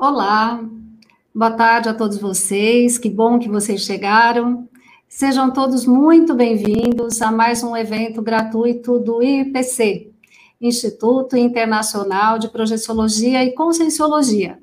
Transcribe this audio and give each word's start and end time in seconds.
Olá, 0.00 0.64
boa 1.34 1.50
tarde 1.50 1.88
a 1.88 1.92
todos 1.92 2.18
vocês, 2.18 2.96
que 2.96 3.10
bom 3.10 3.36
que 3.36 3.48
vocês 3.48 3.80
chegaram. 3.80 4.68
Sejam 5.08 5.50
todos 5.52 5.86
muito 5.86 6.36
bem-vindos 6.36 7.20
a 7.20 7.32
mais 7.32 7.64
um 7.64 7.76
evento 7.76 8.22
gratuito 8.22 9.00
do 9.00 9.20
IPC, 9.20 10.12
Instituto 10.60 11.36
Internacional 11.36 12.38
de 12.38 12.46
Projeciologia 12.46 13.44
e 13.44 13.50
Conscienciologia. 13.50 14.60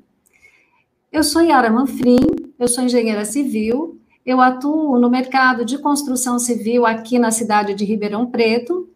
Eu 1.12 1.22
sou 1.22 1.42
Yara 1.42 1.68
Manfrim, 1.68 2.24
eu 2.58 2.66
sou 2.66 2.82
engenheira 2.82 3.26
civil, 3.26 4.00
eu 4.24 4.40
atuo 4.40 4.98
no 4.98 5.10
mercado 5.10 5.66
de 5.66 5.76
construção 5.76 6.38
civil 6.38 6.86
aqui 6.86 7.18
na 7.18 7.30
cidade 7.30 7.74
de 7.74 7.84
Ribeirão 7.84 8.24
Preto 8.24 8.88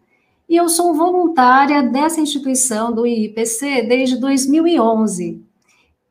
e 0.49 0.55
eu 0.55 0.67
sou 0.69 0.95
voluntária 0.95 1.83
dessa 1.83 2.19
instituição 2.19 2.91
do 2.91 3.05
IPC 3.05 3.83
desde 3.83 4.17
2011. 4.17 5.50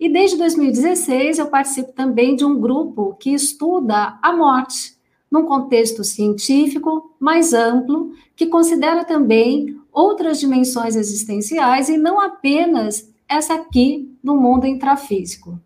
E 0.00 0.08
desde 0.08 0.38
2016 0.38 1.38
eu 1.38 1.48
participo 1.48 1.92
também 1.92 2.34
de 2.34 2.42
um 2.42 2.58
grupo 2.58 3.14
que 3.20 3.34
estuda 3.34 4.18
a 4.22 4.32
morte 4.32 4.98
num 5.30 5.44
contexto 5.44 6.02
científico 6.02 7.14
mais 7.20 7.52
amplo, 7.52 8.12
que 8.34 8.46
considera 8.46 9.04
também 9.04 9.78
outras 9.92 10.40
dimensões 10.40 10.96
existenciais 10.96 11.90
e 11.90 11.98
não 11.98 12.18
apenas 12.18 13.12
essa 13.28 13.54
aqui 13.54 14.10
no 14.24 14.36
mundo 14.36 14.66
intrafísico. 14.66 15.60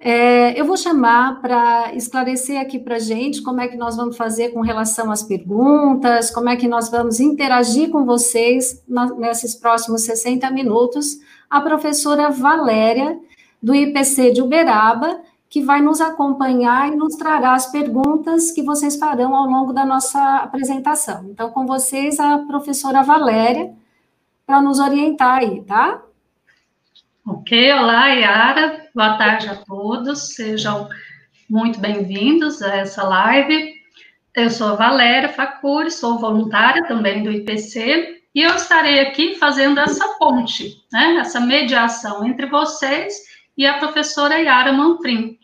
É, 0.00 0.58
eu 0.60 0.66
vou 0.66 0.76
chamar 0.76 1.40
para 1.40 1.94
esclarecer 1.94 2.60
aqui 2.60 2.78
para 2.78 2.96
a 2.96 2.98
gente 2.98 3.42
como 3.42 3.60
é 3.60 3.68
que 3.68 3.76
nós 3.76 3.96
vamos 3.96 4.16
fazer 4.16 4.50
com 4.50 4.60
relação 4.60 5.10
às 5.10 5.22
perguntas, 5.22 6.30
como 6.30 6.50
é 6.50 6.56
que 6.56 6.68
nós 6.68 6.90
vamos 6.90 7.20
interagir 7.20 7.90
com 7.90 8.04
vocês 8.04 8.82
na, 8.86 9.06
nesses 9.14 9.54
próximos 9.54 10.02
60 10.02 10.50
minutos, 10.50 11.18
a 11.48 11.60
professora 11.60 12.30
Valéria, 12.30 13.18
do 13.62 13.74
IPC 13.74 14.32
de 14.32 14.42
Uberaba, 14.42 15.20
que 15.48 15.62
vai 15.62 15.80
nos 15.80 16.00
acompanhar 16.00 16.92
e 16.92 16.96
nos 16.96 17.14
trará 17.14 17.52
as 17.54 17.70
perguntas 17.70 18.50
que 18.50 18.62
vocês 18.62 18.96
farão 18.96 19.34
ao 19.34 19.46
longo 19.46 19.72
da 19.72 19.84
nossa 19.84 20.38
apresentação. 20.38 21.26
Então, 21.30 21.50
com 21.50 21.64
vocês, 21.64 22.18
a 22.18 22.38
professora 22.40 23.02
Valéria, 23.02 23.72
para 24.46 24.60
nos 24.60 24.78
orientar 24.80 25.38
aí, 25.38 25.62
tá? 25.62 26.02
Ok, 27.26 27.72
olá, 27.72 28.08
Yara, 28.08 28.88
boa 28.94 29.16
tarde 29.16 29.48
a 29.48 29.54
todos, 29.54 30.34
sejam 30.34 30.88
muito 31.48 31.78
bem-vindos 31.78 32.60
a 32.60 32.76
essa 32.76 33.02
live. 33.04 33.74
Eu 34.34 34.50
sou 34.50 34.68
a 34.68 34.74
Valéria 34.74 35.28
Facuri, 35.28 35.90
sou 35.90 36.18
voluntária 36.18 36.86
também 36.86 37.22
do 37.22 37.30
IPC, 37.30 38.23
e 38.34 38.42
eu 38.42 38.54
estarei 38.54 39.00
aqui 39.00 39.36
fazendo 39.36 39.78
essa 39.78 40.06
ponte, 40.18 40.82
né, 40.92 41.16
essa 41.20 41.40
mediação 41.40 42.26
entre 42.26 42.46
vocês 42.46 43.14
e 43.56 43.66
a 43.66 43.78
professora 43.78 44.38
Yara 44.38 44.72
Manfrim, 44.72 45.38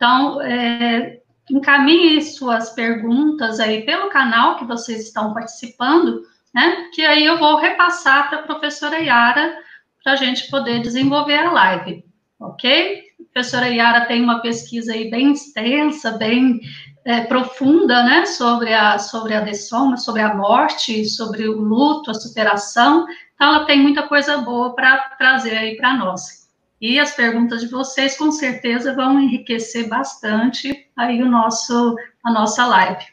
então, 0.00 0.40
é, 0.40 1.20
encaminhe 1.50 2.22
suas 2.22 2.70
perguntas 2.70 3.60
aí 3.60 3.82
pelo 3.82 4.08
canal 4.08 4.56
que 4.56 4.64
vocês 4.64 5.02
estão 5.02 5.34
participando, 5.34 6.22
né? 6.54 6.88
Que 6.94 7.04
aí 7.04 7.22
eu 7.22 7.38
vou 7.38 7.58
repassar 7.58 8.30
para 8.30 8.38
a 8.38 8.42
professora 8.44 8.96
Yara 8.96 9.54
para 10.02 10.14
a 10.14 10.16
gente 10.16 10.48
poder 10.50 10.80
desenvolver 10.80 11.36
a 11.36 11.52
live, 11.52 12.02
ok? 12.40 13.02
A 13.20 13.32
professora 13.34 13.68
Yara 13.68 14.06
tem 14.06 14.22
uma 14.22 14.40
pesquisa 14.40 14.94
aí 14.94 15.10
bem 15.10 15.32
extensa, 15.32 16.12
bem 16.12 16.62
é, 17.04 17.22
profunda, 17.22 18.02
né? 18.02 18.26
Sobre 18.26 18.72
a, 18.72 18.98
sobre 18.98 19.34
a 19.34 19.40
dessoma, 19.40 19.96
sobre 19.96 20.22
a 20.22 20.34
morte, 20.34 21.04
sobre 21.04 21.48
o 21.48 21.60
luto, 21.60 22.10
a 22.10 22.14
superação. 22.14 23.06
Então, 23.34 23.54
ela 23.54 23.64
tem 23.64 23.80
muita 23.80 24.06
coisa 24.06 24.38
boa 24.38 24.74
para 24.74 24.98
trazer 25.18 25.56
aí 25.56 25.76
para 25.76 25.94
nós. 25.94 26.48
E 26.80 26.98
as 26.98 27.14
perguntas 27.14 27.60
de 27.60 27.68
vocês, 27.68 28.16
com 28.16 28.32
certeza, 28.32 28.94
vão 28.94 29.20
enriquecer 29.20 29.88
bastante 29.88 30.90
aí 30.96 31.22
o 31.22 31.28
nosso, 31.28 31.94
a 32.24 32.32
nossa 32.32 32.66
live, 32.66 33.04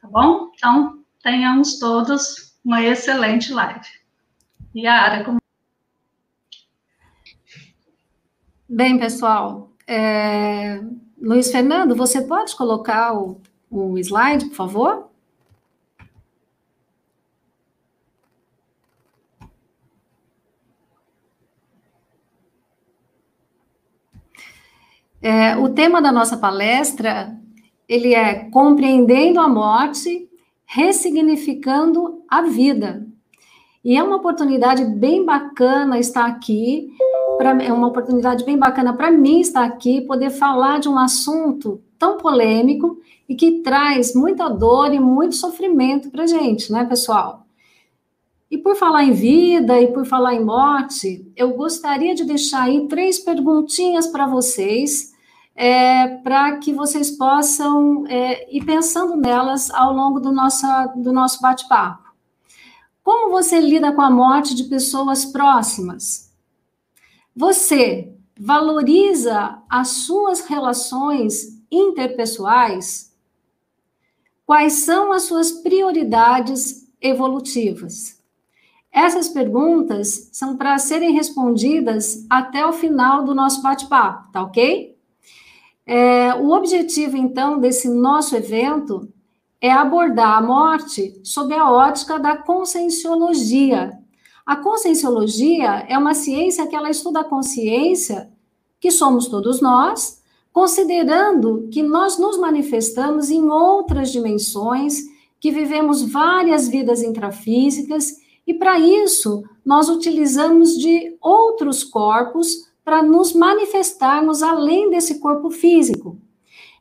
tá 0.00 0.08
bom? 0.08 0.50
Então, 0.54 1.02
tenhamos 1.22 1.78
todos 1.78 2.54
uma 2.64 2.82
excelente 2.82 3.52
live. 3.52 3.86
Yara, 4.76 5.24
como... 5.24 5.38
Bem, 8.68 8.98
pessoal, 8.98 9.70
é... 9.86 10.80
Luiz 11.24 11.50
Fernando, 11.50 11.96
você 11.96 12.20
pode 12.20 12.54
colocar 12.54 13.14
o, 13.14 13.40
o 13.70 13.96
slide, 13.96 14.44
por 14.44 14.54
favor? 14.54 15.08
É, 25.22 25.56
o 25.56 25.70
tema 25.70 26.02
da 26.02 26.12
nossa 26.12 26.36
palestra, 26.36 27.34
ele 27.88 28.12
é 28.12 28.50
compreendendo 28.50 29.40
a 29.40 29.48
morte, 29.48 30.28
ressignificando 30.66 32.22
a 32.28 32.42
vida. 32.42 33.06
E 33.82 33.96
é 33.96 34.02
uma 34.02 34.16
oportunidade 34.16 34.84
bem 34.84 35.24
bacana 35.24 35.98
estar 35.98 36.26
aqui, 36.26 36.94
pra, 37.36 37.50
é 37.62 37.72
uma 37.72 37.88
oportunidade 37.88 38.44
bem 38.44 38.58
bacana 38.58 38.92
para 38.92 39.10
mim 39.10 39.40
estar 39.40 39.64
aqui, 39.64 40.00
poder 40.02 40.30
falar 40.30 40.80
de 40.80 40.88
um 40.88 40.98
assunto 40.98 41.82
tão 41.98 42.16
polêmico 42.16 42.98
e 43.28 43.34
que 43.34 43.62
traz 43.62 44.14
muita 44.14 44.48
dor 44.48 44.92
e 44.92 45.00
muito 45.00 45.34
sofrimento 45.34 46.10
para 46.10 46.26
gente, 46.26 46.70
né, 46.70 46.84
pessoal? 46.84 47.46
E 48.50 48.58
por 48.58 48.76
falar 48.76 49.04
em 49.04 49.12
vida 49.12 49.80
e 49.80 49.88
por 49.92 50.06
falar 50.06 50.34
em 50.34 50.44
morte, 50.44 51.30
eu 51.34 51.54
gostaria 51.54 52.14
de 52.14 52.24
deixar 52.24 52.64
aí 52.64 52.86
três 52.86 53.18
perguntinhas 53.18 54.06
para 54.06 54.26
vocês 54.26 55.14
é, 55.56 56.08
para 56.18 56.58
que 56.58 56.72
vocês 56.72 57.10
possam 57.12 58.04
é, 58.06 58.54
ir 58.54 58.64
pensando 58.64 59.16
nelas 59.16 59.70
ao 59.70 59.92
longo 59.92 60.20
do, 60.20 60.32
nossa, 60.32 60.86
do 60.96 61.12
nosso 61.12 61.40
bate-papo. 61.40 62.04
Como 63.02 63.30
você 63.30 63.60
lida 63.60 63.92
com 63.92 64.02
a 64.02 64.10
morte 64.10 64.54
de 64.54 64.64
pessoas 64.64 65.24
próximas? 65.24 66.23
Você 67.36 68.12
valoriza 68.38 69.62
as 69.68 69.88
suas 69.88 70.40
relações 70.42 71.60
interpessoais? 71.70 73.12
Quais 74.46 74.84
são 74.84 75.12
as 75.12 75.22
suas 75.22 75.50
prioridades 75.50 76.88
evolutivas? 77.00 78.22
Essas 78.92 79.28
perguntas 79.28 80.28
são 80.32 80.56
para 80.56 80.78
serem 80.78 81.12
respondidas 81.12 82.24
até 82.30 82.64
o 82.64 82.72
final 82.72 83.24
do 83.24 83.34
nosso 83.34 83.60
bate-papo, 83.60 84.30
tá 84.30 84.42
ok? 84.42 84.96
É, 85.84 86.34
o 86.34 86.50
objetivo, 86.50 87.16
então, 87.16 87.58
desse 87.58 87.88
nosso 87.88 88.36
evento 88.36 89.12
é 89.60 89.72
abordar 89.72 90.38
a 90.38 90.42
morte 90.42 91.18
sob 91.24 91.52
a 91.52 91.68
ótica 91.68 92.18
da 92.18 92.36
conscienciologia. 92.36 93.98
A 94.46 94.56
conscienciologia 94.56 95.86
é 95.88 95.96
uma 95.96 96.12
ciência 96.12 96.66
que 96.66 96.76
ela 96.76 96.90
estuda 96.90 97.20
a 97.20 97.24
consciência, 97.24 98.30
que 98.78 98.90
somos 98.90 99.26
todos 99.26 99.62
nós, 99.62 100.22
considerando 100.52 101.68
que 101.72 101.82
nós 101.82 102.18
nos 102.18 102.36
manifestamos 102.36 103.30
em 103.30 103.48
outras 103.48 104.12
dimensões, 104.12 105.00
que 105.40 105.50
vivemos 105.50 106.02
várias 106.02 106.68
vidas 106.68 107.02
intrafísicas, 107.02 108.18
e 108.46 108.52
para 108.52 108.78
isso 108.78 109.42
nós 109.64 109.88
utilizamos 109.88 110.76
de 110.76 111.16
outros 111.22 111.82
corpos 111.82 112.68
para 112.84 113.02
nos 113.02 113.32
manifestarmos 113.32 114.42
além 114.42 114.90
desse 114.90 115.20
corpo 115.20 115.50
físico. 115.50 116.18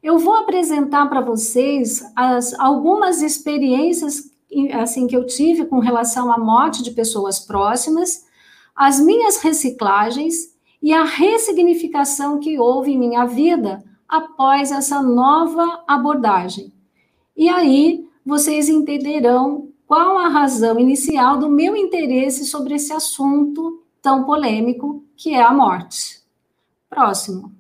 Eu 0.04 0.20
vou 0.20 0.36
apresentar 0.36 1.08
para 1.08 1.22
vocês 1.22 2.04
as, 2.14 2.54
algumas 2.60 3.22
experiências 3.22 4.33
assim 4.74 5.08
que 5.08 5.16
eu 5.16 5.26
tive 5.26 5.66
com 5.66 5.80
relação 5.80 6.32
à 6.32 6.38
morte 6.38 6.84
de 6.84 6.92
pessoas 6.92 7.40
próximas, 7.40 8.26
as 8.76 9.00
minhas 9.00 9.38
reciclagens 9.38 10.54
e 10.82 10.92
a 10.92 11.04
ressignificação 11.04 12.40
que 12.40 12.60
houve 12.60 12.92
em 12.92 13.00
minha 13.00 13.26
vida 13.26 13.84
após 14.08 14.72
essa 14.72 15.02
nova 15.02 15.84
abordagem. 15.88 16.72
E 17.36 17.50
aí 17.50 18.08
vocês 18.26 18.70
entenderão 18.70 19.70
qual 19.88 20.18
a 20.18 20.28
razão 20.28 20.80
inicial 20.80 21.38
do 21.38 21.50
meu 21.50 21.76
interesse 21.76 22.46
sobre 22.46 22.76
esse 22.76 22.92
assunto 22.94 23.84
tão 24.02 24.24
polêmico 24.24 25.04
que 25.16 25.34
é 25.34 25.42
a 25.42 25.54
morte. 25.54 26.22
Próximo. 26.90 27.52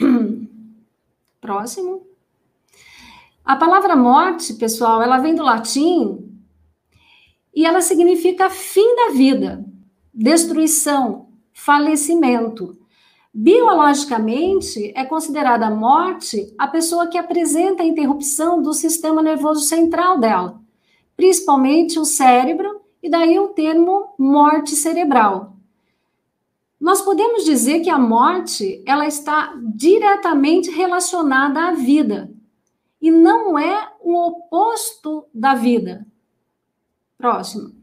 Próximo. 1.40 2.06
A 3.46 3.54
palavra 3.54 3.94
morte, 3.94 4.54
pessoal, 4.54 5.00
ela 5.00 5.18
vem 5.18 5.32
do 5.32 5.44
latim 5.44 6.18
e 7.54 7.64
ela 7.64 7.80
significa 7.80 8.50
fim 8.50 8.96
da 8.96 9.10
vida, 9.10 9.64
destruição, 10.12 11.28
falecimento. 11.54 12.76
Biologicamente, 13.32 14.92
é 14.96 15.04
considerada 15.04 15.70
morte 15.70 16.52
a 16.58 16.66
pessoa 16.66 17.06
que 17.06 17.16
apresenta 17.16 17.84
a 17.84 17.86
interrupção 17.86 18.60
do 18.60 18.72
sistema 18.72 19.22
nervoso 19.22 19.60
central 19.60 20.18
dela, 20.18 20.60
principalmente 21.16 22.00
o 22.00 22.04
cérebro 22.04 22.80
e 23.00 23.08
daí 23.08 23.38
o 23.38 23.50
termo 23.50 24.12
morte 24.18 24.74
cerebral. 24.74 25.54
nós 26.80 27.00
podemos 27.00 27.44
dizer 27.44 27.78
que 27.78 27.90
a 27.90 27.98
morte 27.98 28.82
ela 28.84 29.06
está 29.06 29.54
diretamente 29.72 30.68
relacionada 30.68 31.68
à 31.68 31.70
vida 31.70 32.35
e 33.00 33.10
não 33.10 33.58
é 33.58 33.92
o 34.00 34.14
oposto 34.14 35.26
da 35.32 35.54
vida. 35.54 36.06
Próximo. 37.18 37.74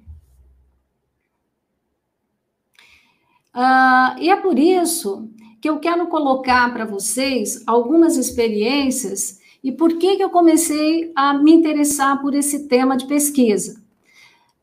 Uh, 3.55 4.17
e 4.19 4.29
é 4.29 4.35
por 4.35 4.57
isso 4.57 5.29
que 5.61 5.69
eu 5.69 5.79
quero 5.79 6.07
colocar 6.07 6.73
para 6.73 6.85
vocês 6.85 7.63
algumas 7.67 8.17
experiências 8.17 9.39
e 9.63 9.71
por 9.71 9.97
que, 9.97 10.17
que 10.17 10.23
eu 10.23 10.29
comecei 10.29 11.11
a 11.15 11.33
me 11.33 11.53
interessar 11.53 12.19
por 12.21 12.33
esse 12.33 12.67
tema 12.67 12.97
de 12.97 13.07
pesquisa. 13.07 13.81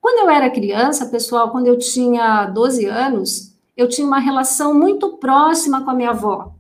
Quando 0.01 0.19
eu 0.19 0.31
era 0.31 0.51
criança, 0.51 1.07
pessoal, 1.07 1.51
quando 1.51 1.69
eu 1.69 1.79
tinha 1.79 2.47
12 2.47 2.85
anos, 2.87 3.55
eu 3.77 3.89
tinha 3.89 4.07
uma 4.07 4.19
relação 4.19 4.75
muito 4.75 5.17
próxima 5.17 5.83
com 5.83 5.91
a 5.91 5.95
minha 5.95 6.11
avó. 6.11 6.53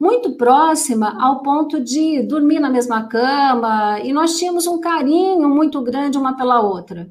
Muito 0.00 0.36
próxima 0.36 1.16
ao 1.20 1.42
ponto 1.42 1.80
de 1.80 2.22
dormir 2.22 2.60
na 2.60 2.70
mesma 2.70 3.08
cama, 3.08 3.98
e 3.98 4.12
nós 4.12 4.38
tínhamos 4.38 4.64
um 4.68 4.78
carinho 4.78 5.48
muito 5.48 5.82
grande 5.82 6.16
uma 6.16 6.36
pela 6.36 6.60
outra. 6.60 7.10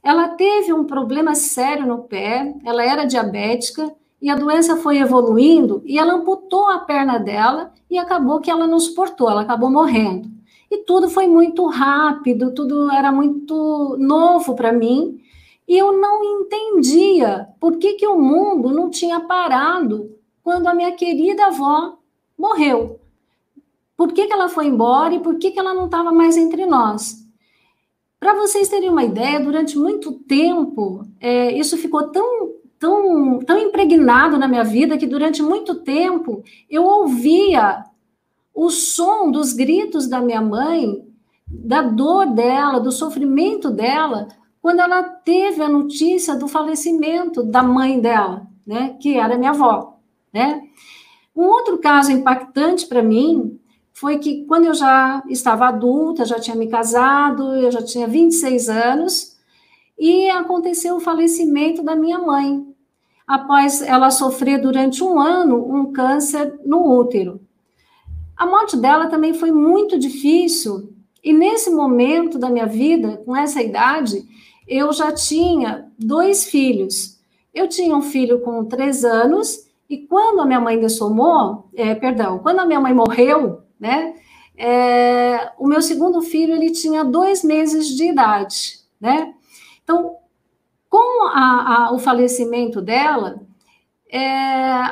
Ela 0.00 0.28
teve 0.28 0.72
um 0.72 0.84
problema 0.84 1.34
sério 1.34 1.84
no 1.84 2.04
pé, 2.04 2.54
ela 2.64 2.84
era 2.84 3.04
diabética, 3.04 3.92
e 4.20 4.30
a 4.30 4.36
doença 4.36 4.76
foi 4.76 4.98
evoluindo, 4.98 5.82
e 5.84 5.98
ela 5.98 6.14
amputou 6.14 6.68
a 6.68 6.78
perna 6.78 7.18
dela, 7.18 7.72
e 7.90 7.98
acabou 7.98 8.40
que 8.40 8.52
ela 8.52 8.68
não 8.68 8.78
suportou, 8.78 9.28
ela 9.28 9.42
acabou 9.42 9.68
morrendo. 9.68 10.30
E 10.70 10.78
tudo 10.84 11.10
foi 11.10 11.26
muito 11.26 11.66
rápido, 11.66 12.54
tudo 12.54 12.88
era 12.92 13.10
muito 13.10 13.96
novo 13.98 14.54
para 14.54 14.72
mim, 14.72 15.20
e 15.66 15.76
eu 15.76 15.90
não 15.90 16.22
entendia 16.22 17.48
por 17.58 17.78
que, 17.78 17.94
que 17.94 18.06
o 18.06 18.16
mundo 18.16 18.70
não 18.70 18.88
tinha 18.88 19.18
parado 19.18 20.16
quando 20.40 20.68
a 20.68 20.74
minha 20.74 20.92
querida 20.92 21.46
avó 21.46 21.98
morreu. 22.42 22.98
Por 23.96 24.12
que, 24.12 24.26
que 24.26 24.32
ela 24.32 24.48
foi 24.48 24.66
embora 24.66 25.14
e 25.14 25.20
por 25.20 25.38
que, 25.38 25.52
que 25.52 25.60
ela 25.60 25.72
não 25.72 25.84
estava 25.84 26.10
mais 26.10 26.36
entre 26.36 26.66
nós? 26.66 27.22
Para 28.18 28.34
vocês 28.34 28.68
terem 28.68 28.90
uma 28.90 29.04
ideia, 29.04 29.38
durante 29.38 29.78
muito 29.78 30.12
tempo, 30.12 31.06
é, 31.20 31.56
isso 31.56 31.76
ficou 31.76 32.10
tão, 32.10 32.50
tão, 32.80 33.38
tão 33.40 33.58
impregnado 33.58 34.36
na 34.38 34.48
minha 34.48 34.64
vida 34.64 34.98
que 34.98 35.06
durante 35.06 35.40
muito 35.40 35.76
tempo 35.76 36.42
eu 36.68 36.84
ouvia 36.84 37.84
o 38.52 38.70
som 38.70 39.30
dos 39.30 39.52
gritos 39.52 40.08
da 40.08 40.20
minha 40.20 40.42
mãe, 40.42 41.04
da 41.46 41.82
dor 41.82 42.26
dela, 42.26 42.80
do 42.80 42.90
sofrimento 42.90 43.70
dela, 43.70 44.26
quando 44.60 44.80
ela 44.80 45.02
teve 45.02 45.62
a 45.62 45.68
notícia 45.68 46.36
do 46.36 46.48
falecimento 46.48 47.42
da 47.42 47.62
mãe 47.62 48.00
dela, 48.00 48.46
né, 48.66 48.96
que 49.00 49.14
era 49.16 49.38
minha 49.38 49.50
avó, 49.50 49.98
né? 50.32 50.62
Um 51.34 51.44
outro 51.44 51.78
caso 51.78 52.12
impactante 52.12 52.86
para 52.86 53.02
mim 53.02 53.58
foi 53.92 54.18
que 54.18 54.44
quando 54.44 54.66
eu 54.66 54.74
já 54.74 55.22
estava 55.28 55.66
adulta, 55.66 56.24
já 56.24 56.38
tinha 56.38 56.56
me 56.56 56.68
casado, 56.68 57.54
eu 57.56 57.70
já 57.70 57.82
tinha 57.82 58.06
26 58.06 58.68
anos, 58.68 59.36
e 59.98 60.28
aconteceu 60.30 60.96
o 60.96 61.00
falecimento 61.00 61.82
da 61.82 61.94
minha 61.94 62.18
mãe, 62.18 62.66
após 63.26 63.80
ela 63.82 64.10
sofrer 64.10 64.60
durante 64.60 65.02
um 65.04 65.20
ano 65.20 65.56
um 65.74 65.92
câncer 65.92 66.58
no 66.64 66.98
útero. 66.98 67.40
A 68.36 68.46
morte 68.46 68.76
dela 68.76 69.06
também 69.06 69.34
foi 69.34 69.52
muito 69.52 69.98
difícil, 69.98 70.92
e 71.22 71.32
nesse 71.32 71.70
momento 71.70 72.38
da 72.38 72.50
minha 72.50 72.66
vida, 72.66 73.18
com 73.24 73.36
essa 73.36 73.62
idade, 73.62 74.26
eu 74.66 74.92
já 74.92 75.12
tinha 75.12 75.86
dois 75.98 76.44
filhos. 76.44 77.20
Eu 77.54 77.68
tinha 77.68 77.94
um 77.94 78.02
filho 78.02 78.40
com 78.40 78.64
três 78.64 79.04
anos, 79.04 79.68
e 79.92 80.06
quando 80.06 80.40
a 80.40 80.46
minha 80.46 80.58
mãe 80.58 80.80
dessomou, 80.80 81.68
é, 81.74 81.94
perdão, 81.94 82.38
quando 82.38 82.60
a 82.60 82.64
minha 82.64 82.80
mãe 82.80 82.94
morreu, 82.94 83.60
né, 83.78 84.14
é, 84.56 85.52
o 85.58 85.66
meu 85.66 85.82
segundo 85.82 86.22
filho, 86.22 86.54
ele 86.54 86.70
tinha 86.70 87.04
dois 87.04 87.44
meses 87.44 87.88
de 87.88 88.04
idade, 88.08 88.78
né? 88.98 89.34
Então, 89.84 90.16
com 90.88 91.26
a, 91.26 91.88
a, 91.88 91.92
o 91.92 91.98
falecimento 91.98 92.80
dela, 92.80 93.42
é, 94.10 94.22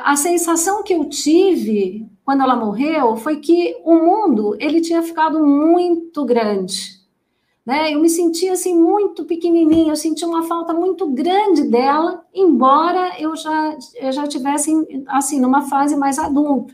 a 0.03 0.15
sensação 0.15 0.83
que 0.83 0.93
eu 0.93 1.09
tive 1.09 2.07
quando 2.23 2.43
ela 2.43 2.55
morreu 2.55 3.15
foi 3.15 3.37
que 3.37 3.75
o 3.83 3.95
mundo, 3.95 4.55
ele 4.59 4.81
tinha 4.81 5.01
ficado 5.01 5.43
muito 5.43 6.23
grande, 6.25 7.00
né? 7.65 7.93
Eu 7.93 7.99
me 7.99 8.09
sentia 8.09 8.53
assim 8.53 8.75
muito 8.75 9.25
pequenininha, 9.25 9.91
eu 9.91 9.95
sentia 9.95 10.27
uma 10.27 10.43
falta 10.43 10.73
muito 10.73 11.07
grande 11.07 11.63
dela, 11.63 12.25
embora 12.33 13.19
eu 13.19 13.35
já 13.35 13.77
eu 13.95 14.11
já 14.11 14.27
tivesse 14.27 14.71
assim 15.07 15.39
numa 15.39 15.61
fase 15.63 15.95
mais 15.95 16.17
adulta. 16.17 16.73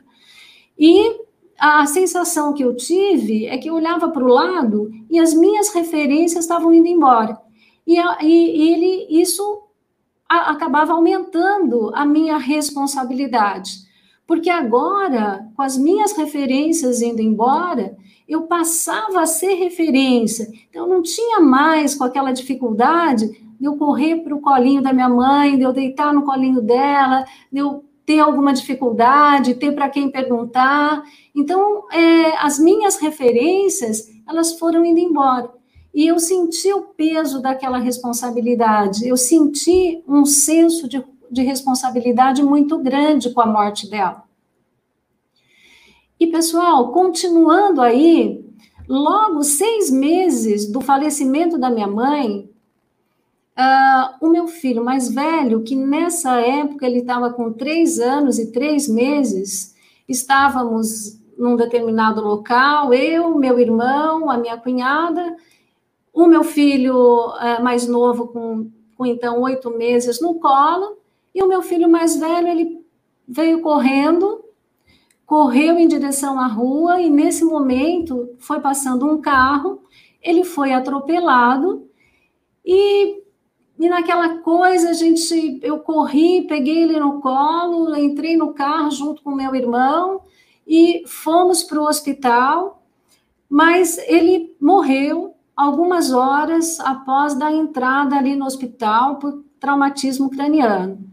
E 0.80 1.28
a 1.60 1.86
sensação 1.88 2.54
que 2.54 2.64
eu 2.64 2.76
tive 2.76 3.48
é 3.48 3.58
que 3.58 3.70
eu 3.70 3.74
olhava 3.76 4.10
para 4.10 4.24
o 4.24 4.28
lado 4.28 4.92
e 5.10 5.20
as 5.20 5.34
minhas 5.34 5.70
referências 5.74 6.46
estavam 6.46 6.74
indo 6.74 6.88
embora. 6.88 7.38
E, 7.86 7.98
e, 8.22 8.74
ele 8.74 9.08
isso 9.10 9.64
a, 10.30 10.52
acabava 10.52 10.94
aumentando 10.94 11.92
a 11.96 12.06
minha 12.06 12.38
responsabilidade. 12.38 13.88
Porque 14.28 14.50
agora, 14.50 15.48
com 15.56 15.62
as 15.62 15.78
minhas 15.78 16.12
referências 16.12 17.02
indo 17.02 17.22
embora, 17.22 17.98
eu 18.28 18.44
passava 18.44 19.22
a 19.22 19.26
ser 19.26 19.54
referência. 19.54 20.48
Então, 20.70 20.84
eu 20.84 20.90
não 20.90 21.02
tinha 21.02 21.40
mais 21.40 21.96
com 21.96 22.04
aquela 22.04 22.32
dificuldade 22.32 23.28
de 23.60 23.66
eu 23.66 23.78
correr 23.78 24.18
para 24.18 24.36
o 24.36 24.42
colinho 24.42 24.82
da 24.82 24.94
minha 24.94 25.10
mãe, 25.10 25.58
de 25.58 25.64
eu 25.64 25.74
deitar 25.74 26.14
no 26.14 26.24
colinho 26.24 26.62
dela, 26.62 27.26
de 27.52 27.60
eu 27.60 27.86
ter 28.06 28.20
alguma 28.20 28.54
dificuldade, 28.54 29.56
ter 29.56 29.74
para 29.74 29.90
quem 29.90 30.10
perguntar. 30.10 31.04
Então, 31.36 31.86
é, 31.92 32.38
as 32.38 32.60
minhas 32.60 32.98
referências, 32.98 34.08
elas 34.28 34.58
foram 34.58 34.86
indo 34.86 35.00
embora. 35.00 35.52
E 35.94 36.06
eu 36.06 36.20
senti 36.20 36.72
o 36.72 36.84
peso 36.84 37.42
daquela 37.42 37.80
responsabilidade, 37.80 39.08
eu 39.08 39.18
senti 39.18 40.04
um 40.08 40.26
senso 40.26 40.88
de, 40.88 41.04
de 41.32 41.42
responsabilidade 41.42 42.44
muito 42.44 42.78
grande 42.78 43.32
com 43.34 43.42
a 43.42 43.48
morte 43.48 43.90
dela. 43.90 44.27
E, 46.20 46.26
pessoal, 46.26 46.92
continuando 46.92 47.80
aí, 47.80 48.44
logo 48.90 49.44
seis 49.44 49.92
meses 49.92 50.66
do 50.66 50.82
falecimento 50.82 51.60
da 51.60 51.70
minha 51.70 51.86
mãe, 51.86 52.50
uh, 53.56 54.26
o 54.26 54.28
meu 54.28 54.48
filho 54.48 54.84
mais 54.84 55.14
velho, 55.14 55.62
que 55.62 55.76
nessa 55.76 56.40
época 56.42 56.88
ele 56.88 57.00
estava 57.00 57.32
com 57.32 57.54
três 57.54 58.00
anos 58.00 58.40
e 58.40 58.52
três 58.52 58.88
meses, 58.88 59.76
estávamos 60.10 61.22
num 61.38 61.56
determinado 61.56 62.20
local, 62.20 62.92
eu, 62.96 63.38
meu 63.38 63.60
irmão, 63.60 64.32
a 64.32 64.40
minha 64.40 64.58
cunhada, 64.58 65.38
o 66.12 66.26
meu 66.26 66.44
filho 66.44 66.96
uh, 66.96 67.64
mais 67.64 67.88
novo, 67.88 68.30
com, 68.30 68.72
com 68.96 69.06
então 69.06 69.40
oito 69.44 69.70
meses, 69.70 70.20
no 70.20 70.40
colo, 70.40 70.98
e 71.36 71.44
o 71.44 71.48
meu 71.48 71.62
filho 71.62 71.88
mais 71.88 72.16
velho, 72.16 72.48
ele 72.48 72.84
veio 73.28 73.62
correndo 73.62 74.47
correu 75.28 75.78
em 75.78 75.90
direção 75.90 76.40
à 76.40 76.48
rua 76.48 77.02
e 77.02 77.10
nesse 77.10 77.44
momento 77.44 78.34
foi 78.40 78.62
passando 78.62 79.06
um 79.06 79.20
carro, 79.20 79.84
ele 80.22 80.46
foi 80.46 80.72
atropelado 80.72 81.86
e, 82.66 83.22
e 83.78 83.90
naquela 83.90 84.38
coisa 84.40 84.92
a 84.92 84.94
gente 84.94 85.60
eu 85.62 85.80
corri, 85.80 86.48
peguei 86.48 86.84
ele 86.84 86.98
no 86.98 87.20
colo, 87.20 87.94
entrei 87.98 88.38
no 88.38 88.54
carro 88.54 88.90
junto 88.90 89.22
com 89.22 89.36
meu 89.36 89.54
irmão 89.54 90.22
e 90.66 91.04
fomos 91.06 91.62
para 91.62 91.82
o 91.82 91.88
hospital, 91.88 92.82
mas 93.50 93.98
ele 94.08 94.56
morreu 94.62 95.36
algumas 95.54 96.14
horas 96.14 96.80
após 96.80 97.36
da 97.36 97.52
entrada 97.52 98.16
ali 98.16 98.34
no 98.34 98.46
hospital 98.46 99.18
por 99.18 99.44
traumatismo 99.60 100.30
craniano. 100.30 101.06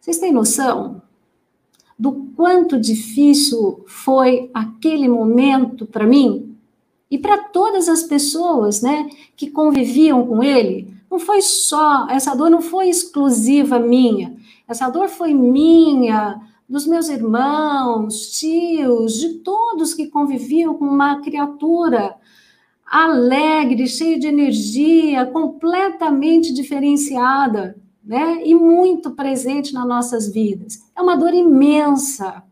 Vocês 0.00 0.18
têm 0.18 0.32
noção? 0.32 1.02
Do 1.98 2.12
quanto 2.36 2.78
difícil 2.78 3.82
foi 3.86 4.50
aquele 4.54 5.08
momento 5.08 5.84
para 5.84 6.06
mim 6.06 6.56
e 7.10 7.18
para 7.18 7.38
todas 7.38 7.88
as 7.88 8.04
pessoas, 8.04 8.80
né, 8.80 9.08
que 9.34 9.50
conviviam 9.50 10.26
com 10.26 10.42
ele. 10.42 10.94
Não 11.10 11.18
foi 11.18 11.42
só 11.42 12.06
essa 12.08 12.34
dor, 12.34 12.50
não 12.50 12.60
foi 12.60 12.88
exclusiva 12.88 13.78
minha. 13.78 14.36
Essa 14.68 14.88
dor 14.90 15.08
foi 15.08 15.32
minha, 15.32 16.40
dos 16.68 16.86
meus 16.86 17.08
irmãos, 17.08 18.38
tios, 18.38 19.14
de 19.18 19.34
todos 19.38 19.94
que 19.94 20.06
conviviam 20.06 20.74
com 20.74 20.84
uma 20.84 21.20
criatura 21.22 22.14
alegre, 22.86 23.86
cheia 23.86 24.18
de 24.18 24.26
energia, 24.26 25.26
completamente 25.26 26.52
diferenciada 26.52 27.74
né? 28.08 28.40
E 28.42 28.54
muito 28.54 29.10
presente 29.10 29.74
nas 29.74 29.86
nossas 29.86 30.32
vidas. 30.32 30.82
É 30.96 31.02
uma 31.02 31.14
dor 31.14 31.34
imensa. 31.34 32.42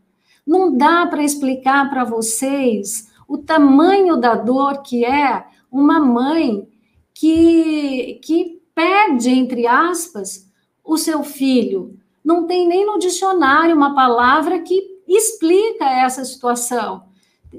Não 0.45 0.77
dá 0.77 1.07
para 1.07 1.23
explicar 1.23 1.89
para 1.89 2.03
vocês 2.03 3.11
o 3.27 3.39
tamanho 3.39 4.15
da 4.17 4.35
dor 4.35 4.83
que 4.83 5.03
é 5.03 5.43
uma 5.71 5.99
mãe 5.99 6.67
que, 7.11 8.21
que 8.23 8.61
perde, 8.75 9.31
entre 9.31 9.65
aspas, 9.65 10.47
o 10.85 10.95
seu 10.95 11.23
filho. 11.23 11.97
não 12.23 12.45
tem 12.45 12.67
nem 12.67 12.85
no 12.85 12.99
dicionário 12.99 13.75
uma 13.75 13.95
palavra 13.95 14.59
que 14.59 15.01
explica 15.07 15.85
essa 15.85 16.23
situação. 16.23 17.03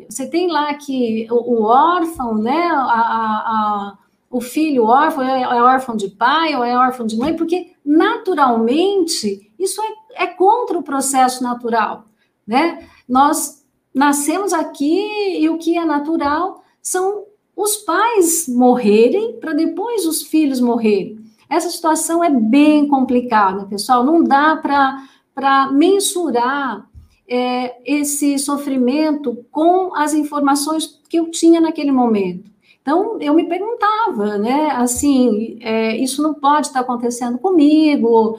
Você 0.08 0.28
tem 0.28 0.48
lá 0.48 0.72
que 0.74 1.26
o, 1.30 1.62
órfão, 1.64 2.36
né, 2.36 2.68
a, 2.70 2.84
a, 2.84 3.98
o 4.30 4.40
filho 4.40 4.84
órfão 4.84 5.22
é, 5.22 5.42
é, 5.42 5.62
órfão 5.62 5.96
de 5.96 6.08
pai 6.08 6.54
ou 6.54 6.62
é 6.62 6.76
órfão 6.76 7.06
de 7.06 7.16
mãe, 7.16 7.34
porque 7.34 7.72
naturalmente 7.88 9.50
isso 9.58 9.80
é, 9.80 10.24
é 10.24 10.26
contra 10.26 10.78
o 10.78 10.82
processo 10.82 11.42
natural, 11.42 12.04
né? 12.46 12.86
Nós 13.08 13.64
nascemos 13.94 14.52
aqui 14.52 15.38
e 15.40 15.48
o 15.48 15.56
que 15.56 15.78
é 15.78 15.84
natural 15.86 16.62
são 16.82 17.24
os 17.56 17.78
pais 17.78 18.46
morrerem 18.46 19.40
para 19.40 19.54
depois 19.54 20.04
os 20.04 20.22
filhos 20.22 20.60
morrerem. 20.60 21.18
Essa 21.48 21.70
situação 21.70 22.22
é 22.22 22.28
bem 22.28 22.86
complicada, 22.86 23.64
pessoal. 23.64 24.04
Não 24.04 24.22
dá 24.22 24.54
para 24.54 25.72
mensurar 25.72 26.86
é, 27.26 27.74
esse 27.84 28.38
sofrimento 28.38 29.46
com 29.50 29.94
as 29.94 30.12
informações 30.12 31.00
que 31.08 31.18
eu 31.18 31.30
tinha 31.30 31.58
naquele 31.58 31.90
momento. 31.90 32.50
Então, 32.88 33.18
eu 33.20 33.34
me 33.34 33.46
perguntava, 33.46 34.38
né, 34.38 34.70
assim, 34.70 35.58
é, 35.60 35.94
isso 35.94 36.22
não 36.22 36.32
pode 36.32 36.68
estar 36.68 36.80
acontecendo 36.80 37.38
comigo, 37.38 38.38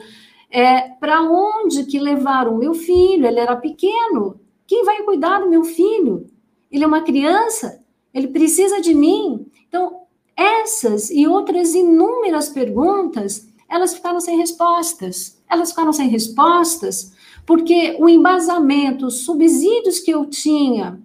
é, 0.50 0.88
para 0.98 1.22
onde 1.22 1.84
que 1.84 2.00
levaram 2.00 2.58
meu 2.58 2.74
filho? 2.74 3.28
Ele 3.28 3.38
era 3.38 3.54
pequeno, 3.54 4.40
quem 4.66 4.84
vai 4.84 5.04
cuidar 5.04 5.38
do 5.38 5.48
meu 5.48 5.62
filho? 5.62 6.26
Ele 6.68 6.82
é 6.82 6.86
uma 6.88 7.02
criança, 7.02 7.80
ele 8.12 8.26
precisa 8.26 8.80
de 8.80 8.92
mim. 8.92 9.46
Então, 9.68 10.00
essas 10.36 11.12
e 11.12 11.28
outras 11.28 11.76
inúmeras 11.76 12.48
perguntas, 12.48 13.48
elas 13.68 13.94
ficaram 13.94 14.18
sem 14.18 14.36
respostas. 14.36 15.40
Elas 15.48 15.70
ficaram 15.70 15.92
sem 15.92 16.08
respostas 16.08 17.12
porque 17.46 17.96
o 18.00 18.08
embasamento, 18.08 19.06
os 19.06 19.20
subsídios 19.20 20.00
que 20.00 20.10
eu 20.10 20.26
tinha 20.26 21.00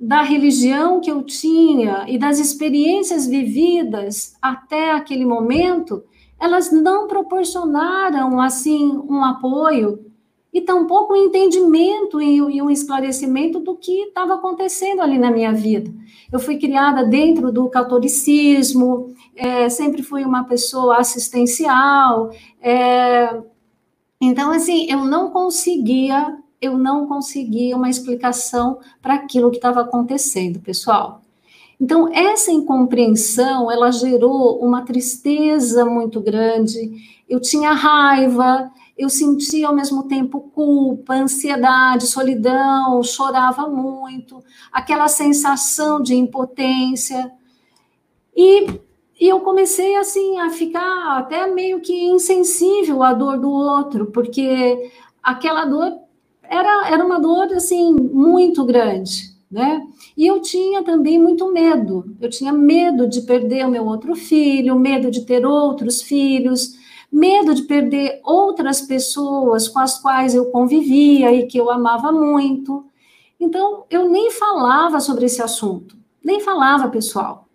da 0.00 0.22
religião 0.22 1.00
que 1.00 1.10
eu 1.10 1.22
tinha 1.22 2.06
e 2.08 2.16
das 2.16 2.38
experiências 2.38 3.26
vividas 3.26 4.34
até 4.40 4.92
aquele 4.92 5.26
momento, 5.26 6.02
elas 6.38 6.72
não 6.72 7.06
proporcionaram 7.06 8.40
assim 8.40 8.90
um 9.08 9.22
apoio 9.22 10.06
e 10.52 10.62
tampouco 10.62 11.12
um 11.12 11.26
entendimento 11.26 12.20
e, 12.20 12.40
um 12.40 12.70
esclarecimento 12.70 13.60
do 13.60 13.76
que 13.76 14.04
estava 14.04 14.34
acontecendo 14.34 15.02
ali 15.02 15.18
na 15.18 15.30
minha 15.30 15.52
vida. 15.52 15.92
Eu 16.32 16.40
fui 16.40 16.58
criada 16.58 17.04
dentro 17.04 17.52
do 17.52 17.68
catolicismo, 17.68 19.14
é, 19.36 19.68
sempre 19.68 20.02
fui 20.02 20.24
uma 20.24 20.44
pessoa 20.44 20.96
assistencial, 20.96 22.30
é, 22.60 23.40
então, 24.20 24.50
assim, 24.50 24.86
eu 24.90 25.06
não 25.06 25.30
conseguia, 25.30 26.38
eu 26.60 26.76
não 26.76 27.06
conseguia 27.06 27.76
uma 27.76 27.88
explicação 27.88 28.78
para 29.00 29.14
aquilo 29.14 29.50
que 29.50 29.56
estava 29.56 29.80
acontecendo, 29.80 30.60
pessoal. 30.60 31.22
Então, 31.80 32.12
essa 32.12 32.52
incompreensão, 32.52 33.70
ela 33.70 33.90
gerou 33.90 34.58
uma 34.62 34.82
tristeza 34.82 35.84
muito 35.86 36.20
grande. 36.20 36.92
Eu 37.26 37.40
tinha 37.40 37.72
raiva, 37.72 38.70
eu 38.98 39.08
sentia 39.08 39.68
ao 39.68 39.74
mesmo 39.74 40.02
tempo 40.02 40.40
culpa, 40.54 41.14
ansiedade, 41.14 42.06
solidão, 42.06 43.02
chorava 43.02 43.66
muito, 43.66 44.44
aquela 44.70 45.08
sensação 45.08 46.02
de 46.02 46.14
impotência. 46.14 47.32
E 48.36 48.66
e 49.20 49.28
eu 49.28 49.40
comecei 49.40 49.96
assim 49.96 50.38
a 50.38 50.48
ficar 50.48 51.18
até 51.18 51.46
meio 51.46 51.80
que 51.82 51.92
insensível 52.06 53.02
à 53.02 53.12
dor 53.12 53.38
do 53.38 53.50
outro, 53.50 54.06
porque 54.06 54.90
aquela 55.22 55.66
dor 55.66 55.98
era, 56.50 56.88
era 56.88 57.04
uma 57.04 57.20
dor 57.20 57.52
assim 57.54 57.94
muito 57.94 58.64
grande, 58.64 59.30
né? 59.48 59.86
E 60.16 60.26
eu 60.26 60.42
tinha 60.42 60.82
também 60.82 61.18
muito 61.18 61.50
medo. 61.52 62.16
Eu 62.20 62.28
tinha 62.28 62.52
medo 62.52 63.08
de 63.08 63.22
perder 63.22 63.66
o 63.66 63.70
meu 63.70 63.86
outro 63.86 64.16
filho, 64.16 64.78
medo 64.78 65.10
de 65.10 65.24
ter 65.24 65.46
outros 65.46 66.02
filhos, 66.02 66.74
medo 67.10 67.54
de 67.54 67.62
perder 67.62 68.20
outras 68.24 68.80
pessoas 68.80 69.68
com 69.68 69.78
as 69.78 69.98
quais 69.98 70.34
eu 70.34 70.46
convivia 70.46 71.32
e 71.32 71.46
que 71.46 71.56
eu 71.56 71.70
amava 71.70 72.10
muito. 72.10 72.84
Então, 73.38 73.84
eu 73.88 74.10
nem 74.10 74.30
falava 74.32 75.00
sobre 75.00 75.26
esse 75.26 75.40
assunto, 75.40 75.96
nem 76.22 76.40
falava, 76.40 76.88
pessoal. 76.88 77.48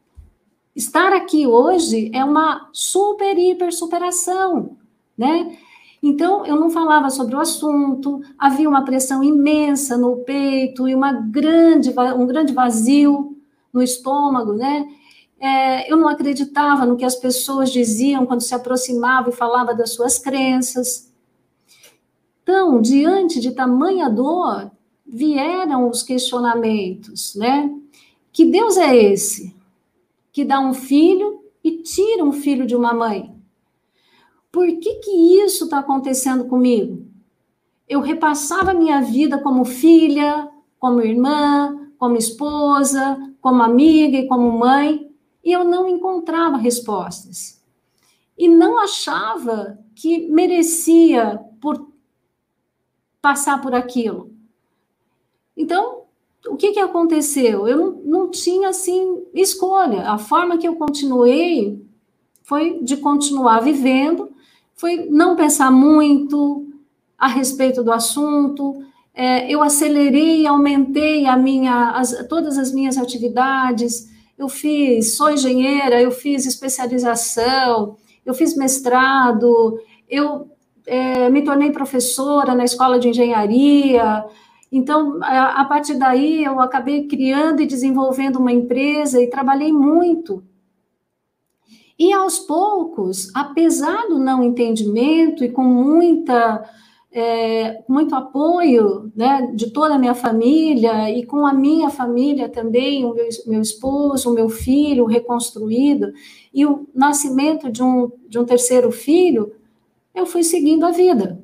Estar 0.76 1.14
aqui 1.14 1.46
hoje 1.46 2.10
é 2.14 2.24
uma 2.24 2.70
super, 2.74 3.38
hiper 3.38 3.72
superação, 3.74 4.78
né? 5.18 5.58
Então, 6.02 6.46
eu 6.46 6.56
não 6.56 6.70
falava 6.70 7.10
sobre 7.10 7.36
o 7.36 7.40
assunto, 7.40 8.22
havia 8.38 8.70
uma 8.70 8.84
pressão 8.84 9.24
imensa 9.24 9.98
no 9.98 10.18
peito 10.18 10.88
e 10.88 10.94
uma 10.94 11.12
grande, 11.12 11.94
um 12.18 12.28
grande 12.28 12.54
vazio 12.54 13.38
no 13.74 13.82
estômago, 13.82 14.54
né? 14.54 14.88
É, 15.40 15.92
eu 15.92 15.98
não 15.98 16.08
acreditava 16.08 16.86
no 16.86 16.96
que 16.96 17.06
as 17.06 17.16
pessoas 17.16 17.72
diziam 17.72 18.26
quando 18.26 18.42
se 18.42 18.56
aproximavam 18.56 19.32
e 19.32 19.36
falavam 19.36 19.76
das 19.76 19.94
suas 19.94 20.18
crenças. 20.18 21.12
Então, 22.44 22.80
diante 22.80 23.40
de 23.40 23.52
tamanha 23.52 24.10
dor, 24.10 24.72
vieram 25.06 25.90
os 25.90 26.04
questionamentos, 26.04 27.36
né? 27.36 27.74
Que 28.32 28.46
Deus 28.46 28.78
é 28.78 28.96
esse? 28.96 29.56
que 30.36 30.44
dá 30.44 30.60
um 30.60 30.74
filho 30.74 31.46
e 31.64 31.82
tira 31.82 32.22
um 32.22 32.34
filho 32.34 32.68
de 32.68 32.76
uma 32.76 32.94
mãe. 32.94 33.34
Por 34.56 34.68
que, 34.80 34.96
que 35.00 35.12
isso 35.44 35.66
está 35.66 35.80
acontecendo 35.80 36.46
comigo? 36.46 37.06
Eu 37.90 38.00
repassava 38.00 38.74
minha 38.74 39.02
vida 39.02 39.38
como 39.38 39.66
filha, 39.66 40.50
como 40.80 41.02
irmã, 41.02 41.92
como 41.98 42.16
esposa, 42.16 43.18
como 43.42 43.62
amiga 43.62 44.18
e 44.18 44.30
como 44.30 44.58
mãe, 44.58 45.12
e 45.44 45.52
eu 45.52 45.66
não 45.66 45.90
encontrava 45.90 46.56
respostas. 46.56 47.62
E 48.38 48.48
não 48.48 48.80
achava 48.80 49.78
que 49.94 50.26
merecia 50.30 51.38
por 51.60 51.92
passar 53.22 53.62
por 53.62 53.76
aquilo. 53.76 54.32
Então, 55.58 56.04
o 56.48 56.56
que, 56.56 56.72
que 56.72 56.80
aconteceu? 56.80 57.68
Eu 57.68 57.78
não, 57.78 57.92
não 58.06 58.32
tinha, 58.32 58.70
assim, 58.70 59.22
escolha. 59.34 60.10
A 60.10 60.18
forma 60.18 60.58
que 60.58 60.66
eu 60.66 60.78
continuei 60.78 61.86
foi 62.42 62.80
de 62.82 62.96
continuar 62.96 63.60
vivendo, 63.60 64.34
foi 64.76 65.08
não 65.10 65.36
pensar 65.36 65.72
muito 65.72 66.68
a 67.18 67.28
respeito 67.28 67.84
do 67.84 67.92
assunto. 67.92 68.84
É, 69.14 69.50
eu 69.50 69.62
acelerei 69.64 70.46
aumentei 70.46 71.26
a 71.26 71.38
minha, 71.38 71.92
as, 71.92 72.28
todas 72.28 72.58
as 72.58 72.72
minhas 72.72 72.98
atividades. 72.98 74.10
Eu 74.38 74.50
fiz, 74.50 75.16
sou 75.16 75.32
engenheira, 75.32 76.02
eu 76.02 76.12
fiz 76.12 76.46
especialização, 76.46 77.96
eu 78.26 78.34
fiz 78.34 78.56
mestrado, 78.56 79.80
eu 80.10 80.50
é, 80.86 81.30
me 81.30 81.42
tornei 81.42 81.72
professora 81.72 82.54
na 82.54 82.66
escola 82.66 83.00
de 83.00 83.08
engenharia, 83.08 84.26
então, 84.72 85.20
a, 85.22 85.62
a 85.62 85.66
partir 85.66 85.96
daí, 85.96 86.44
eu 86.44 86.60
acabei 86.60 87.08
criando 87.08 87.62
e 87.62 87.66
desenvolvendo 87.66 88.38
uma 88.38 88.52
empresa 88.52 89.22
e 89.22 89.30
trabalhei 89.30 89.72
muito. 89.72 90.44
E 91.98 92.12
aos 92.12 92.40
poucos, 92.40 93.32
apesar 93.34 94.08
do 94.08 94.20
não 94.20 94.44
entendimento 94.44 95.44
e 95.44 95.50
com 95.50 95.64
muita 95.64 96.70
é, 97.16 97.82
muito 97.88 98.14
apoio 98.14 99.10
né, 99.16 99.50
de 99.56 99.72
toda 99.72 99.96
a 99.96 99.98
minha 99.98 100.14
família 100.14 101.10
e 101.10 101.26
com 101.26 101.46
a 101.46 101.54
minha 101.54 101.90
família 101.90 102.50
também, 102.50 103.06
o 103.06 103.14
meu, 103.14 103.26
meu 103.48 103.62
esposo, 103.62 104.30
o 104.30 104.34
meu 104.34 104.50
filho 104.50 105.06
reconstruído 105.06 106.12
e 106.54 106.66
o 106.66 106.86
nascimento 106.94 107.72
de 107.72 107.82
um, 107.82 108.12
de 108.28 108.38
um 108.38 108.44
terceiro 108.44 108.92
filho, 108.92 109.54
eu 110.14 110.26
fui 110.26 110.44
seguindo 110.44 110.86
a 110.86 110.92
vida. 110.92 111.42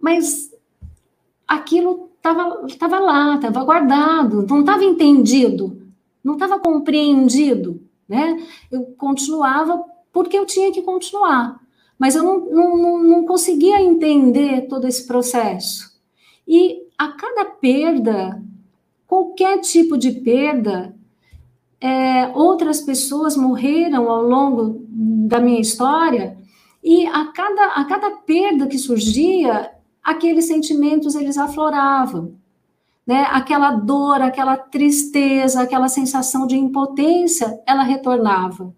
Mas 0.00 0.50
aquilo 1.46 2.08
estava 2.16 2.98
lá, 2.98 3.34
estava 3.34 3.64
guardado, 3.64 4.46
não 4.48 4.60
estava 4.60 4.82
entendido, 4.82 5.82
não 6.22 6.34
estava 6.34 6.58
compreendido, 6.58 7.82
né? 8.08 8.42
Eu 8.70 8.94
continuava 8.96 9.82
porque 10.12 10.38
eu 10.38 10.46
tinha 10.46 10.70
que 10.72 10.82
continuar, 10.82 11.60
mas 11.98 12.14
eu 12.14 12.22
não, 12.22 12.40
não, 12.40 13.02
não 13.02 13.26
conseguia 13.26 13.82
entender 13.82 14.68
todo 14.68 14.86
esse 14.86 15.06
processo. 15.06 15.92
E 16.46 16.82
a 16.96 17.08
cada 17.08 17.44
perda, 17.46 18.40
qualquer 19.06 19.58
tipo 19.58 19.96
de 19.96 20.12
perda, 20.12 20.94
é, 21.80 22.28
outras 22.28 22.80
pessoas 22.80 23.36
morreram 23.36 24.10
ao 24.10 24.22
longo 24.22 24.84
da 24.88 25.40
minha 25.40 25.60
história, 25.60 26.38
e 26.82 27.06
a 27.06 27.32
cada, 27.32 27.66
a 27.68 27.84
cada 27.86 28.10
perda 28.10 28.66
que 28.66 28.78
surgia, 28.78 29.70
aqueles 30.02 30.46
sentimentos 30.46 31.14
eles 31.14 31.38
afloravam, 31.38 32.34
né? 33.06 33.26
Aquela 33.30 33.72
dor, 33.72 34.22
aquela 34.22 34.56
tristeza, 34.56 35.62
aquela 35.62 35.88
sensação 35.88 36.46
de 36.46 36.56
impotência, 36.56 37.60
ela 37.66 37.82
retornava, 37.82 38.74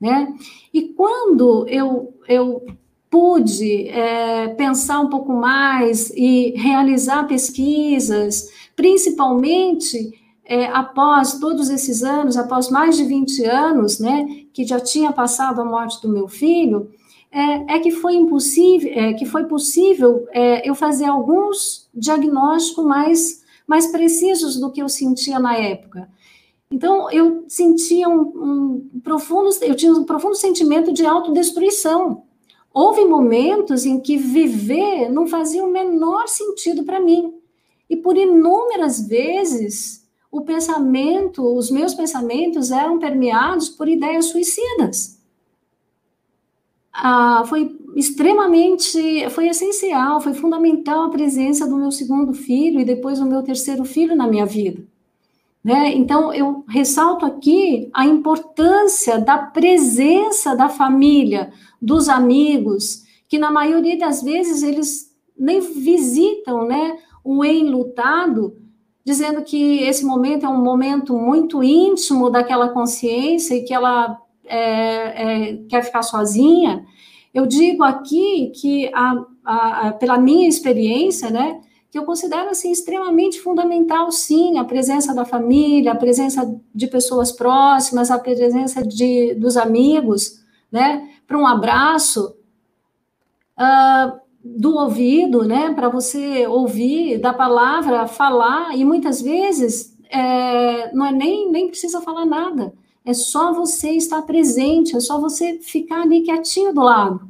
né? 0.00 0.34
E 0.72 0.88
quando 0.88 1.66
eu 1.68 2.14
eu 2.26 2.64
pude 3.10 3.88
é, 3.88 4.48
pensar 4.48 4.98
um 4.98 5.08
pouco 5.08 5.32
mais 5.32 6.10
e 6.10 6.52
realizar 6.56 7.28
pesquisas, 7.28 8.48
principalmente 8.74 10.10
é, 10.44 10.66
após 10.66 11.38
todos 11.38 11.70
esses 11.70 12.02
anos, 12.02 12.36
após 12.36 12.68
mais 12.70 12.96
de 12.96 13.04
20 13.04 13.44
anos, 13.44 13.98
né, 13.98 14.26
que 14.52 14.64
já 14.64 14.80
tinha 14.80 15.12
passado 15.12 15.60
a 15.60 15.64
morte 15.64 16.02
do 16.02 16.08
meu 16.08 16.26
filho, 16.26 16.90
é, 17.34 17.74
é 17.74 17.78
que 17.80 17.90
foi 17.90 18.14
impossível, 18.14 18.92
é, 18.94 19.12
que 19.12 19.26
foi 19.26 19.44
possível 19.46 20.24
é, 20.30 20.68
eu 20.68 20.72
fazer 20.72 21.06
alguns 21.06 21.88
diagnósticos 21.92 22.84
mais, 22.84 23.42
mais 23.66 23.88
precisos 23.88 24.56
do 24.56 24.70
que 24.70 24.80
eu 24.80 24.88
sentia 24.88 25.40
na 25.40 25.56
época. 25.56 26.08
Então, 26.70 27.10
eu 27.10 27.44
sentia 27.48 28.08
um, 28.08 28.20
um 28.94 29.00
profundo, 29.02 29.50
eu 29.62 29.74
tinha 29.74 29.92
um 29.92 30.04
profundo 30.04 30.36
sentimento 30.36 30.92
de 30.92 31.04
autodestruição. 31.04 32.22
Houve 32.72 33.04
momentos 33.04 33.84
em 33.84 34.00
que 34.00 34.16
viver 34.16 35.08
não 35.10 35.26
fazia 35.26 35.64
o 35.64 35.70
menor 35.70 36.28
sentido 36.28 36.84
para 36.84 37.00
mim. 37.00 37.34
E 37.90 37.96
por 37.96 38.16
inúmeras 38.16 39.06
vezes 39.06 40.04
o 40.30 40.42
pensamento, 40.42 41.42
os 41.56 41.70
meus 41.70 41.94
pensamentos 41.94 42.70
eram 42.70 42.98
permeados 42.98 43.68
por 43.68 43.88
ideias 43.88 44.26
suicidas. 44.26 45.13
Ah, 46.96 47.42
foi 47.46 47.76
extremamente, 47.96 49.28
foi 49.30 49.48
essencial, 49.48 50.20
foi 50.20 50.32
fundamental 50.32 51.02
a 51.02 51.10
presença 51.10 51.66
do 51.66 51.76
meu 51.76 51.90
segundo 51.90 52.32
filho 52.32 52.78
e 52.78 52.84
depois 52.84 53.18
do 53.18 53.26
meu 53.26 53.42
terceiro 53.42 53.84
filho 53.84 54.14
na 54.14 54.28
minha 54.28 54.46
vida. 54.46 54.80
Né? 55.62 55.92
Então, 55.94 56.32
eu 56.32 56.64
ressalto 56.68 57.26
aqui 57.26 57.90
a 57.92 58.06
importância 58.06 59.18
da 59.18 59.38
presença 59.38 60.54
da 60.54 60.68
família, 60.68 61.52
dos 61.80 62.08
amigos, 62.08 63.02
que 63.28 63.38
na 63.38 63.50
maioria 63.50 63.98
das 63.98 64.22
vezes 64.22 64.62
eles 64.62 65.12
nem 65.36 65.60
visitam 65.60 66.66
né, 66.66 66.98
o 67.24 67.44
enlutado, 67.44 68.56
dizendo 69.04 69.42
que 69.42 69.82
esse 69.82 70.04
momento 70.04 70.46
é 70.46 70.48
um 70.48 70.62
momento 70.62 71.16
muito 71.16 71.62
íntimo 71.62 72.30
daquela 72.30 72.68
consciência 72.68 73.54
e 73.54 73.64
que 73.64 73.74
ela 73.74 74.20
é, 74.46 74.58
é, 75.50 75.56
quer 75.68 75.82
ficar 75.82 76.02
sozinha. 76.02 76.84
Eu 77.32 77.46
digo 77.46 77.82
aqui 77.82 78.52
que, 78.54 78.90
a, 78.94 79.24
a, 79.44 79.88
a, 79.88 79.92
pela 79.92 80.18
minha 80.18 80.48
experiência, 80.48 81.30
né, 81.30 81.60
que 81.90 81.98
eu 81.98 82.04
considero 82.04 82.50
assim 82.50 82.70
extremamente 82.70 83.40
fundamental, 83.40 84.10
sim, 84.10 84.58
a 84.58 84.64
presença 84.64 85.14
da 85.14 85.24
família, 85.24 85.92
a 85.92 85.96
presença 85.96 86.60
de 86.74 86.86
pessoas 86.86 87.32
próximas, 87.32 88.10
a 88.10 88.18
presença 88.18 88.86
de, 88.86 89.34
dos 89.34 89.56
amigos, 89.56 90.40
né, 90.70 91.08
para 91.26 91.38
um 91.38 91.46
abraço. 91.46 92.36
Uh, 93.58 94.24
do 94.44 94.76
ouvido, 94.76 95.42
né, 95.42 95.72
para 95.72 95.88
você 95.88 96.46
ouvir, 96.46 97.18
da 97.18 97.32
palavra, 97.32 98.06
falar, 98.06 98.76
e 98.76 98.84
muitas 98.84 99.22
vezes 99.22 99.96
é, 100.10 100.92
não 100.92 101.06
é 101.06 101.12
nem, 101.12 101.50
nem 101.50 101.68
precisa 101.68 102.02
falar 102.02 102.26
nada, 102.26 102.74
é 103.04 103.12
só 103.12 103.52
você 103.52 103.90
estar 103.90 104.22
presente, 104.22 104.96
é 104.96 105.00
só 105.00 105.20
você 105.20 105.58
ficar 105.58 106.02
ali 106.02 106.22
quietinho 106.22 106.72
do 106.72 106.80
lado. 106.80 107.28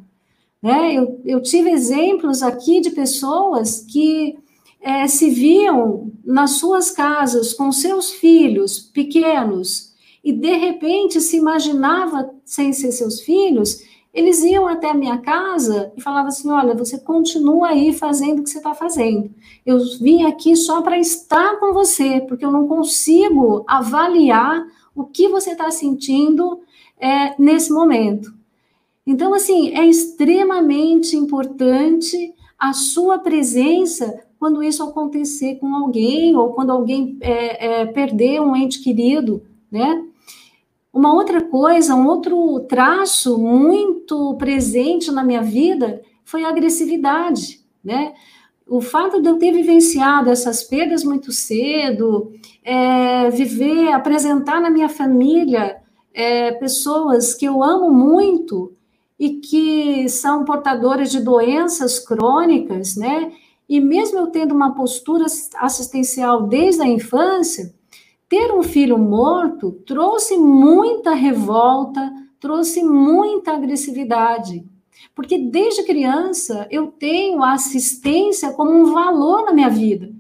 Né? 0.63 0.95
Eu, 0.95 1.21
eu 1.25 1.43
tive 1.43 1.71
exemplos 1.71 2.43
aqui 2.43 2.81
de 2.81 2.91
pessoas 2.91 3.81
que 3.81 4.39
é, 4.81 5.07
se 5.07 5.31
viam 5.31 6.13
nas 6.25 6.53
suas 6.53 6.91
casas 6.91 7.53
com 7.53 7.73
seus 7.73 8.13
filhos 8.13 8.79
pequenos 8.79 9.93
e 10.23 10.33
de 10.33 10.57
repente 10.57 11.21
se 11.21 11.37
imaginava 11.37 12.31
sem 12.45 12.73
ser 12.73 12.93
seus 12.93 13.21
filhos 13.21 13.83
eles 14.15 14.45
iam 14.45 14.69
até 14.69 14.91
a 14.91 14.95
minha 14.95 15.19
casa 15.19 15.93
e 15.97 16.01
falavam 16.01 16.29
assim: 16.29 16.49
olha, 16.49 16.73
você 16.73 16.99
continua 16.99 17.71
aí 17.71 17.93
fazendo 17.93 18.39
o 18.39 18.45
que 18.45 18.51
você 18.51 18.59
está 18.59 18.73
fazendo. 18.73 19.29
Eu 19.67 19.79
vim 20.01 20.23
aqui 20.23 20.55
só 20.55 20.81
para 20.83 20.97
estar 20.99 21.59
com 21.59 21.73
você, 21.73 22.21
porque 22.21 22.45
eu 22.45 22.53
não 22.53 22.69
consigo 22.69 23.65
avaliar 23.67 24.65
o 24.95 25.05
que 25.05 25.29
você 25.29 25.53
está 25.53 25.71
sentindo 25.71 26.61
é, 26.99 27.35
nesse 27.41 27.73
momento. 27.73 28.33
Então, 29.07 29.35
assim, 29.35 29.75
é 29.77 29.85
extremamente 29.85 31.17
importante 31.17 32.33
a 32.59 32.73
sua 32.73 33.19
presença 33.19 34.25
quando 34.39 34.63
isso 34.63 34.83
acontecer 34.83 35.57
com 35.57 35.75
alguém 35.75 36.37
ou 36.37 36.53
quando 36.53 36.71
alguém 36.71 37.17
é, 37.21 37.81
é, 37.81 37.87
perder 37.87 38.41
um 38.41 38.55
ente 38.55 38.83
querido, 38.83 39.43
né? 39.71 40.05
Uma 40.93 41.13
outra 41.13 41.43
coisa, 41.43 41.95
um 41.95 42.07
outro 42.07 42.61
traço 42.61 43.37
muito 43.37 44.35
presente 44.35 45.11
na 45.11 45.25
minha 45.25 45.43
vida 45.43 46.03
foi 46.25 46.45
a 46.45 46.49
agressividade, 46.49 47.61
né? 47.83 48.15
O 48.67 48.81
fato 48.81 49.21
de 49.21 49.29
eu 49.29 49.39
ter 49.39 49.53
vivenciado 49.53 50.31
essas 50.31 50.63
perdas 50.63 51.05
muito 51.05 51.31
cedo, 51.33 52.33
é, 52.63 53.29
viver, 53.31 53.93
apresentar 53.93 54.61
na 54.61 54.71
minha 54.71 54.89
família 54.89 55.77
é, 56.15 56.53
pessoas 56.53 57.35
que 57.35 57.45
eu 57.45 57.63
amo 57.63 57.91
muito 57.91 58.73
e 59.19 59.41
que 59.41 60.09
são 60.09 60.45
portadoras 60.45 61.11
de 61.11 61.21
doenças 61.21 61.99
crônicas, 61.99 62.97
né? 62.97 63.33
E 63.69 63.81
mesmo 63.81 64.19
eu 64.19 64.27
tendo 64.29 64.55
uma 64.55 64.75
postura 64.75 65.27
assistencial 65.57 66.47
desde 66.47 66.83
a 66.83 66.87
infância, 66.87 67.75
ter 68.29 68.53
um 68.53 68.63
filho 68.63 68.99
morto 68.99 69.73
trouxe 69.87 70.37
muita 70.37 71.15
revolta, 71.15 72.13
trouxe 72.41 72.83
muita 72.83 73.53
agressividade. 73.53 74.65
Porque 75.15 75.39
desde 75.39 75.85
criança 75.85 76.67
eu 76.71 76.89
tenho 76.89 77.43
a 77.43 77.53
assistência 77.53 78.53
como 78.53 78.71
um 78.71 78.93
valor 78.93 79.45
na 79.45 79.53
minha 79.53 79.71
vida. 79.71 80.13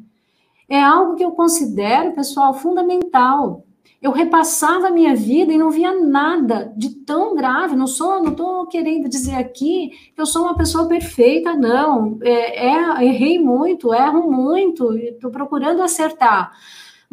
É 0.68 0.82
algo 0.82 1.14
que 1.14 1.24
eu 1.24 1.32
considero, 1.32 2.14
pessoal, 2.14 2.54
fundamental. 2.54 3.64
Eu 4.00 4.10
repassava 4.10 4.88
a 4.88 4.90
minha 4.90 5.14
vida 5.14 5.52
e 5.52 5.58
não 5.58 5.70
via 5.70 5.98
nada 5.98 6.72
de 6.76 6.90
tão 7.04 7.34
grave. 7.34 7.76
Não 7.76 7.86
sou, 7.86 8.22
não 8.22 8.32
estou 8.32 8.66
querendo 8.66 9.08
dizer 9.08 9.34
aqui 9.34 9.90
que 10.14 10.20
eu 10.20 10.26
sou 10.26 10.42
uma 10.42 10.56
pessoa 10.56 10.86
perfeita, 10.86 11.54
não. 11.54 12.18
É, 12.22 12.66
é 12.66 13.04
errei 13.04 13.38
muito, 13.38 13.94
erro 13.94 14.30
muito, 14.30 14.92
estou 14.94 15.30
procurando 15.30 15.82
acertar 15.82 16.52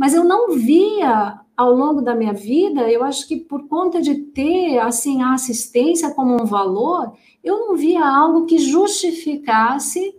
mas 0.01 0.15
eu 0.15 0.23
não 0.23 0.57
via 0.57 1.39
ao 1.55 1.71
longo 1.73 2.01
da 2.01 2.15
minha 2.15 2.33
vida, 2.33 2.89
eu 2.89 3.03
acho 3.03 3.27
que 3.27 3.37
por 3.37 3.67
conta 3.67 4.01
de 4.01 4.15
ter 4.15 4.79
assim 4.79 5.21
a 5.21 5.33
assistência 5.33 6.09
como 6.09 6.41
um 6.41 6.45
valor, 6.45 7.13
eu 7.43 7.59
não 7.59 7.75
via 7.75 8.05
algo 8.05 8.45
que 8.45 8.57
justificasse 8.57 10.15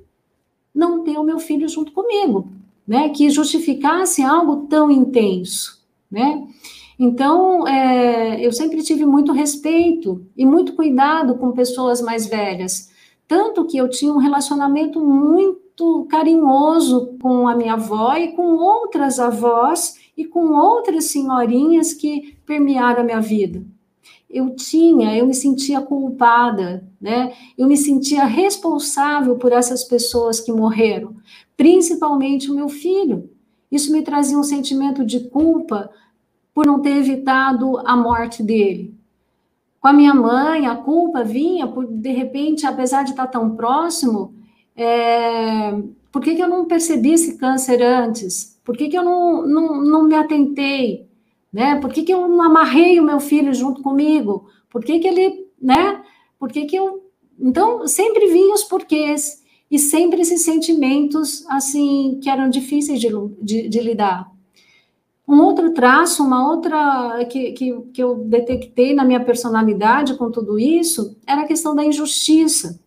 não 0.75 1.05
ter 1.05 1.19
o 1.19 1.25
meu 1.25 1.39
filho 1.39 1.69
junto 1.69 1.93
comigo, 1.93 2.49
né? 2.87 3.11
Que 3.11 3.31
justificasse 3.31 4.23
algo 4.23 4.67
tão 4.67 4.91
intenso, 4.91 5.83
né? 6.11 6.47
Então, 6.99 7.67
é, 7.67 8.45
eu 8.45 8.53
sempre 8.53 8.83
tive 8.83 9.05
muito 9.05 9.33
respeito 9.33 10.25
e 10.37 10.47
muito 10.47 10.75
cuidado 10.75 11.37
com 11.37 11.53
pessoas 11.53 12.01
mais 12.01 12.27
velhas, 12.27 12.91
tanto 13.27 13.65
que 13.65 13.77
eu 13.77 13.89
tinha 13.89 14.13
um 14.13 14.19
relacionamento 14.19 15.01
muito 15.01 16.07
carinhoso 16.09 17.17
com 17.21 17.49
a 17.49 17.57
minha 17.57 17.75
avó 17.75 18.15
e 18.15 18.33
com 18.33 18.57
outras 18.57 19.19
avós 19.19 19.99
e 20.17 20.25
com 20.25 20.55
outras 20.55 21.07
senhorinhas 21.07 21.95
que 21.95 22.37
permearam 22.45 23.01
a 23.01 23.05
minha 23.05 23.21
vida. 23.21 23.65
Eu 24.29 24.55
tinha, 24.57 25.17
eu 25.17 25.27
me 25.27 25.35
sentia 25.35 25.81
culpada, 25.81 26.89
né? 27.01 27.33
Eu 27.57 27.67
me 27.67 27.77
sentia 27.77 28.25
responsável 28.25 29.37
por 29.37 29.53
essas 29.53 29.85
pessoas 29.85 30.41
que 30.41 30.53
morreram, 30.53 31.15
principalmente 31.57 32.51
o 32.51 32.55
meu 32.55 32.69
filho. 32.69 33.31
Isso 33.71 33.93
me 33.93 34.03
trazia 34.03 34.39
um 34.39 34.43
sentimento 34.43 35.05
de 35.05 35.21
culpa 35.29 35.91
por 36.55 36.67
não 36.67 36.81
ter 36.81 36.97
evitado 36.97 37.79
a 37.87 37.97
morte 37.97 38.43
dele. 38.43 38.95
Com 39.81 39.89
a 39.89 39.93
minha 39.93 40.15
mãe, 40.15 40.67
a 40.67 40.77
culpa 40.77 41.25
vinha 41.25 41.67
por, 41.67 41.87
de 41.87 42.13
repente, 42.13 42.67
apesar 42.67 43.03
de 43.03 43.11
estar 43.11 43.27
tão 43.27 43.57
próximo, 43.57 44.35
é, 44.77 45.73
por 46.13 46.23
que, 46.23 46.37
que 46.37 46.43
eu 46.43 46.49
não 46.49 46.67
percebi 46.67 47.13
esse 47.13 47.37
câncer 47.37 47.83
antes? 47.83 48.61
Por 48.63 48.77
que, 48.77 48.89
que 48.89 48.97
eu 48.97 49.03
não, 49.03 49.47
não, 49.47 49.83
não 49.83 50.05
me 50.05 50.15
atentei? 50.15 51.09
Né? 51.53 51.79
Por 51.81 51.93
que, 51.93 52.03
que 52.03 52.13
eu 52.13 52.27
não 52.27 52.43
amarrei 52.43 52.99
o 52.99 53.05
meu 53.05 53.21
filho 53.21 53.53
junto 53.53 53.83
comigo? 53.83 54.49
Por 54.71 54.83
que, 54.83 54.99
que 54.99 55.07
ele, 55.07 55.47
né? 55.61 56.03
Por 56.39 56.51
que, 56.51 56.65
que 56.65 56.77
eu. 56.77 57.11
Então, 57.39 57.87
sempre 57.87 58.27
vinham 58.27 58.55
os 58.55 58.65
porquês 58.65 59.43
e 59.71 59.79
sempre 59.79 60.21
esses 60.23 60.43
sentimentos, 60.43 61.47
assim, 61.49 62.19
que 62.23 62.29
eram 62.29 62.49
difíceis 62.49 63.01
de, 63.01 63.09
de, 63.41 63.69
de 63.69 63.81
lidar. 63.81 64.31
Um 65.27 65.41
outro 65.41 65.73
traço, 65.73 66.23
uma 66.23 66.47
outra 66.51 67.25
que, 67.31 67.53
que, 67.53 67.81
que 67.93 68.03
eu 68.03 68.17
detectei 68.17 68.95
na 68.95 69.05
minha 69.05 69.25
personalidade 69.25 70.15
com 70.17 70.31
tudo 70.31 70.59
isso, 70.59 71.17
era 71.27 71.43
a 71.43 71.47
questão 71.47 71.75
da 71.75 71.85
injustiça. 71.85 72.81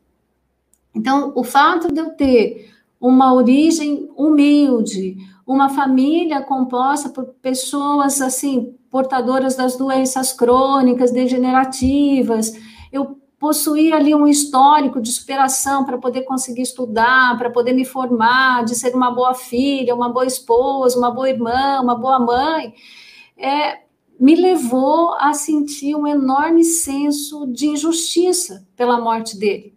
Então, 0.94 1.34
o 1.36 1.44
fato 1.44 1.92
de 1.92 2.00
eu 2.00 2.12
ter 2.12 2.72
uma 3.00 3.34
origem 3.34 4.10
humilde, 4.16 5.18
uma 5.46 5.70
família 5.70 6.42
composta 6.42 7.10
por 7.10 7.26
pessoas 7.42 8.22
assim 8.22 8.76
portadoras 8.90 9.56
das 9.56 9.76
doenças 9.76 10.32
crônicas 10.32 11.12
degenerativas, 11.12 12.54
eu 12.92 13.20
possuir 13.38 13.94
ali 13.94 14.16
um 14.16 14.26
histórico 14.26 15.02
de 15.02 15.12
superação 15.12 15.86
para 15.86 15.98
poder 15.98 16.22
conseguir 16.22 16.62
estudar, 16.62 17.38
para 17.38 17.50
poder 17.50 17.74
me 17.74 17.84
formar, 17.84 18.64
de 18.64 18.74
ser 18.74 18.96
uma 18.96 19.12
boa 19.12 19.34
filha, 19.34 19.94
uma 19.94 20.10
boa 20.10 20.26
esposa, 20.26 20.98
uma 20.98 21.12
boa 21.12 21.30
irmã, 21.30 21.82
uma 21.82 21.96
boa 21.96 22.20
mãe, 22.20 22.74
é, 23.38 23.82
me 24.20 24.36
levou 24.36 25.14
a 25.20 25.34
sentir 25.34 25.94
um 25.96 26.08
enorme 26.08 26.64
senso 26.64 27.46
de 27.48 27.68
injustiça 27.68 28.66
pela 28.76 29.00
morte 29.00 29.38
dele. 29.38 29.76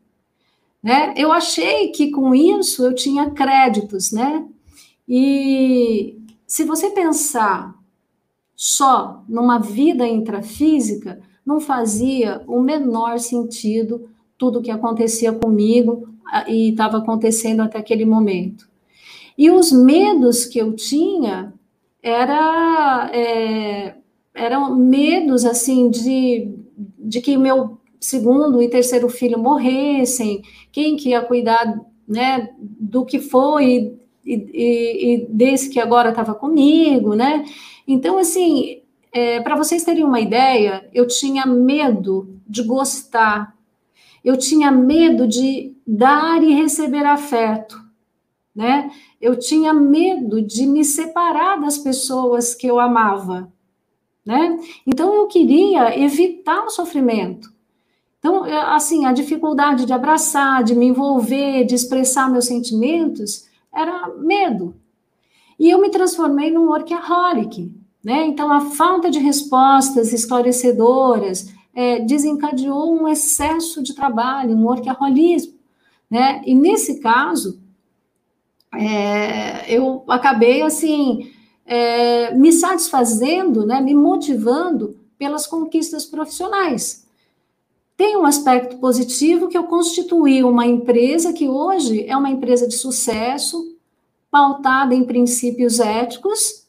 Né? 0.82 1.12
Eu 1.16 1.32
achei 1.32 1.88
que 1.88 2.10
com 2.10 2.34
isso 2.34 2.84
eu 2.84 2.94
tinha 2.94 3.30
créditos, 3.30 4.12
né? 4.12 4.46
E 5.08 6.18
se 6.46 6.64
você 6.64 6.90
pensar 6.90 7.74
só 8.54 9.24
numa 9.28 9.58
vida 9.58 10.06
intrafísica, 10.06 11.20
não 11.46 11.60
fazia 11.60 12.42
o 12.46 12.60
menor 12.60 13.18
sentido 13.18 14.10
tudo 14.36 14.60
que 14.60 14.70
acontecia 14.70 15.32
comigo 15.32 16.08
e 16.46 16.70
estava 16.70 16.98
acontecendo 16.98 17.62
até 17.62 17.78
aquele 17.78 18.04
momento. 18.04 18.68
E 19.36 19.50
os 19.50 19.72
medos 19.72 20.44
que 20.44 20.58
eu 20.58 20.74
tinha 20.74 21.54
era, 22.02 23.10
é, 23.12 23.96
eram 24.34 24.74
medos 24.76 25.44
assim 25.44 25.88
de, 25.88 26.52
de 26.98 27.20
que 27.20 27.36
meu 27.36 27.78
segundo 28.00 28.62
e 28.62 28.68
terceiro 28.68 29.08
filho 29.08 29.38
morressem, 29.38 30.42
quem 30.70 30.96
que 30.96 31.10
ia 31.10 31.22
cuidar 31.22 31.80
né, 32.06 32.50
do 32.58 33.04
que 33.04 33.18
foi 33.18 33.98
e, 34.28 34.50
e, 34.52 35.14
e 35.14 35.26
desse 35.28 35.70
que 35.70 35.80
agora 35.80 36.10
estava 36.10 36.34
comigo, 36.34 37.14
né? 37.14 37.44
Então, 37.86 38.18
assim, 38.18 38.82
é, 39.10 39.40
para 39.40 39.56
vocês 39.56 39.82
terem 39.84 40.04
uma 40.04 40.20
ideia, 40.20 40.88
eu 40.92 41.06
tinha 41.06 41.46
medo 41.46 42.38
de 42.46 42.62
gostar, 42.62 43.56
eu 44.22 44.36
tinha 44.36 44.70
medo 44.70 45.26
de 45.26 45.74
dar 45.86 46.42
e 46.42 46.52
receber 46.52 47.06
afeto, 47.06 47.82
né? 48.54 48.90
Eu 49.18 49.38
tinha 49.38 49.72
medo 49.72 50.42
de 50.42 50.66
me 50.66 50.84
separar 50.84 51.58
das 51.60 51.78
pessoas 51.78 52.54
que 52.54 52.66
eu 52.66 52.78
amava, 52.78 53.50
né? 54.26 54.58
Então 54.86 55.14
eu 55.14 55.26
queria 55.26 55.98
evitar 55.98 56.64
o 56.64 56.70
sofrimento. 56.70 57.50
Então, 58.18 58.42
assim, 58.44 59.06
a 59.06 59.12
dificuldade 59.12 59.86
de 59.86 59.92
abraçar, 59.92 60.62
de 60.64 60.74
me 60.74 60.86
envolver, 60.86 61.64
de 61.64 61.74
expressar 61.74 62.30
meus 62.30 62.46
sentimentos, 62.46 63.47
era 63.74 64.08
medo. 64.16 64.74
E 65.58 65.70
eu 65.70 65.80
me 65.80 65.90
transformei 65.90 66.50
num 66.50 66.68
workaholic, 66.68 67.72
né? 68.02 68.26
Então, 68.26 68.52
a 68.52 68.60
falta 68.60 69.10
de 69.10 69.18
respostas 69.18 70.12
esclarecedoras 70.12 71.52
é, 71.74 72.00
desencadeou 72.00 72.94
um 72.94 73.08
excesso 73.08 73.82
de 73.82 73.94
trabalho, 73.94 74.56
um 74.56 74.64
workaholismo, 74.64 75.54
né? 76.10 76.40
E 76.46 76.54
nesse 76.54 77.00
caso, 77.00 77.60
é, 78.72 79.74
eu 79.74 80.04
acabei, 80.08 80.62
assim, 80.62 81.30
é, 81.66 82.34
me 82.34 82.52
satisfazendo, 82.52 83.66
né? 83.66 83.80
Me 83.80 83.94
motivando 83.94 84.96
pelas 85.18 85.46
conquistas 85.46 86.06
profissionais. 86.06 87.07
Tem 87.98 88.16
um 88.16 88.24
aspecto 88.24 88.78
positivo 88.78 89.48
que 89.48 89.58
eu 89.58 89.64
constituí 89.64 90.44
uma 90.44 90.64
empresa 90.64 91.32
que 91.32 91.48
hoje 91.48 92.06
é 92.06 92.16
uma 92.16 92.30
empresa 92.30 92.68
de 92.68 92.76
sucesso, 92.76 93.76
pautada 94.30 94.94
em 94.94 95.02
princípios 95.02 95.80
éticos, 95.80 96.64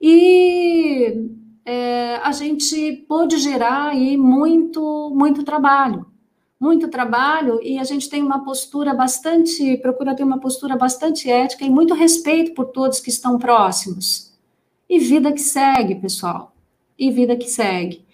e 0.00 1.28
é, 1.64 2.20
a 2.22 2.30
gente 2.30 3.04
pôde 3.08 3.36
gerar 3.38 3.88
aí 3.88 4.16
muito, 4.16 5.10
muito 5.12 5.42
trabalho, 5.42 6.06
muito 6.60 6.86
trabalho, 6.86 7.58
e 7.60 7.76
a 7.80 7.84
gente 7.84 8.08
tem 8.08 8.22
uma 8.22 8.44
postura 8.44 8.94
bastante, 8.94 9.76
procura 9.78 10.14
ter 10.14 10.22
uma 10.22 10.38
postura 10.38 10.76
bastante 10.76 11.28
ética 11.28 11.64
e 11.64 11.70
muito 11.70 11.94
respeito 11.94 12.54
por 12.54 12.66
todos 12.66 13.00
que 13.00 13.10
estão 13.10 13.40
próximos. 13.40 14.32
E 14.88 15.00
vida 15.00 15.32
que 15.32 15.40
segue, 15.40 15.96
pessoal, 15.96 16.54
e 16.96 17.10
vida 17.10 17.34
que 17.34 17.50
segue. 17.50 18.04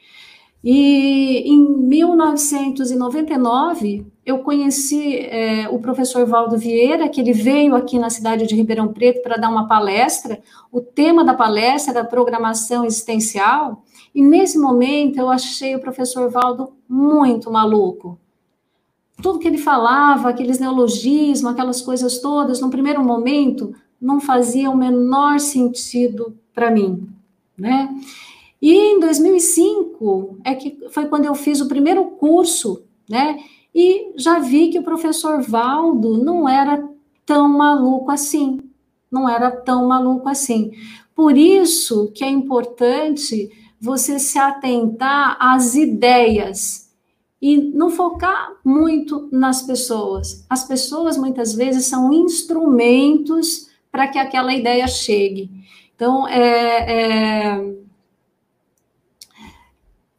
E 0.62 1.50
em 1.50 1.86
1999, 1.86 4.06
eu 4.26 4.40
conheci 4.40 5.16
é, 5.16 5.66
o 5.70 5.78
professor 5.78 6.26
Valdo 6.26 6.58
Vieira, 6.58 7.08
que 7.08 7.18
ele 7.20 7.32
veio 7.32 7.74
aqui 7.74 7.98
na 7.98 8.10
cidade 8.10 8.46
de 8.46 8.54
Ribeirão 8.54 8.92
Preto 8.92 9.22
para 9.22 9.38
dar 9.38 9.48
uma 9.48 9.66
palestra. 9.66 10.42
O 10.70 10.80
tema 10.80 11.24
da 11.24 11.32
palestra 11.32 11.94
era 11.94 12.04
programação 12.04 12.84
existencial. 12.84 13.82
E 14.14 14.22
nesse 14.22 14.58
momento 14.58 15.18
eu 15.18 15.30
achei 15.30 15.74
o 15.74 15.80
professor 15.80 16.30
Valdo 16.30 16.74
muito 16.88 17.50
maluco. 17.50 18.18
Tudo 19.22 19.38
que 19.38 19.48
ele 19.48 19.58
falava, 19.58 20.28
aqueles 20.28 20.58
neologismos, 20.58 21.50
aquelas 21.50 21.80
coisas 21.80 22.18
todas, 22.18 22.60
no 22.60 22.70
primeiro 22.70 23.02
momento, 23.02 23.74
não 24.00 24.20
fazia 24.20 24.70
o 24.70 24.76
menor 24.76 25.40
sentido 25.40 26.36
para 26.54 26.70
mim, 26.70 27.08
né? 27.56 27.88
E 28.60 28.72
em 28.72 29.00
2005 29.00 30.38
é 30.44 30.54
que 30.54 30.78
foi 30.90 31.06
quando 31.06 31.24
eu 31.24 31.34
fiz 31.34 31.60
o 31.60 31.68
primeiro 31.68 32.04
curso, 32.12 32.84
né? 33.08 33.38
E 33.74 34.12
já 34.16 34.38
vi 34.38 34.68
que 34.68 34.78
o 34.78 34.82
professor 34.82 35.40
Valdo 35.40 36.22
não 36.22 36.48
era 36.48 36.86
tão 37.24 37.48
maluco 37.48 38.10
assim, 38.10 38.58
não 39.10 39.28
era 39.28 39.50
tão 39.50 39.86
maluco 39.86 40.28
assim. 40.28 40.72
Por 41.14 41.38
isso 41.38 42.10
que 42.14 42.24
é 42.24 42.28
importante 42.28 43.50
você 43.80 44.18
se 44.18 44.38
atentar 44.38 45.36
às 45.40 45.74
ideias 45.74 46.90
e 47.40 47.56
não 47.56 47.88
focar 47.88 48.56
muito 48.62 49.28
nas 49.32 49.62
pessoas. 49.62 50.44
As 50.50 50.64
pessoas 50.64 51.16
muitas 51.16 51.54
vezes 51.54 51.86
são 51.86 52.12
instrumentos 52.12 53.70
para 53.90 54.06
que 54.08 54.18
aquela 54.18 54.52
ideia 54.52 54.86
chegue. 54.86 55.50
Então, 55.94 56.28
é, 56.28 57.54
é 57.54 57.79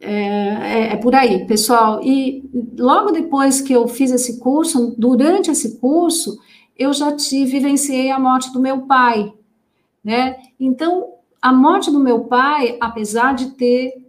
é, 0.02 0.14
é, 0.14 0.94
é, 0.94 0.96
por 0.98 1.14
aí, 1.14 1.46
pessoal. 1.46 2.02
E 2.04 2.44
logo 2.78 3.12
depois 3.12 3.62
que 3.62 3.72
eu 3.72 3.88
fiz 3.88 4.12
esse 4.12 4.40
curso, 4.40 4.96
durante 4.98 5.52
esse 5.52 5.78
curso, 5.78 6.40
eu 6.76 6.92
já 6.92 7.16
tive, 7.16 7.52
vivenciei 7.52 8.10
a 8.10 8.20
morte 8.20 8.52
do 8.52 8.60
meu 8.60 8.82
pai, 8.82 9.32
né? 10.04 10.38
Então, 10.60 11.14
a 11.40 11.54
morte 11.54 11.92
do 11.92 12.00
meu 12.00 12.22
pai, 12.22 12.78
apesar 12.82 13.36
de 13.36 13.52
ter 13.52 14.04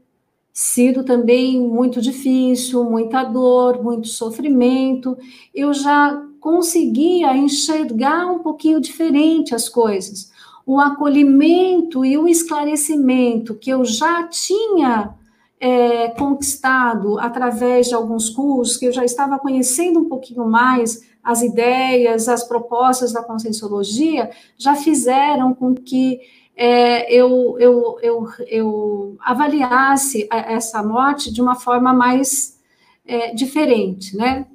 sido 0.51 1.05
também 1.05 1.61
muito 1.61 2.01
difícil, 2.01 2.85
muita 2.85 3.23
dor, 3.25 3.83
muito 3.83 4.09
sofrimento, 4.09 5.17
eu 5.55 5.75
já 5.75 6.23
conseguia 6.41 7.37
enxergar 7.37 8.27
um 8.27 8.39
pouquinho 8.39 8.81
diferente 8.81 9.55
as 9.55 9.69
coisas. 9.69 10.33
O 10.65 10.81
acolhimento 10.81 12.03
e 12.03 12.17
o 12.17 12.27
esclarecimento 12.27 13.55
que 13.55 13.71
eu 13.71 13.85
já 13.85 14.25
tinha 14.25 15.15
é, 15.63 16.09
conquistado 16.09 17.21
através 17.21 17.87
de 17.87 17.95
alguns 17.95 18.29
cursos, 18.29 18.77
que 18.77 18.87
eu 18.87 18.93
já 18.93 19.05
estava 19.05 19.39
conhecendo 19.39 20.01
um 20.01 20.09
pouquinho 20.09 20.45
mais 20.45 21.09
as 21.23 21.41
ideias, 21.41 22.29
as 22.29 22.43
propostas 22.43 23.13
da 23.13 23.23
conscienciologia, 23.23 24.29
já 24.59 24.75
fizeram 24.75 25.55
com 25.55 25.73
que 25.73 26.19
é, 26.57 27.15
eu, 27.15 27.57
eu, 27.61 27.97
eu, 28.03 28.29
eu 28.49 29.17
avaliasse 29.21 30.29
essa 30.33 30.83
morte 30.83 31.33
de 31.33 31.41
uma 31.41 31.55
forma 31.55 31.93
mais 31.93 32.61
é, 33.07 33.33
diferente, 33.33 34.17
né? 34.17 34.47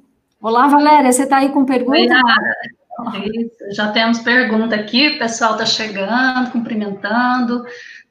Olá, 0.42 0.68
Valéria, 0.68 1.10
você 1.10 1.22
está 1.22 1.38
aí 1.38 1.48
com 1.48 1.64
pergunta? 1.64 2.20
Oi, 3.14 3.50
Já 3.70 3.90
temos 3.92 4.18
pergunta 4.18 4.76
aqui, 4.76 5.08
o 5.08 5.18
pessoal 5.18 5.52
está 5.52 5.64
chegando, 5.64 6.50
cumprimentando, 6.52 7.64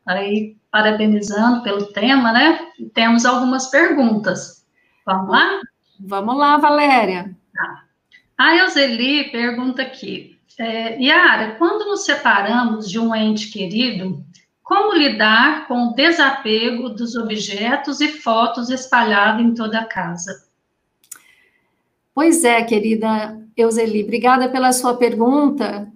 aí 0.03 0.56
parabenizando 0.77 1.63
pelo 1.63 1.87
tema, 1.87 2.31
né? 2.31 2.59
Temos 2.93 3.25
algumas 3.25 3.71
perguntas. 3.71 4.63
Vamos 5.03 5.31
lá? 5.31 5.59
Vamos 5.99 6.37
lá, 6.37 6.57
Valéria. 6.57 7.35
Tá. 7.51 7.83
A 8.37 8.55
Euseli 8.57 9.31
pergunta 9.31 9.81
aqui, 9.81 10.39
é, 10.59 11.01
Yara, 11.01 11.55
quando 11.55 11.89
nos 11.89 12.05
separamos 12.05 12.87
de 12.87 12.99
um 12.99 13.15
ente 13.15 13.49
querido, 13.49 14.23
como 14.61 14.93
lidar 14.93 15.67
com 15.67 15.87
o 15.87 15.93
desapego 15.95 16.89
dos 16.89 17.15
objetos 17.15 17.99
e 17.99 18.09
fotos 18.09 18.69
espalhados 18.69 19.43
em 19.43 19.55
toda 19.55 19.79
a 19.79 19.85
casa? 19.85 20.45
Pois 22.13 22.43
é, 22.43 22.61
querida 22.61 23.35
Euseli, 23.55 24.03
obrigada 24.03 24.47
pela 24.47 24.71
sua 24.71 24.95
pergunta 24.95 25.91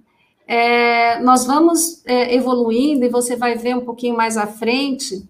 é, 0.47 1.19
nós 1.19 1.45
vamos 1.45 2.03
é, 2.05 2.35
evoluindo 2.35 3.05
e 3.05 3.09
você 3.09 3.35
vai 3.35 3.55
ver 3.55 3.75
um 3.75 3.85
pouquinho 3.85 4.15
mais 4.15 4.37
à 4.37 4.47
frente 4.47 5.27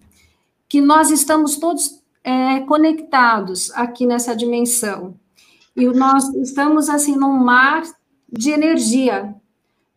que 0.68 0.80
nós 0.80 1.10
estamos 1.10 1.56
todos 1.56 2.02
é, 2.24 2.60
conectados 2.60 3.70
aqui 3.72 4.06
nessa 4.06 4.34
dimensão. 4.34 5.14
E 5.76 5.86
nós 5.86 6.28
estamos, 6.34 6.88
assim, 6.88 7.16
num 7.16 7.32
mar 7.32 7.82
de 8.30 8.50
energia, 8.50 9.34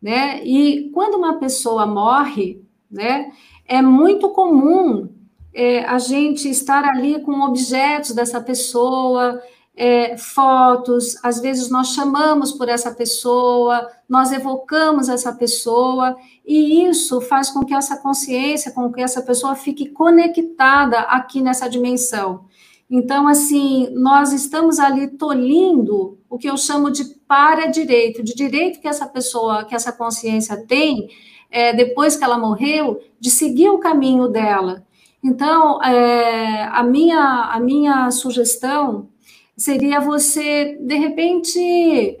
né? 0.00 0.44
E 0.44 0.90
quando 0.90 1.16
uma 1.16 1.38
pessoa 1.38 1.86
morre, 1.86 2.62
né, 2.90 3.32
é 3.66 3.82
muito 3.82 4.30
comum 4.30 5.08
é, 5.52 5.84
a 5.84 5.98
gente 5.98 6.48
estar 6.48 6.84
ali 6.84 7.20
com 7.22 7.40
objetos 7.40 8.12
dessa 8.12 8.40
pessoa, 8.40 9.40
é, 9.76 10.16
fotos, 10.16 11.22
às 11.22 11.38
vezes 11.38 11.68
nós 11.68 11.88
chamamos 11.88 12.50
por 12.50 12.66
essa 12.66 12.90
pessoa, 12.94 13.86
nós 14.08 14.32
evocamos 14.32 15.10
essa 15.10 15.32
pessoa, 15.34 16.16
e 16.46 16.86
isso 16.86 17.20
faz 17.20 17.50
com 17.50 17.62
que 17.62 17.74
essa 17.74 17.98
consciência, 17.98 18.72
com 18.72 18.90
que 18.90 19.02
essa 19.02 19.20
pessoa 19.20 19.54
fique 19.54 19.90
conectada 19.90 21.00
aqui 21.00 21.42
nessa 21.42 21.68
dimensão. 21.68 22.46
Então, 22.88 23.28
assim, 23.28 23.88
nós 23.92 24.32
estamos 24.32 24.78
ali 24.78 25.08
tolhindo 25.08 26.18
o 26.30 26.38
que 26.38 26.48
eu 26.48 26.56
chamo 26.56 26.90
de 26.90 27.04
para-direito, 27.26 28.22
de 28.22 28.34
direito 28.34 28.80
que 28.80 28.88
essa 28.88 29.06
pessoa, 29.06 29.64
que 29.64 29.74
essa 29.74 29.92
consciência 29.92 30.56
tem, 30.66 31.08
é, 31.50 31.74
depois 31.74 32.16
que 32.16 32.24
ela 32.24 32.38
morreu, 32.38 33.00
de 33.20 33.28
seguir 33.28 33.68
o 33.68 33.78
caminho 33.78 34.28
dela. 34.28 34.84
Então, 35.22 35.82
é, 35.82 36.62
a, 36.72 36.82
minha, 36.84 37.50
a 37.52 37.60
minha 37.60 38.10
sugestão 38.12 39.08
seria 39.56 40.00
você, 40.00 40.76
de 40.80 40.96
repente, 40.96 41.58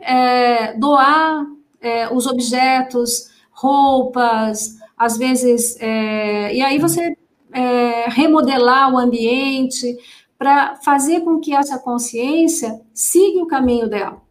é, 0.00 0.72
doar 0.74 1.46
é, 1.80 2.12
os 2.12 2.26
objetos, 2.26 3.30
roupas, 3.50 4.76
às 4.96 5.18
vezes, 5.18 5.76
é, 5.80 6.54
e 6.54 6.62
aí 6.62 6.78
você 6.78 7.16
é, 7.52 8.08
remodelar 8.08 8.92
o 8.92 8.98
ambiente 8.98 9.96
para 10.38 10.76
fazer 10.76 11.20
com 11.20 11.38
que 11.38 11.54
essa 11.54 11.78
consciência 11.78 12.80
siga 12.92 13.40
o 13.40 13.46
caminho 13.46 13.88
dela. 13.88 14.22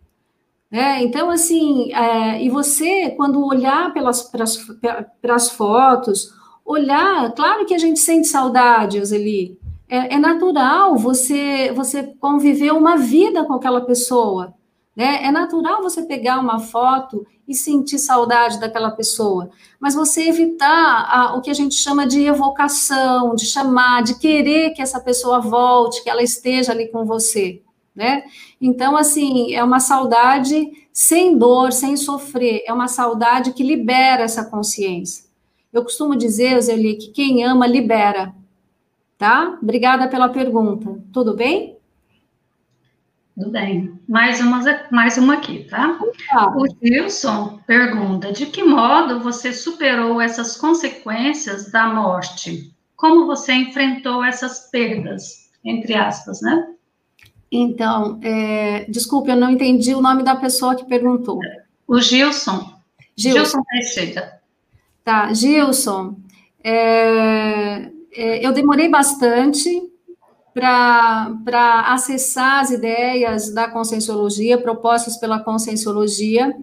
Né? 0.70 1.04
Então, 1.04 1.30
assim, 1.30 1.94
é, 1.94 2.44
e 2.44 2.50
você, 2.50 3.12
quando 3.12 3.46
olhar 3.46 3.94
pelas 3.94 4.24
para 4.24 5.36
as 5.36 5.50
fotos, 5.50 6.34
olhar, 6.66 7.32
claro 7.34 7.66
que 7.66 7.74
a 7.74 7.78
gente 7.78 8.00
sente 8.00 8.28
saudade, 8.28 9.00
Oseli, 9.00 9.60
é, 9.88 10.16
é, 10.16 10.20
natural 10.20 10.98
você, 10.98 11.72
você 11.74 12.04
conviver 12.20 12.72
uma 12.72 12.98
vida 12.98 13.44
com 13.46 13.54
aquela 13.54 13.82
pessoa, 13.82 14.54
né? 14.96 15.24
É 15.24 15.32
natural 15.32 15.84
você 15.84 16.04
pegar 16.04 16.40
uma 16.40 16.60
foto 16.60 17.26
e 17.48 17.54
sentir 17.54 18.00
saudade 18.00 18.60
daquela 18.60 18.92
pessoa, 18.92 19.50
mas 19.80 19.94
você 19.94 20.28
evitar 20.30 21.08
a, 21.10 21.36
o 21.36 21.42
que 21.42 21.52
a 21.52 21.54
gente 21.54 21.76
chama 21.76 22.08
de 22.08 22.24
evocação, 22.24 23.36
de 23.36 23.46
chamar, 23.46 24.04
de 24.04 24.18
querer 24.18 24.72
que 24.72 24.82
essa 24.82 25.00
pessoa 25.00 25.40
volte, 25.40 26.04
que 26.04 26.10
ela 26.10 26.24
esteja 26.24 26.72
ali 26.72 26.88
com 26.88 27.06
você, 27.06 27.62
né? 27.94 28.24
Então, 28.60 28.98
assim, 28.98 29.54
é 29.54 29.64
uma 29.64 29.80
saudade 29.80 30.72
sem 30.92 31.38
dor, 31.38 31.72
sem 31.72 31.96
sofrer, 31.98 32.64
é 32.66 32.74
uma 32.74 32.88
saudade 32.88 33.54
que 33.54 33.62
libera 33.62 34.24
essa 34.24 34.46
consciência. 34.46 35.26
Eu 35.72 35.84
costumo 35.84 36.16
dizer, 36.16 36.60
Zeli, 36.62 36.96
que 36.96 37.10
quem 37.10 37.44
ama 37.44 37.68
libera, 37.68 38.34
tá? 39.18 39.58
Obrigada 39.62 40.08
pela 40.08 40.30
pergunta. 40.30 41.02
Tudo 41.12 41.36
bem? 41.36 41.78
Tudo 43.36 43.52
bem. 43.52 44.00
Mais 44.08 44.40
uma, 44.40 44.62
mais 44.92 45.18
uma 45.18 45.34
aqui, 45.34 45.66
tá? 45.66 46.00
O 46.56 46.66
Gilson 46.82 47.60
pergunta: 47.68 48.32
de 48.32 48.46
que 48.46 48.64
modo 48.64 49.20
você 49.20 49.52
superou 49.52 50.22
essas 50.22 50.56
consequências 50.56 51.70
da 51.70 51.88
morte? 51.88 52.74
Como 52.96 53.28
você 53.28 53.54
enfrentou 53.54 54.24
essas 54.24 54.70
perdas, 54.72 55.50
entre 55.66 55.96
aspas, 55.96 56.42
né? 56.42 56.76
Então, 57.52 58.20
é, 58.24 58.86
desculpe, 58.86 59.30
eu 59.30 59.36
não 59.36 59.50
entendi 59.50 59.94
o 59.94 60.02
nome 60.02 60.24
da 60.24 60.36
pessoa 60.36 60.76
que 60.76 60.86
perguntou. 60.86 61.40
O 61.88 62.00
Gilson. 62.00 62.74
Gilson, 63.18 63.40
Gilson 63.40 63.64
Teixeira. 63.70 64.42
Tá, 65.04 65.34
Gilson. 65.34 66.16
É, 66.64 67.92
eu 68.16 68.52
demorei 68.52 68.90
bastante 68.90 69.70
para 70.54 71.94
acessar 71.94 72.62
as 72.62 72.72
ideias 72.72 73.54
da 73.54 73.70
conscienciologia, 73.70 74.58
propostas 74.58 75.18
pela 75.18 75.40
conscienciologia, 75.40 76.56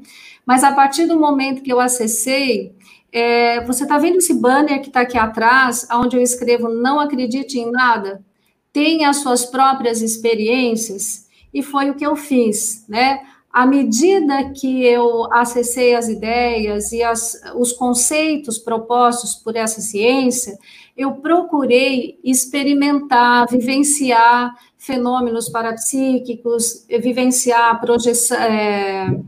mas 0.47 0.65
a 0.65 0.73
partir 0.73 1.07
do 1.07 1.21
momento 1.21 1.63
que 1.63 1.73
eu 1.73 1.79
acessei, 1.79 2.75
é, 3.13 3.63
você 3.67 3.83
está 3.83 3.99
vendo 3.99 4.17
esse 4.17 4.33
banner 4.33 4.81
que 4.81 4.89
está 4.89 5.03
aqui 5.03 5.19
atrás, 5.19 5.87
onde 5.93 6.17
eu 6.17 6.23
escrevo 6.23 6.71
não 6.71 6.99
acredite 6.99 7.59
em 7.59 7.71
nada? 7.71 8.25
Tenha 8.73 9.11
as 9.11 9.19
suas 9.19 9.45
próprias 9.45 10.01
experiências, 10.01 11.29
e 11.53 11.63
foi 11.63 11.91
o 11.91 11.95
que 11.95 12.07
eu 12.07 12.17
fiz, 12.17 12.87
né? 12.89 13.21
À 13.53 13.67
medida 13.67 14.51
que 14.53 14.83
eu 14.83 15.31
acessei 15.31 15.95
as 15.95 16.09
ideias 16.09 16.91
e 16.91 17.03
as, 17.03 17.39
os 17.55 17.73
conceitos 17.73 18.57
propostos 18.57 19.35
por 19.35 19.55
essa 19.55 19.83
ciência, 19.83 20.59
eu 20.97 21.13
procurei 21.15 22.19
experimentar, 22.23 23.47
vivenciar 23.49 24.55
fenômenos 24.77 25.49
parapsíquicos, 25.49 26.87
vivenciar 26.89 27.71
a 27.71 27.75
projeção, 27.77 28.37
é, 28.37 29.21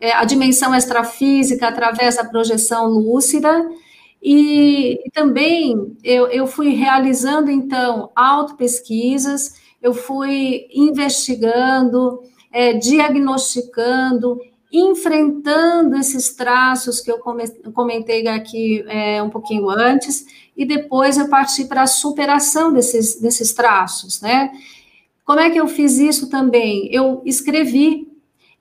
é, 0.00 0.12
a 0.12 0.24
dimensão 0.24 0.74
extrafísica 0.74 1.68
através 1.68 2.16
da 2.16 2.24
projeção 2.24 2.86
lúcida, 2.86 3.68
e, 4.22 5.00
e 5.04 5.10
também 5.10 5.96
eu, 6.04 6.26
eu 6.28 6.46
fui 6.46 6.70
realizando, 6.70 7.50
então, 7.50 8.10
autopesquisas, 8.14 9.54
eu 9.82 9.94
fui 9.94 10.66
investigando, 10.74 12.20
é, 12.52 12.74
diagnosticando, 12.74 14.38
enfrentando 14.72 15.96
esses 15.96 16.34
traços 16.34 17.00
que 17.00 17.10
eu 17.10 17.18
comentei 17.72 18.26
aqui 18.28 18.84
é, 18.86 19.22
um 19.22 19.30
pouquinho 19.30 19.68
antes, 19.68 20.26
e 20.60 20.66
depois 20.66 21.16
eu 21.16 21.26
parti 21.26 21.64
para 21.64 21.84
a 21.84 21.86
superação 21.86 22.70
desses, 22.70 23.18
desses 23.18 23.54
traços, 23.54 24.20
né? 24.20 24.52
Como 25.24 25.40
é 25.40 25.48
que 25.48 25.58
eu 25.58 25.66
fiz 25.66 25.98
isso 25.98 26.28
também? 26.28 26.86
Eu 26.92 27.22
escrevi, 27.24 28.06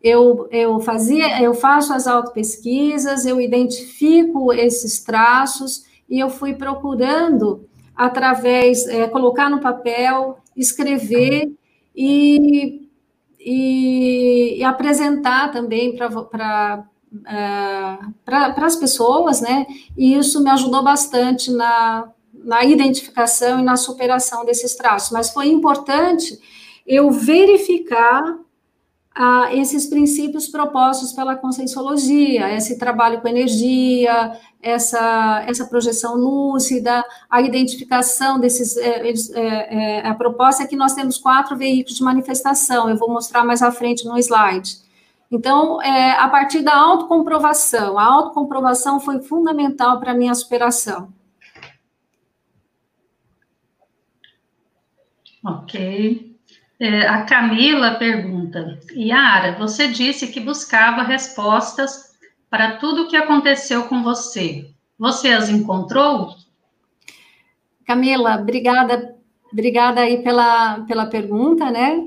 eu, 0.02 0.48
eu 0.50 0.80
fazia, 0.80 1.42
eu 1.42 1.54
faço 1.54 1.92
as 1.92 2.08
autopesquisas, 2.08 3.26
eu 3.26 3.42
identifico 3.42 4.54
esses 4.54 5.04
traços 5.04 5.84
e 6.10 6.18
eu 6.18 6.30
fui 6.30 6.54
procurando 6.54 7.68
através, 7.94 8.88
é, 8.88 9.06
colocar 9.10 9.50
no 9.50 9.60
papel, 9.60 10.38
escrever 10.56 11.52
e, 11.94 12.88
e, 13.38 14.60
e 14.60 14.64
apresentar 14.64 15.52
também 15.52 15.98
para 15.98 16.86
para 18.26 18.66
as 18.66 18.76
pessoas, 18.76 19.42
né? 19.42 19.66
E 19.98 20.16
isso 20.16 20.44
me 20.44 20.50
ajudou 20.50 20.84
bastante 20.84 21.52
na, 21.52 22.10
na 22.34 22.64
identificação 22.64 23.60
e 23.60 23.64
na 23.64 23.76
superação 23.76 24.46
desses 24.46 24.76
traços. 24.76 25.12
Mas 25.12 25.32
foi 25.32 25.48
importante 25.48 26.40
eu 26.86 27.12
verificar 27.12 28.38
ah, 29.14 29.54
esses 29.54 29.86
princípios 29.88 30.48
propostos 30.48 31.12
pela 31.12 31.36
conscienciologia, 31.36 32.54
esse 32.56 32.78
trabalho 32.78 33.20
com 33.20 33.28
energia, 33.28 34.32
essa, 34.62 35.44
essa 35.48 35.66
projeção 35.66 36.16
lúcida, 36.16 37.04
a 37.30 37.42
identificação 37.42 38.40
desses. 38.40 38.78
É, 38.78 39.10
é, 39.10 39.98
é, 39.98 40.08
a 40.08 40.14
proposta 40.14 40.64
é 40.64 40.68
que 40.68 40.76
nós 40.76 40.94
temos 40.94 41.18
quatro 41.18 41.58
veículos 41.58 41.98
de 41.98 42.04
manifestação, 42.04 42.90
eu 42.90 42.98
vou 42.98 43.10
mostrar 43.10 43.44
mais 43.44 43.62
à 43.62 43.72
frente 43.72 44.06
no 44.06 44.18
slide. 44.18 44.89
Então, 45.32 45.82
é, 45.82 46.12
a 46.14 46.28
partir 46.28 46.62
da 46.62 46.76
autocomprovação, 46.76 48.00
a 48.00 48.04
autocomprovação 48.04 49.00
foi 49.00 49.22
fundamental 49.22 50.00
para 50.00 50.12
a 50.12 50.16
minha 50.16 50.34
superação. 50.34 51.14
Ok. 55.44 56.36
É, 56.80 57.08
a 57.08 57.24
Camila 57.26 57.96
pergunta: 57.96 58.80
Yara, 58.96 59.58
você 59.58 59.88
disse 59.88 60.28
que 60.28 60.40
buscava 60.40 61.04
respostas 61.04 62.18
para 62.50 62.78
tudo 62.78 63.04
o 63.04 63.08
que 63.08 63.16
aconteceu 63.16 63.88
com 63.88 64.02
você. 64.02 64.70
Você 64.98 65.30
as 65.30 65.50
encontrou? 65.50 66.36
Camila, 67.86 68.36
obrigada, 68.36 69.16
obrigada 69.52 70.02
aí 70.02 70.24
pela, 70.24 70.82
pela 70.82 71.06
pergunta, 71.06 71.70
né? 71.70 72.04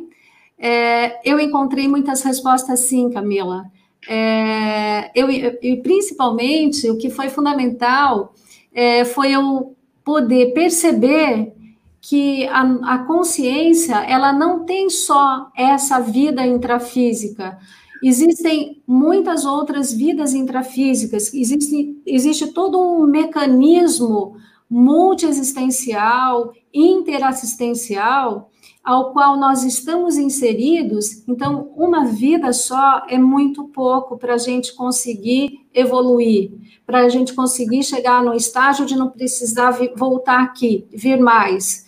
É, 0.64 1.28
eu 1.28 1.40
encontrei 1.40 1.88
muitas 1.88 2.22
respostas 2.22 2.78
sim, 2.78 3.10
Camila. 3.10 3.64
É, 4.08 5.10
eu, 5.12 5.28
e 5.28 5.80
principalmente 5.82 6.88
o 6.88 6.96
que 6.96 7.10
foi 7.10 7.28
fundamental 7.28 8.32
é, 8.72 9.04
foi 9.04 9.32
eu 9.32 9.74
poder 10.04 10.52
perceber 10.52 11.52
que 12.00 12.46
a, 12.46 12.62
a, 12.94 12.98
consciência 12.98 13.96
ela 14.04 14.32
não 14.32 14.64
tem 14.64 14.88
só 14.88 15.50
essa 15.56 15.98
vida 15.98 16.46
intrafísica. 16.46 17.58
Existem 18.00 18.80
muitas 18.86 19.44
outras 19.44 19.92
vidas 19.92 20.32
intrafísicas. 20.32 21.34
Existe, 21.34 22.00
existe 22.06 22.52
todo 22.52 22.80
um 22.80 23.04
mecanismo 23.04 24.36
multiexistencial, 24.70 26.52
interassistencial, 26.72 28.51
ao 28.82 29.12
qual 29.12 29.36
nós 29.36 29.62
estamos 29.62 30.16
inseridos, 30.16 31.22
então 31.28 31.70
uma 31.76 32.06
vida 32.06 32.52
só 32.52 33.02
é 33.08 33.16
muito 33.16 33.64
pouco 33.64 34.18
para 34.18 34.34
a 34.34 34.38
gente 34.38 34.74
conseguir 34.74 35.60
evoluir, 35.72 36.50
para 36.84 37.00
a 37.00 37.08
gente 37.08 37.32
conseguir 37.32 37.84
chegar 37.84 38.24
no 38.24 38.34
estágio 38.34 38.84
de 38.84 38.96
não 38.96 39.08
precisar 39.08 39.78
voltar 39.94 40.42
aqui, 40.42 40.84
vir 40.92 41.20
mais. 41.20 41.86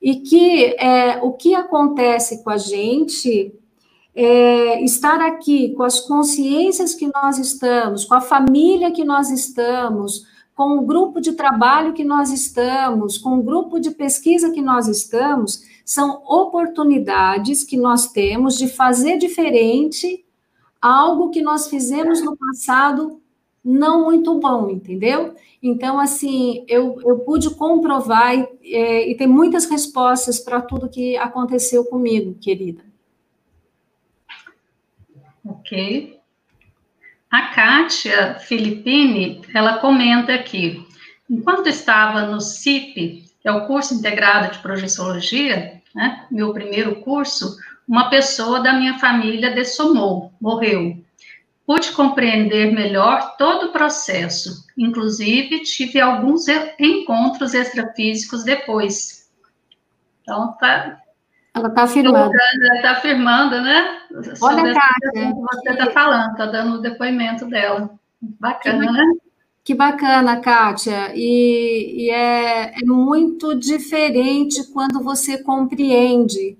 E 0.00 0.16
que 0.16 0.76
é, 0.78 1.18
o 1.22 1.32
que 1.32 1.54
acontece 1.54 2.42
com 2.42 2.48
a 2.48 2.56
gente 2.56 3.52
é, 4.14 4.82
estar 4.82 5.20
aqui 5.20 5.74
com 5.74 5.82
as 5.82 6.00
consciências 6.00 6.94
que 6.94 7.10
nós 7.12 7.38
estamos, 7.38 8.06
com 8.06 8.14
a 8.14 8.20
família 8.20 8.90
que 8.90 9.04
nós 9.04 9.30
estamos, 9.30 10.26
com 10.54 10.78
o 10.78 10.82
grupo 10.82 11.20
de 11.20 11.32
trabalho 11.32 11.92
que 11.92 12.04
nós 12.04 12.30
estamos, 12.32 13.18
com 13.18 13.38
o 13.38 13.42
grupo 13.42 13.78
de 13.78 13.90
pesquisa 13.90 14.50
que 14.50 14.60
nós 14.60 14.88
estamos, 14.88 15.62
são 15.90 16.22
oportunidades 16.24 17.64
que 17.64 17.76
nós 17.76 18.12
temos 18.12 18.56
de 18.56 18.68
fazer 18.68 19.18
diferente 19.18 20.24
algo 20.80 21.30
que 21.30 21.42
nós 21.42 21.66
fizemos 21.66 22.22
no 22.22 22.36
passado 22.36 23.20
não 23.62 24.04
muito 24.04 24.38
bom, 24.38 24.70
entendeu? 24.70 25.34
Então, 25.60 25.98
assim, 25.98 26.64
eu, 26.68 26.96
eu 27.04 27.18
pude 27.18 27.50
comprovar 27.56 28.36
e, 28.36 28.72
é, 28.72 29.10
e 29.10 29.16
ter 29.16 29.26
muitas 29.26 29.68
respostas 29.68 30.38
para 30.38 30.62
tudo 30.62 30.88
que 30.88 31.16
aconteceu 31.16 31.84
comigo, 31.84 32.38
querida. 32.40 32.84
Ok. 35.44 36.20
A 37.28 37.48
Kátia 37.48 38.38
Filippini, 38.38 39.42
ela 39.52 39.78
comenta 39.78 40.34
aqui, 40.34 40.86
enquanto 41.28 41.66
estava 41.66 42.22
no 42.22 42.40
CIP, 42.40 43.24
que 43.40 43.48
é 43.48 43.52
o 43.52 43.66
curso 43.66 43.94
integrado 43.94 44.52
de 44.52 44.60
projeciologia, 44.60 45.79
né, 45.94 46.26
meu 46.30 46.52
primeiro 46.52 46.96
curso, 46.96 47.56
uma 47.86 48.08
pessoa 48.08 48.60
da 48.60 48.72
minha 48.72 48.98
família 48.98 49.54
dessomou, 49.54 50.32
morreu. 50.40 51.02
Pude 51.66 51.92
compreender 51.92 52.72
melhor 52.72 53.36
todo 53.36 53.66
o 53.66 53.72
processo, 53.72 54.66
inclusive 54.76 55.62
tive 55.62 56.00
alguns 56.00 56.46
encontros 56.78 57.54
extrafísicos 57.54 58.44
depois. 58.44 59.30
Então, 60.22 60.52
tá. 60.58 61.00
Ela 61.54 61.68
está 61.68 61.82
afirmando. 61.82 62.32
Está 62.74 62.90
afirmando, 62.92 63.60
né? 63.60 63.98
Olha, 64.40 64.74
Kátia. 64.74 65.34
Você 65.34 65.70
está 65.70 65.90
falando, 65.90 66.32
está 66.32 66.46
dando 66.46 66.74
o 66.76 66.80
depoimento 66.80 67.46
dela. 67.46 67.90
Bacana, 68.20 68.92
né? 68.92 69.04
Que 69.62 69.74
bacana, 69.74 70.40
Kátia. 70.40 71.12
E, 71.14 72.06
e 72.06 72.10
é, 72.10 72.80
é 72.80 72.84
muito 72.84 73.54
diferente 73.54 74.64
quando 74.72 75.02
você 75.02 75.42
compreende 75.42 76.58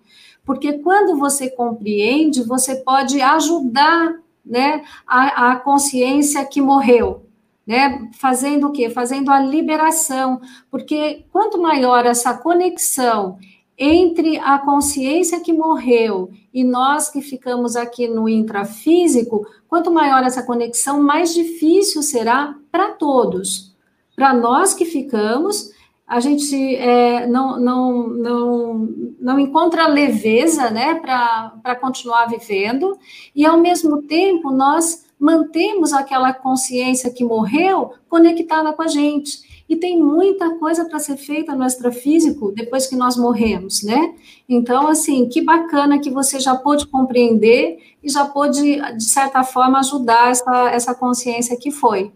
porque 0.51 0.79
quando 0.79 1.17
você 1.17 1.49
compreende, 1.49 2.43
você 2.43 2.75
pode 2.77 3.21
ajudar 3.21 4.17
né, 4.45 4.83
a, 5.07 5.53
a 5.53 5.57
consciência 5.57 6.45
que 6.45 6.61
morreu, 6.61 7.25
né? 7.67 8.11
Fazendo 8.19 8.67
o 8.67 8.73
quê? 8.73 8.91
Fazendo 8.91 9.31
a 9.31 9.39
liberação, 9.39 10.41
porque 10.71 11.25
quanto 11.31 11.61
maior 11.61 12.05
essa 12.05 12.37
conexão 12.37 13.39
entre 13.83 14.37
a 14.37 14.59
consciência 14.59 15.41
que 15.41 15.55
morreu 15.55 16.31
e 16.53 16.63
nós 16.63 17.09
que 17.09 17.23
ficamos 17.23 17.77
aqui 17.77 18.07
no 18.07 18.29
intrafísico, 18.29 19.47
quanto 19.67 19.91
maior 19.91 20.23
essa 20.23 20.43
conexão, 20.43 21.03
mais 21.03 21.33
difícil 21.33 22.03
será 22.03 22.55
para 22.71 22.91
todos. 22.91 23.75
Para 24.15 24.35
nós 24.35 24.75
que 24.75 24.85
ficamos, 24.85 25.71
a 26.07 26.21
gente 26.21 26.77
é, 26.77 27.27
não, 27.27 27.59
não, 27.59 28.09
não, 28.09 28.89
não 29.19 29.39
encontra 29.41 29.87
leveza 29.87 30.69
né, 30.71 30.97
para 30.97 31.75
continuar 31.77 32.27
vivendo, 32.27 32.99
e 33.35 33.47
ao 33.47 33.59
mesmo 33.59 34.03
tempo 34.03 34.51
nós 34.51 35.07
mantemos 35.19 35.95
aquela 35.95 36.35
consciência 36.35 37.11
que 37.11 37.25
morreu 37.25 37.95
conectada 38.11 38.75
com 38.75 38.83
a 38.83 38.89
gente. 38.89 39.50
E 39.71 39.77
tem 39.77 39.97
muita 40.03 40.57
coisa 40.57 40.85
para 40.85 40.99
ser 40.99 41.17
feita 41.17 41.55
no 41.55 41.65
extrafísico 41.65 42.51
depois 42.51 42.89
que 42.89 42.97
nós 42.97 43.17
morremos, 43.17 43.85
né? 43.85 44.17
Então, 44.49 44.89
assim, 44.89 45.29
que 45.29 45.41
bacana 45.41 46.01
que 46.01 46.11
você 46.11 46.41
já 46.41 46.57
pôde 46.57 46.89
compreender 46.89 47.79
e 48.03 48.11
já 48.11 48.25
pôde, 48.25 48.81
de 48.97 49.05
certa 49.05 49.45
forma, 49.45 49.79
ajudar 49.79 50.33
essa, 50.33 50.71
essa 50.71 50.93
consciência 50.93 51.57
que 51.57 51.71
foi. 51.71 52.11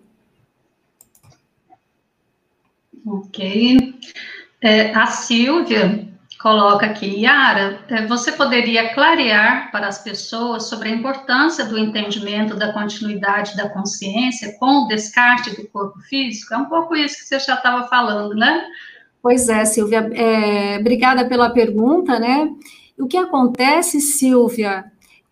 Ok. 3.06 3.94
É, 4.60 4.92
a 4.92 5.06
Silvia 5.06 6.08
coloca 6.44 6.84
aqui, 6.84 7.22
Yara, 7.22 7.78
é, 7.88 8.06
você 8.06 8.30
poderia 8.30 8.92
clarear 8.92 9.72
para 9.72 9.88
as 9.88 10.04
pessoas 10.04 10.64
sobre 10.64 10.90
a 10.90 10.92
importância 10.92 11.64
do 11.64 11.78
entendimento 11.78 12.54
da 12.54 12.70
continuidade 12.70 13.56
da 13.56 13.70
consciência 13.70 14.54
com 14.58 14.84
o 14.84 14.86
descarte 14.86 15.56
do 15.56 15.66
corpo 15.68 15.98
físico? 16.00 16.52
É 16.52 16.58
um 16.58 16.66
pouco 16.66 16.94
isso 16.94 17.16
que 17.16 17.24
você 17.24 17.38
já 17.38 17.54
estava 17.54 17.88
falando, 17.88 18.34
né? 18.34 18.62
Pois 19.22 19.48
é, 19.48 19.64
Silvia, 19.64 20.06
é, 20.12 20.76
obrigada 20.78 21.24
pela 21.24 21.48
pergunta, 21.48 22.18
né? 22.18 22.50
O 22.98 23.06
que 23.06 23.16
acontece, 23.16 23.98
Silvia, 24.02 24.84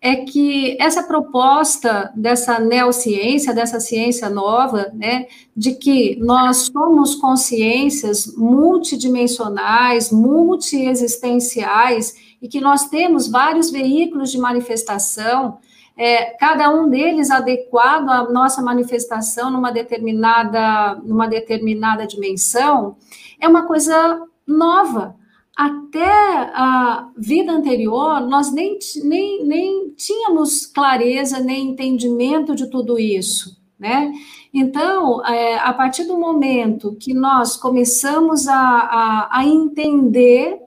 é 0.05 0.17
que 0.17 0.75
essa 0.81 1.03
proposta 1.03 2.11
dessa 2.13 2.59
neociência, 2.59 3.53
dessa 3.53 3.79
ciência 3.79 4.29
nova, 4.29 4.91
né, 4.93 5.27
de 5.55 5.75
que 5.75 6.17
nós 6.19 6.69
somos 6.73 7.15
consciências 7.15 8.35
multidimensionais, 8.35 10.11
multiexistenciais, 10.11 12.15
e 12.41 12.49
que 12.49 12.59
nós 12.59 12.89
temos 12.89 13.29
vários 13.29 13.71
veículos 13.71 14.29
de 14.29 14.37
manifestação, 14.37 15.59
é, 15.95 16.35
cada 16.37 16.69
um 16.69 16.89
deles 16.89 17.31
adequado 17.31 18.09
à 18.09 18.29
nossa 18.29 18.61
manifestação 18.61 19.49
numa 19.49 19.71
determinada, 19.71 20.95
numa 20.95 21.27
determinada 21.27 22.05
dimensão, 22.05 22.97
é 23.39 23.47
uma 23.47 23.65
coisa 23.65 24.21
nova 24.45 25.15
até 25.55 26.09
a 26.53 27.09
vida 27.15 27.51
anterior, 27.51 28.21
nós 28.21 28.51
nem, 28.51 28.79
nem, 29.03 29.45
nem 29.45 29.89
tínhamos 29.91 30.65
clareza, 30.65 31.39
nem 31.39 31.69
entendimento 31.69 32.55
de 32.55 32.69
tudo 32.69 32.97
isso, 32.97 33.55
né? 33.77 34.11
Então, 34.51 35.23
é, 35.25 35.57
a 35.59 35.71
partir 35.73 36.05
do 36.05 36.17
momento 36.17 36.95
que 36.99 37.13
nós 37.13 37.55
começamos 37.55 38.47
a, 38.47 38.55
a, 38.55 39.39
a 39.39 39.45
entender 39.45 40.59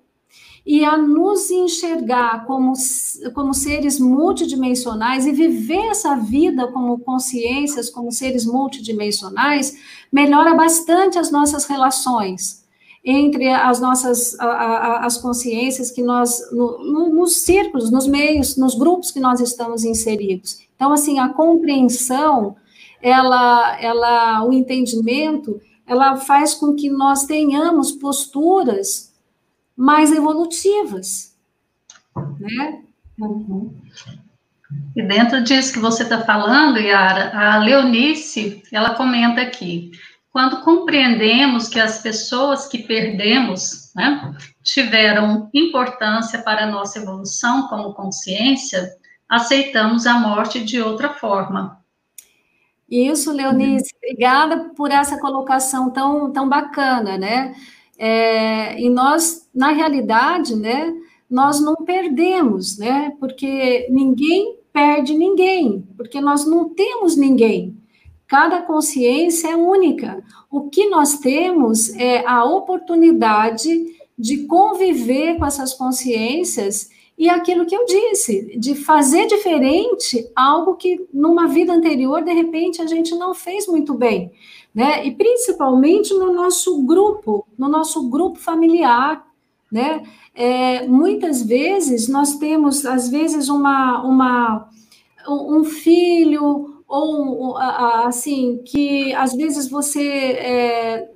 e 0.65 0.85
a 0.85 0.97
nos 0.97 1.51
enxergar 1.51 2.45
como, 2.45 2.73
como 3.35 3.55
seres 3.55 4.01
multidimensionais 4.01 5.27
e 5.27 5.33
viver 5.33 5.87
essa 5.87 6.17
vida 6.17 6.67
como 6.69 6.99
consciências, 6.99 7.89
como 7.89 8.11
seres 8.11 8.45
multidimensionais, 8.45 9.77
melhora 10.13 10.55
bastante 10.55 11.19
as 11.19 11.31
nossas 11.31 11.67
relações 11.67 12.66
entre 13.09 13.49
as 13.49 13.81
nossas 13.81 14.39
a, 14.41 14.47
a, 14.47 15.07
as 15.07 15.17
consciências 15.17 15.93
que 15.93 16.03
nós 16.03 16.51
no, 16.51 16.79
no, 16.85 17.15
nos 17.15 17.37
círculos, 17.39 17.89
nos 17.89 18.05
meios, 18.09 18.57
nos 18.57 18.75
grupos 18.75 19.13
que 19.13 19.21
nós 19.21 19.41
estamos 19.41 19.85
inseridos. 19.85 20.59
Então, 20.75 20.93
assim, 20.93 21.21
a 21.21 21.29
compreensão, 21.29 22.57
ela, 23.01 23.81
ela, 23.81 24.45
o 24.45 24.53
entendimento, 24.53 25.61
ela 25.87 26.17
faz 26.17 26.53
com 26.53 26.75
que 26.75 26.91
nós 26.91 27.25
tenhamos 27.25 27.93
posturas 27.93 29.15
mais 29.77 30.11
evolutivas, 30.11 31.33
né? 32.41 32.83
Uhum. 33.21 33.73
E 34.97 35.03
dentro 35.03 35.45
disso 35.45 35.75
que 35.75 35.79
você 35.79 36.03
está 36.03 36.23
falando, 36.23 36.79
Yara, 36.79 37.31
a 37.39 37.59
Leonice, 37.59 38.63
ela 38.73 38.95
comenta 38.95 39.41
aqui, 39.41 39.93
quando 40.37 40.61
compreendemos 40.61 41.67
que 41.67 41.81
as 41.81 42.03
pessoas 42.03 42.69
que 42.69 42.81
perdemos 42.81 43.91
né, 43.97 44.37
tiveram 44.63 45.49
importância 45.55 46.43
para 46.43 46.65
a 46.65 46.71
nossa 46.71 46.99
evolução 46.99 47.69
como 47.69 47.95
consciência, 47.95 48.87
aceitamos 49.27 50.07
a 50.07 50.19
morte 50.19 50.63
de 50.63 50.79
outra 50.79 51.15
forma. 51.15 51.83
Isso, 52.87 53.33
Leonice, 53.33 53.95
obrigada 53.97 54.75
por 54.77 54.91
essa 54.91 55.19
colocação 55.19 55.89
tão, 55.91 56.31
tão 56.31 56.47
bacana, 56.47 57.17
né? 57.17 57.57
É, 57.97 58.79
e 58.79 58.91
nós, 58.91 59.49
na 59.55 59.71
realidade, 59.71 60.55
né, 60.55 60.93
nós 61.31 61.63
não 61.63 61.77
perdemos, 61.77 62.77
né? 62.77 63.11
Porque 63.19 63.89
ninguém 63.89 64.59
perde 64.71 65.15
ninguém, 65.15 65.89
porque 65.97 66.21
nós 66.21 66.47
não 66.47 66.69
temos 66.69 67.17
ninguém. 67.17 67.75
Cada 68.29 68.63
consciência 68.63 69.49
é 69.49 69.57
única. 69.57 70.23
O 70.51 70.69
que 70.69 70.89
nós 70.89 71.19
temos 71.19 71.95
é 71.95 72.27
a 72.27 72.45
oportunidade 72.45 73.95
de 74.19 74.47
conviver 74.47 75.37
com 75.39 75.47
essas 75.47 75.75
consciências 75.75 76.91
e 77.19 77.31
aquilo 77.31 77.65
que 77.65 77.75
eu 77.75 77.87
disse, 77.87 78.59
de 78.59 78.75
fazer 78.75 79.27
diferente 79.27 80.31
algo 80.37 80.75
que 80.75 81.07
numa 81.13 81.47
vida 81.47 81.73
anterior, 81.73 82.23
de 82.23 82.33
repente, 82.33 82.83
a 82.83 82.87
gente 82.87 83.15
não 83.15 83.33
fez 83.33 83.67
muito 83.67 83.95
bem, 83.95 84.31
né? 84.75 85.07
E 85.07 85.13
principalmente 85.13 86.13
no 86.13 86.33
nosso 86.33 86.83
grupo, 86.83 87.47
no 87.57 87.69
nosso 87.69 88.11
grupo 88.11 88.39
familiar, 88.39 89.27
né? 89.73 90.03
É, 90.35 90.87
muitas 90.87 91.43
vezes 91.43 92.07
nós 92.07 92.37
temos, 92.37 92.85
às 92.85 93.09
vezes, 93.09 93.49
uma, 93.49 94.03
uma 94.03 94.69
um 95.27 95.65
filho, 95.65 96.76
ou 96.89 97.57
assim, 97.57 98.61
que 98.65 99.13
às 99.15 99.35
vezes 99.35 99.69
você 99.69 100.03
é, 100.03 101.11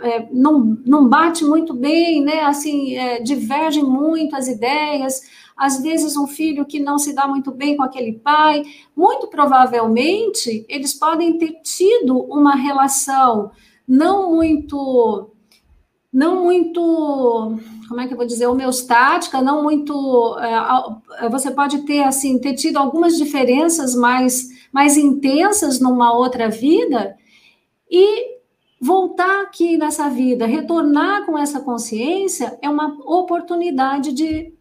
é, 0.00 0.28
não, 0.32 0.78
não 0.86 1.08
bate 1.08 1.44
muito 1.44 1.74
bem, 1.74 2.22
né? 2.22 2.40
Assim, 2.40 2.96
é, 2.96 3.20
divergem 3.20 3.82
muito 3.82 4.36
as 4.36 4.46
ideias, 4.46 5.20
às 5.56 5.82
vezes 5.82 6.16
um 6.16 6.26
filho 6.26 6.64
que 6.64 6.78
não 6.78 6.98
se 6.98 7.12
dá 7.12 7.26
muito 7.26 7.50
bem 7.50 7.76
com 7.76 7.82
aquele 7.82 8.12
pai, 8.12 8.62
muito 8.96 9.26
provavelmente 9.26 10.64
eles 10.68 10.94
podem 10.94 11.36
ter 11.36 11.60
tido 11.62 12.16
uma 12.16 12.54
relação 12.54 13.50
não 13.86 14.34
muito 14.34 15.32
não 16.12 16.42
muito, 16.42 17.58
como 17.86 18.00
é 18.00 18.06
que 18.06 18.14
eu 18.14 18.16
vou 18.16 18.26
dizer, 18.26 18.46
homeostática, 18.46 19.42
não 19.42 19.62
muito, 19.62 20.38
é, 21.20 21.28
você 21.28 21.50
pode 21.50 21.82
ter, 21.82 22.02
assim, 22.02 22.38
ter 22.38 22.54
tido 22.54 22.78
algumas 22.78 23.16
diferenças 23.16 23.94
mais, 23.94 24.48
mais 24.72 24.96
intensas 24.96 25.80
numa 25.80 26.12
outra 26.12 26.48
vida 26.48 27.16
e 27.90 28.38
voltar 28.80 29.42
aqui 29.42 29.76
nessa 29.76 30.08
vida, 30.08 30.46
retornar 30.46 31.26
com 31.26 31.36
essa 31.36 31.60
consciência 31.60 32.58
é 32.62 32.68
uma 32.68 32.96
oportunidade 33.04 34.12
de, 34.12 34.52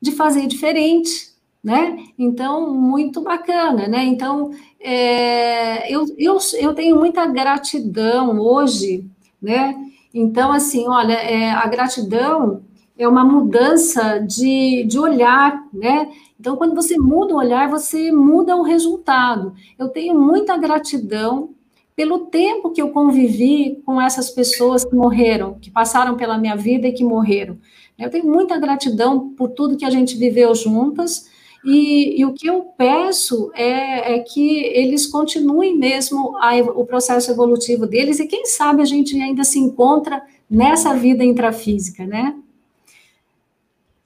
de 0.00 0.12
fazer 0.12 0.46
diferente, 0.46 1.32
né? 1.62 1.98
Então, 2.18 2.72
muito 2.72 3.20
bacana, 3.20 3.86
né? 3.86 4.04
Então, 4.04 4.50
é, 4.80 5.92
eu, 5.92 6.06
eu, 6.16 6.38
eu 6.58 6.74
tenho 6.74 6.96
muita 6.96 7.26
gratidão 7.26 8.40
hoje, 8.40 9.04
né? 9.40 9.74
Então, 10.14 10.50
assim, 10.50 10.88
olha, 10.88 11.14
é, 11.14 11.50
a 11.50 11.66
gratidão 11.66 12.62
é 12.96 13.06
uma 13.06 13.24
mudança 13.24 14.18
de, 14.18 14.84
de 14.84 14.98
olhar, 14.98 15.62
né? 15.72 16.10
Então, 16.38 16.56
quando 16.56 16.74
você 16.74 16.96
muda 16.96 17.34
o 17.34 17.38
olhar, 17.38 17.68
você 17.68 18.12
muda 18.12 18.56
o 18.56 18.62
resultado. 18.62 19.54
Eu 19.78 19.88
tenho 19.88 20.18
muita 20.18 20.56
gratidão 20.56 21.50
pelo 21.96 22.26
tempo 22.26 22.70
que 22.70 22.80
eu 22.80 22.90
convivi 22.90 23.82
com 23.84 24.00
essas 24.00 24.30
pessoas 24.30 24.84
que 24.84 24.94
morreram, 24.94 25.58
que 25.58 25.68
passaram 25.68 26.16
pela 26.16 26.38
minha 26.38 26.54
vida 26.54 26.86
e 26.86 26.92
que 26.92 27.02
morreram. 27.02 27.58
Eu 27.98 28.08
tenho 28.08 28.24
muita 28.24 28.56
gratidão 28.56 29.30
por 29.30 29.50
tudo 29.50 29.76
que 29.76 29.84
a 29.84 29.90
gente 29.90 30.16
viveu 30.16 30.54
juntas, 30.54 31.28
e, 31.64 32.20
e 32.20 32.24
o 32.24 32.32
que 32.32 32.46
eu 32.46 32.62
peço 32.78 33.50
é, 33.52 34.14
é, 34.14 34.18
que 34.20 34.58
eles 34.58 35.06
continuem 35.06 35.76
mesmo 35.76 36.36
a, 36.36 36.54
o 36.56 36.86
processo 36.86 37.32
evolutivo 37.32 37.84
deles, 37.84 38.20
e 38.20 38.28
quem 38.28 38.46
sabe 38.46 38.80
a 38.80 38.84
gente 38.84 39.20
ainda 39.20 39.42
se 39.42 39.58
encontra 39.58 40.22
nessa 40.48 40.94
vida 40.94 41.24
intrafísica, 41.24 42.06
né? 42.06 42.36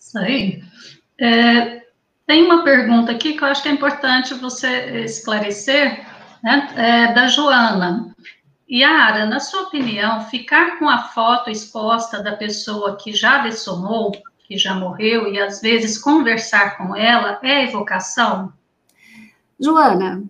Isso 0.00 0.18
aí. 0.18 0.62
É, 1.20 1.81
tem 2.26 2.44
uma 2.44 2.62
pergunta 2.62 3.12
aqui 3.12 3.34
que 3.34 3.42
eu 3.42 3.48
acho 3.48 3.62
que 3.62 3.68
é 3.68 3.72
importante 3.72 4.34
você 4.34 5.04
esclarecer, 5.04 6.06
né, 6.42 6.68
é, 6.76 7.12
da 7.14 7.26
Joana. 7.26 8.14
Yara, 8.70 9.26
na 9.26 9.38
sua 9.38 9.62
opinião, 9.62 10.22
ficar 10.22 10.78
com 10.78 10.88
a 10.88 10.98
foto 11.08 11.50
exposta 11.50 12.22
da 12.22 12.32
pessoa 12.32 12.96
que 12.96 13.12
já 13.12 13.38
dessomou, 13.38 14.12
que 14.46 14.56
já 14.56 14.74
morreu, 14.74 15.32
e 15.32 15.38
às 15.38 15.60
vezes 15.60 15.98
conversar 15.98 16.78
com 16.78 16.96
ela 16.96 17.38
é 17.42 17.64
evocação? 17.64 18.52
Joana, 19.60 20.24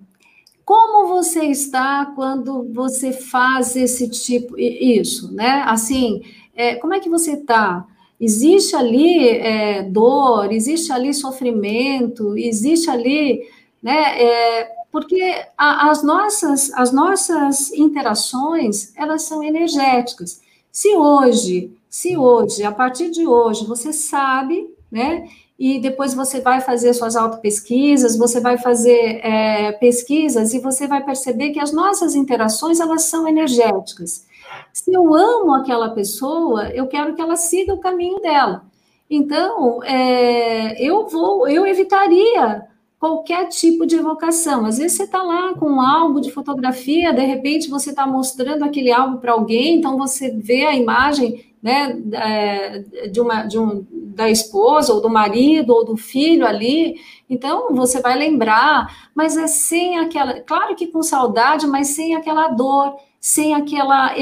como 0.64 1.08
você 1.08 1.44
está 1.44 2.06
quando 2.14 2.72
você 2.72 3.12
faz 3.12 3.76
esse 3.76 4.10
tipo, 4.10 4.58
isso, 4.58 5.32
né? 5.32 5.62
Assim, 5.66 6.22
é, 6.54 6.74
como 6.76 6.94
é 6.94 7.00
que 7.00 7.08
você 7.08 7.34
está? 7.34 7.86
Existe 8.22 8.76
ali 8.76 9.30
é, 9.30 9.82
dor, 9.82 10.52
existe 10.52 10.92
ali 10.92 11.12
sofrimento, 11.12 12.38
existe 12.38 12.88
ali, 12.88 13.42
né? 13.82 14.22
É, 14.22 14.70
porque 14.92 15.44
a, 15.58 15.90
as, 15.90 16.04
nossas, 16.04 16.72
as 16.74 16.92
nossas 16.92 17.72
interações, 17.72 18.92
elas 18.96 19.22
são 19.22 19.42
energéticas. 19.42 20.40
Se 20.70 20.94
hoje, 20.94 21.72
se 21.88 22.16
hoje, 22.16 22.62
a 22.62 22.70
partir 22.70 23.10
de 23.10 23.26
hoje, 23.26 23.66
você 23.66 23.92
sabe, 23.92 24.72
né, 24.88 25.28
e 25.58 25.80
depois 25.80 26.14
você 26.14 26.40
vai 26.40 26.60
fazer 26.60 26.94
suas 26.94 27.16
autopesquisas, 27.16 28.16
você 28.16 28.38
vai 28.38 28.56
fazer 28.56 29.20
é, 29.24 29.72
pesquisas 29.72 30.54
e 30.54 30.60
você 30.60 30.86
vai 30.86 31.04
perceber 31.04 31.50
que 31.50 31.58
as 31.58 31.72
nossas 31.72 32.14
interações, 32.14 32.78
elas 32.78 33.02
são 33.02 33.26
energéticas. 33.26 34.26
Se 34.72 34.92
eu 34.92 35.14
amo 35.14 35.54
aquela 35.54 35.90
pessoa, 35.90 36.68
eu 36.70 36.86
quero 36.86 37.14
que 37.14 37.20
ela 37.20 37.36
siga 37.36 37.74
o 37.74 37.80
caminho 37.80 38.20
dela. 38.20 38.64
Então, 39.08 39.82
é, 39.84 40.82
eu 40.82 41.06
vou, 41.06 41.46
eu 41.46 41.66
evitaria 41.66 42.66
qualquer 42.98 43.48
tipo 43.48 43.84
de 43.84 43.96
evocação. 43.96 44.64
Às 44.64 44.78
vezes 44.78 44.96
você 44.96 45.02
está 45.02 45.22
lá 45.22 45.54
com 45.54 45.66
um 45.66 45.80
álbum 45.80 46.20
de 46.20 46.30
fotografia, 46.30 47.12
de 47.12 47.24
repente 47.24 47.68
você 47.68 47.90
está 47.90 48.06
mostrando 48.06 48.64
aquele 48.64 48.92
álbum 48.92 49.18
para 49.18 49.32
alguém, 49.32 49.76
então 49.76 49.98
você 49.98 50.30
vê 50.30 50.64
a 50.64 50.76
imagem 50.76 51.52
né, 51.60 52.00
é, 52.12 53.08
de 53.08 53.20
uma, 53.20 53.42
de 53.42 53.58
um, 53.58 53.84
da 53.90 54.30
esposa, 54.30 54.92
ou 54.92 55.00
do 55.00 55.10
marido, 55.10 55.70
ou 55.70 55.84
do 55.84 55.96
filho 55.96 56.46
ali, 56.46 56.96
então 57.28 57.74
você 57.74 58.00
vai 58.00 58.16
lembrar, 58.16 59.10
mas 59.14 59.36
é 59.36 59.46
sem 59.46 59.98
aquela, 59.98 60.40
claro 60.40 60.74
que 60.74 60.86
com 60.86 61.02
saudade, 61.02 61.66
mas 61.66 61.88
sem 61.88 62.14
aquela 62.14 62.48
dor, 62.48 62.96
sem 63.22 63.54
aquela, 63.54 64.12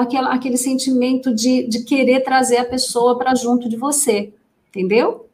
aquela 0.00 0.32
aquele 0.32 0.56
sentimento 0.56 1.34
de, 1.34 1.66
de 1.66 1.82
querer 1.82 2.20
trazer 2.20 2.58
a 2.58 2.64
pessoa 2.64 3.18
para 3.18 3.34
junto 3.34 3.68
de 3.68 3.76
você, 3.76 4.32
entendeu? 4.68 5.28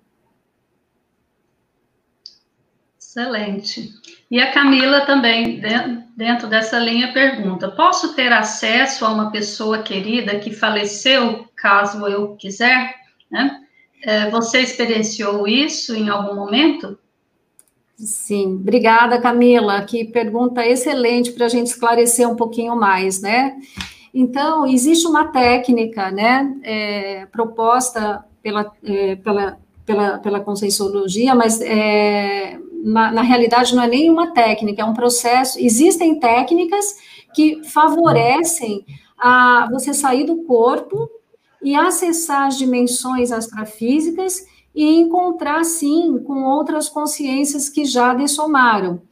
Excelente. 2.99 3.91
E 4.31 4.41
a 4.41 4.51
Camila 4.51 5.03
também, 5.03 5.61
dentro 6.17 6.49
dessa 6.49 6.79
linha, 6.79 7.13
pergunta: 7.13 7.71
posso 7.71 8.15
ter 8.15 8.33
acesso 8.33 9.05
a 9.05 9.11
uma 9.11 9.31
pessoa 9.31 9.83
querida 9.83 10.39
que 10.39 10.51
faleceu, 10.51 11.47
caso 11.55 12.07
eu 12.07 12.35
quiser? 12.37 12.95
Né? 13.31 13.61
É, 14.05 14.31
você 14.31 14.61
experienciou 14.63 15.47
isso 15.47 15.95
em 15.95 16.09
algum 16.09 16.35
momento? 16.35 16.99
Sim, 17.97 18.57
obrigada, 18.57 19.21
Camila. 19.21 19.83
Que 19.83 20.05
pergunta 20.05 20.67
excelente 20.67 21.33
para 21.33 21.47
a 21.47 21.49
gente 21.49 21.69
esclarecer 21.69 22.29
um 22.29 22.37
pouquinho 22.37 22.75
mais, 22.75 23.21
né? 23.21 23.57
Então, 24.15 24.67
existe 24.67 25.07
uma 25.07 25.29
técnica, 25.29 26.11
né, 26.11 26.55
é, 26.63 27.27
proposta 27.27 28.23
pela, 28.43 28.71
é, 28.85 29.17
pela, 29.17 29.59
pela, 29.87 30.19
pela 30.19 30.41
Conscienciologia, 30.41 31.35
mas 31.35 31.61
é, 31.63 32.59
na, 32.85 33.11
na 33.11 33.23
realidade, 33.23 33.75
não 33.75 33.83
é 33.83 33.87
nenhuma 33.87 34.33
técnica, 34.33 34.83
é 34.83 34.85
um 34.85 34.93
processo. 34.93 35.59
Existem 35.59 36.19
técnicas 36.19 36.85
que 37.35 37.63
favorecem 37.65 38.85
a 39.17 39.69
você 39.71 39.95
sair 39.95 40.25
do 40.25 40.43
corpo 40.43 41.09
e 41.63 41.75
acessar 41.75 42.49
as 42.49 42.59
dimensões 42.59 43.31
astrafísicas 43.31 44.45
e 44.75 44.85
encontrar, 44.85 45.65
sim, 45.65 46.19
com 46.25 46.45
outras 46.45 46.89
consciências 46.89 47.69
que 47.69 47.85
já 47.85 48.15
dessomaram. 48.15 49.03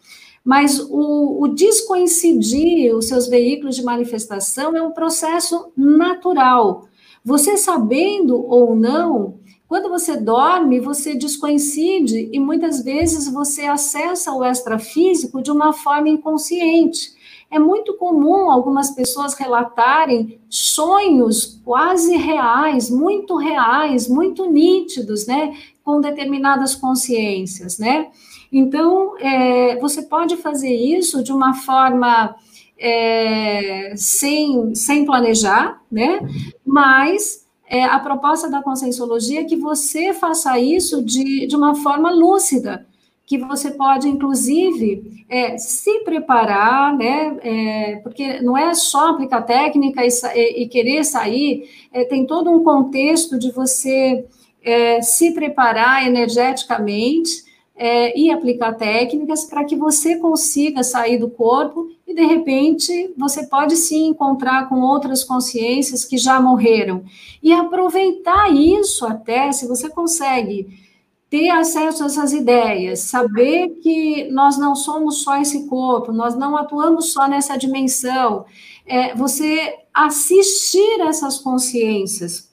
Mas 0.45 0.81
o, 0.81 1.43
o 1.43 1.49
descoincidir 1.49 2.97
os 2.97 3.09
seus 3.09 3.29
veículos 3.29 3.77
de 3.77 3.85
manifestação 3.85 4.77
é 4.77 4.83
um 4.83 4.93
processo 4.93 5.71
natural. 5.77 6.89
Você 7.23 7.59
sabendo 7.59 8.43
ou 8.47 8.75
não, 8.75 9.39
quando 9.69 9.89
você 9.89 10.17
dorme, 10.17 10.81
você 10.81 11.15
descoincide 11.15 12.31
e 12.33 12.41
muitas 12.41 12.83
vezes 12.83 13.31
você 13.31 13.63
acessa 13.63 14.33
o 14.33 14.45
extrafísico 14.45 15.43
de 15.43 15.51
uma 15.51 15.73
forma 15.73 16.09
inconsciente. 16.09 17.13
É 17.51 17.59
muito 17.59 17.95
comum 17.95 18.51
algumas 18.51 18.91
pessoas 18.91 19.35
relatarem 19.35 20.41
sonhos 20.49 21.61
quase 21.65 22.17
reais, 22.17 22.89
muito 22.89 23.37
reais, 23.37 24.09
muito 24.09 24.49
nítidos, 24.49 25.27
né, 25.27 25.57
com 25.85 26.01
determinadas 26.01 26.77
consciências, 26.77 27.79
né? 27.79 28.09
Então, 28.53 29.17
é, 29.19 29.77
você 29.81 30.03
pode 30.03 30.37
fazer 30.37 30.75
isso 30.75 31.23
de 31.23 31.33
uma 31.33 31.55
forma 31.55 32.37
é, 32.79 33.95
sem, 33.97 34.75
sem 34.75 35.05
planejar, 35.05 35.81
né? 35.91 36.21
Mas 36.65 37.47
é, 37.67 37.85
a 37.85 37.99
proposta 38.01 38.51
da 38.51 38.63
conscienciologia 38.63 39.43
é 39.43 39.45
que 39.45 39.57
você 39.57 40.13
faça 40.13 40.59
isso 40.59 41.03
de, 41.05 41.47
de 41.47 41.55
uma 41.55 41.75
forma 41.77 42.11
lúcida, 42.11 42.87
que 43.31 43.39
você 43.39 43.71
pode, 43.71 44.09
inclusive, 44.09 45.25
é, 45.29 45.57
se 45.57 46.01
preparar, 46.01 46.97
né? 46.97 47.39
É, 47.45 47.97
porque 48.03 48.41
não 48.41 48.59
é 48.59 48.75
só 48.75 49.11
aplicar 49.11 49.43
técnica 49.43 50.03
e, 50.05 50.65
e 50.65 50.67
querer 50.67 51.05
sair, 51.05 51.71
é, 51.93 52.03
tem 52.03 52.27
todo 52.27 52.51
um 52.51 52.65
contexto 52.65 53.39
de 53.39 53.53
você 53.53 54.27
é, 54.65 55.01
se 55.01 55.31
preparar 55.31 56.05
energeticamente 56.09 57.45
é, 57.77 58.19
e 58.19 58.33
aplicar 58.33 58.73
técnicas 58.73 59.45
para 59.45 59.65
que 59.65 59.77
você 59.77 60.17
consiga 60.17 60.83
sair 60.83 61.17
do 61.17 61.31
corpo 61.31 61.89
e, 62.09 62.13
de 62.13 62.25
repente, 62.25 63.15
você 63.17 63.47
pode 63.47 63.77
se 63.77 63.95
encontrar 63.95 64.69
com 64.69 64.81
outras 64.81 65.23
consciências 65.23 66.05
que 66.05 66.19
já 66.19 66.41
morreram. 66.41 67.05
E 67.41 67.53
aproveitar 67.53 68.53
isso 68.53 69.07
até, 69.07 69.53
se 69.53 69.69
você 69.69 69.89
consegue 69.89 70.90
ter 71.31 71.49
acesso 71.49 72.03
a 72.03 72.07
essas 72.07 72.33
ideias, 72.33 73.01
saber 73.01 73.69
que 73.81 74.29
nós 74.33 74.59
não 74.59 74.75
somos 74.75 75.23
só 75.23 75.41
esse 75.41 75.69
corpo, 75.69 76.13
nós 76.13 76.35
não 76.35 76.57
atuamos 76.57 77.13
só 77.13 77.29
nessa 77.29 77.57
dimensão, 77.57 78.45
é, 78.85 79.15
você 79.15 79.79
assistir 79.95 81.01
essas 81.03 81.39
consciências, 81.39 82.51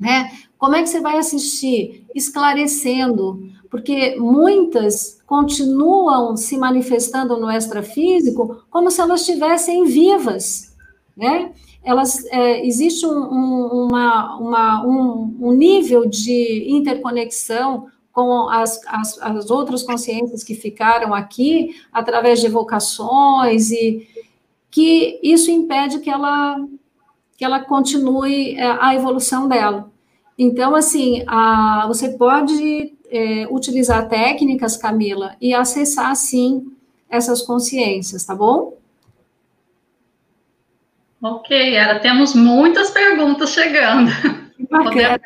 né? 0.00 0.32
Como 0.56 0.74
é 0.74 0.82
que 0.82 0.88
você 0.88 1.00
vai 1.00 1.18
assistir? 1.18 2.06
Esclarecendo, 2.14 3.48
porque 3.70 4.16
muitas 4.16 5.20
continuam 5.26 6.36
se 6.36 6.56
manifestando 6.56 7.38
no 7.38 7.50
extrafísico 7.50 8.64
como 8.70 8.90
se 8.90 9.00
elas 9.00 9.20
estivessem 9.20 9.84
vivas, 9.84 10.74
né? 11.14 11.52
Elas, 11.82 12.24
é, 12.26 12.66
existe 12.66 13.06
um, 13.06 13.10
um, 13.10 13.86
uma, 13.86 14.36
uma, 14.36 14.86
um, 14.86 15.36
um 15.40 15.52
nível 15.52 16.06
de 16.06 16.66
interconexão 16.68 17.86
com 18.12 18.48
as, 18.48 18.80
as, 18.86 19.18
as, 19.22 19.50
outras 19.50 19.82
consciências 19.82 20.42
que 20.42 20.54
ficaram 20.54 21.14
aqui, 21.14 21.76
através 21.92 22.40
de 22.40 22.46
evocações, 22.46 23.70
e 23.70 24.08
que 24.70 25.20
isso 25.22 25.50
impede 25.50 26.00
que 26.00 26.10
ela, 26.10 26.56
que 27.36 27.44
ela 27.44 27.60
continue 27.60 28.56
é, 28.56 28.76
a 28.80 28.94
evolução 28.94 29.48
dela. 29.48 29.90
Então, 30.36 30.74
assim, 30.74 31.22
a, 31.26 31.84
você 31.86 32.10
pode 32.10 32.92
é, 33.10 33.46
utilizar 33.50 34.08
técnicas, 34.08 34.76
Camila, 34.76 35.36
e 35.40 35.54
acessar, 35.54 36.14
sim, 36.14 36.72
essas 37.08 37.42
consciências, 37.42 38.24
tá 38.24 38.34
bom? 38.34 38.77
Ok, 41.22 41.76
Ara, 41.76 41.98
temos 41.98 42.34
muitas 42.34 42.90
perguntas 42.90 43.50
chegando. 43.50 44.10
Bacana. 44.70 45.20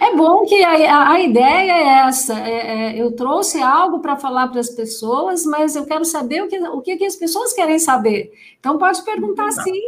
É 0.00 0.16
bom 0.16 0.44
que 0.44 0.62
a, 0.64 1.10
a 1.10 1.20
ideia 1.20 1.72
é 1.72 2.08
essa. 2.08 2.34
É, 2.40 2.50
é, 2.50 3.00
eu 3.00 3.12
trouxe 3.12 3.62
algo 3.62 4.00
para 4.00 4.16
falar 4.16 4.48
para 4.48 4.60
as 4.60 4.70
pessoas, 4.70 5.44
mas 5.44 5.76
eu 5.76 5.86
quero 5.86 6.04
saber 6.04 6.42
o 6.42 6.48
que, 6.48 6.58
o 6.58 6.80
que, 6.80 7.04
as 7.04 7.16
pessoas 7.16 7.52
querem 7.52 7.78
saber. 7.78 8.32
Então, 8.58 8.78
pode 8.78 9.02
perguntar 9.04 9.50
sim. 9.52 9.80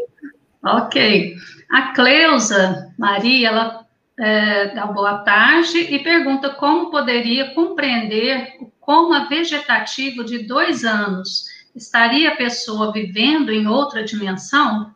Ok. 0.64 1.34
A 1.70 1.92
Cleusa 1.92 2.94
Maria, 2.98 3.48
ela 3.48 3.86
é, 4.18 4.74
dá 4.74 4.86
boa 4.86 5.18
tarde 5.18 5.78
e 5.78 5.98
pergunta 5.98 6.50
como 6.50 6.90
poderia 6.90 7.54
compreender 7.54 8.56
o 8.60 8.70
coma 8.80 9.28
vegetativo 9.28 10.22
de 10.22 10.46
dois 10.46 10.84
anos. 10.84 11.46
Estaria 11.74 12.30
a 12.30 12.36
pessoa 12.36 12.92
vivendo 12.92 13.50
em 13.50 13.66
outra 13.66 14.04
dimensão? 14.04 14.94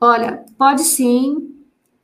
Olha, 0.00 0.44
pode 0.56 0.82
sim. 0.82 1.54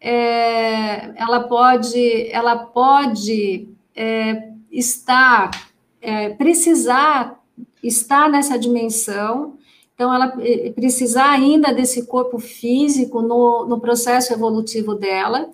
É, 0.01 1.19
ela 1.21 1.41
pode, 1.49 2.31
ela 2.31 2.57
pode 2.57 3.69
é, 3.95 4.53
estar, 4.71 5.51
é, 6.01 6.31
precisar 6.31 7.43
estar 7.83 8.29
nessa 8.29 8.59
dimensão 8.59 9.57
então, 9.97 10.13
ela 10.13 10.35
eh, 10.41 10.71
precisar 10.73 11.31
ainda 11.31 11.73
desse 11.73 12.07
corpo 12.07 12.39
físico 12.39 13.23
no, 13.23 13.67
no 13.67 13.81
processo 13.81 14.31
evolutivo 14.33 14.95
dela, 14.95 15.49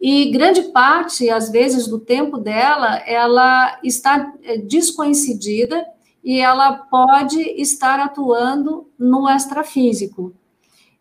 e 0.00 0.30
grande 0.30 0.62
parte, 0.72 1.28
às 1.28 1.50
vezes, 1.50 1.86
do 1.86 1.98
tempo 1.98 2.38
dela, 2.38 2.96
ela 3.06 3.78
está 3.84 4.32
eh, 4.42 4.56
desconhecida 4.58 5.86
e 6.24 6.40
ela 6.40 6.72
pode 6.72 7.38
estar 7.60 8.00
atuando 8.00 8.88
no 8.98 9.28
extrafísico. 9.28 10.32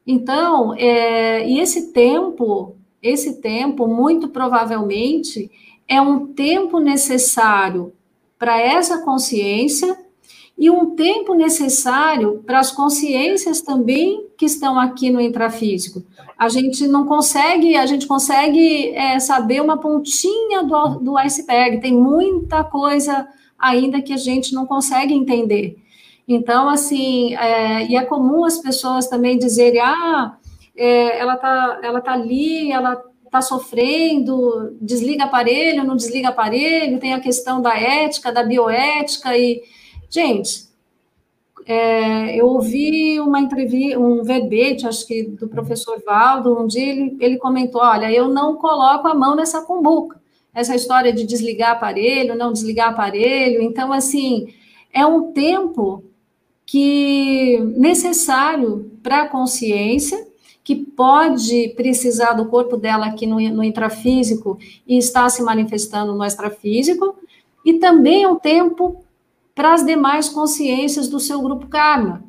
Então, 0.06 0.74
é, 0.76 1.48
e 1.48 1.60
esse 1.60 1.92
tempo, 1.92 2.76
esse 3.02 3.42
tempo, 3.42 3.88
muito 3.88 4.28
provavelmente, 4.28 5.50
é 5.88 6.00
um 6.00 6.28
tempo 6.28 6.80
necessário 6.80 7.94
para 8.38 8.60
essa 8.60 9.04
consciência 9.04 9.98
e 10.58 10.70
um 10.70 10.96
tempo 10.96 11.34
necessário 11.34 12.44
para 12.46 12.60
as 12.60 12.72
consciências 12.72 13.62
também 13.62 14.28
que 14.38 14.46
estão 14.46 14.80
aqui 14.80 15.10
no 15.10 15.20
intrafísico. 15.20 16.04
A 16.38 16.48
gente 16.50 16.88
não 16.88 17.06
consegue, 17.06 17.76
a 17.76 17.86
gente 17.86 18.08
consegue 18.08 18.90
é, 18.90 19.20
saber 19.20 19.62
uma 19.62 19.78
pontinha 19.78 20.64
do, 20.64 21.00
do 21.00 21.18
iceberg, 21.18 21.80
tem 21.80 21.94
muita 21.94 22.64
coisa 22.64 23.28
ainda 23.58 24.02
que 24.02 24.14
a 24.14 24.18
gente 24.18 24.54
não 24.54 24.66
consegue 24.66 25.14
entender. 25.14 25.78
Então, 26.28 26.70
assim, 26.70 27.36
é, 27.36 27.86
e 27.86 27.96
é 27.96 28.04
comum 28.04 28.46
as 28.46 28.58
pessoas 28.58 29.08
também 29.08 29.38
dizerem, 29.38 29.80
ah, 29.80 30.38
é, 30.76 31.20
ela 31.20 31.38
tá, 31.38 31.80
ela 31.84 32.02
tá 32.02 32.14
ali, 32.14 32.72
ela 32.72 33.02
está 33.26 33.42
sofrendo, 33.42 34.76
desliga 34.82 35.26
aparelho, 35.26 35.84
não 35.84 35.96
desliga 35.96 36.30
aparelho, 36.30 37.00
tem 37.00 37.14
a 37.14 37.20
questão 37.20 37.62
da 37.62 37.78
ética, 37.78 38.32
da 38.32 38.44
bioética, 38.44 39.38
e 39.38 39.62
Gente, 40.16 40.70
é, 41.66 42.40
eu 42.40 42.48
ouvi 42.48 43.20
uma 43.20 43.38
entrevista, 43.38 44.00
um 44.00 44.24
verbete, 44.24 44.88
acho 44.88 45.06
que 45.06 45.24
do 45.24 45.48
professor 45.50 46.02
Valdo, 46.06 46.58
um 46.58 46.68
dia 46.68 46.90
ele, 46.90 47.18
ele 47.20 47.38
comentou: 47.38 47.82
olha, 47.82 48.10
eu 48.12 48.30
não 48.30 48.56
coloco 48.56 49.08
a 49.10 49.14
mão 49.14 49.36
nessa 49.36 49.62
cumbuca. 49.64 50.22
Essa 50.54 50.74
história 50.74 51.12
de 51.12 51.26
desligar 51.26 51.72
aparelho, 51.72 52.34
não 52.34 52.54
desligar 52.54 52.92
aparelho. 52.92 53.62
Então, 53.62 53.92
assim, 53.92 54.48
é 54.94 55.06
um 55.06 55.34
tempo 55.34 56.02
que 56.66 57.60
necessário 57.78 58.92
para 59.04 59.24
a 59.24 59.28
consciência, 59.28 60.28
que 60.64 60.76
pode 60.76 61.74
precisar 61.76 62.34
do 62.34 62.48
corpo 62.48 62.76
dela 62.76 63.06
aqui 63.06 63.28
no, 63.28 63.40
no 63.52 63.64
intrafísico 63.64 64.58
e 64.88 64.98
está 64.98 65.30
se 65.30 65.44
manifestando 65.44 66.16
no 66.16 66.24
extrafísico, 66.24 67.16
e 67.64 67.74
também 67.76 68.24
é 68.24 68.28
um 68.28 68.38
tempo 68.38 69.04
para 69.54 69.74
as 69.74 69.86
demais 69.86 70.28
consciências 70.28 71.08
do 71.08 71.20
seu 71.20 71.42
grupo 71.42 71.68
karma, 71.68 72.24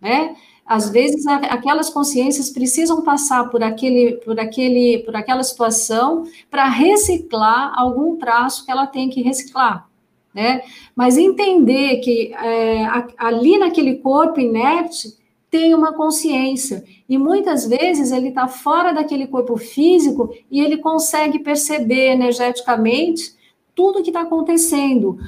né? 0.00 0.34
Às 0.64 0.88
vezes 0.88 1.26
aquelas 1.26 1.90
consciências 1.90 2.48
precisam 2.48 3.02
passar 3.02 3.50
por 3.50 3.62
aquele, 3.62 4.12
por 4.24 4.38
aquele, 4.40 5.02
por 5.04 5.14
aquela 5.14 5.42
situação 5.42 6.24
para 6.50 6.68
reciclar 6.68 7.72
algum 7.76 8.16
traço 8.16 8.64
que 8.64 8.70
ela 8.70 8.86
tem 8.86 9.10
que 9.10 9.22
reciclar, 9.22 9.88
né? 10.34 10.62
Mas 10.94 11.18
entender 11.18 11.98
que 11.98 12.32
é, 12.34 12.86
ali 13.18 13.58
naquele 13.58 13.96
corpo 13.96 14.40
inerte 14.40 15.14
tem 15.50 15.74
uma 15.74 15.92
consciência 15.92 16.82
e 17.06 17.18
muitas 17.18 17.66
vezes 17.66 18.10
ele 18.10 18.28
está 18.28 18.48
fora 18.48 18.92
daquele 18.92 19.26
corpo 19.26 19.56
físico 19.58 20.34
e 20.50 20.60
ele 20.60 20.78
consegue 20.78 21.38
perceber 21.40 22.12
energeticamente 22.12 23.34
tudo 23.74 24.02
que 24.02 24.10
está 24.10 24.22
acontecendo, 24.22 25.18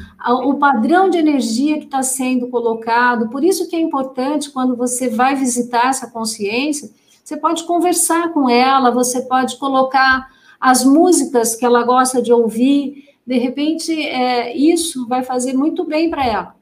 o 0.44 0.54
padrão 0.54 1.08
de 1.08 1.18
energia 1.18 1.78
que 1.78 1.84
está 1.84 2.02
sendo 2.02 2.48
colocado. 2.48 3.28
Por 3.30 3.42
isso 3.42 3.68
que 3.68 3.76
é 3.76 3.80
importante, 3.80 4.50
quando 4.50 4.76
você 4.76 5.08
vai 5.08 5.34
visitar 5.34 5.88
essa 5.88 6.10
consciência, 6.10 6.90
você 7.22 7.38
pode 7.38 7.64
conversar 7.64 8.32
com 8.34 8.48
ela, 8.48 8.90
você 8.90 9.22
pode 9.22 9.58
colocar 9.58 10.28
as 10.60 10.84
músicas 10.84 11.56
que 11.56 11.64
ela 11.64 11.82
gosta 11.84 12.20
de 12.20 12.32
ouvir. 12.32 13.13
De 13.26 13.38
repente, 13.38 13.92
é, 14.06 14.56
isso 14.56 15.06
vai 15.08 15.22
fazer 15.22 15.54
muito 15.54 15.84
bem 15.84 16.10
para 16.10 16.26
ela. 16.26 16.56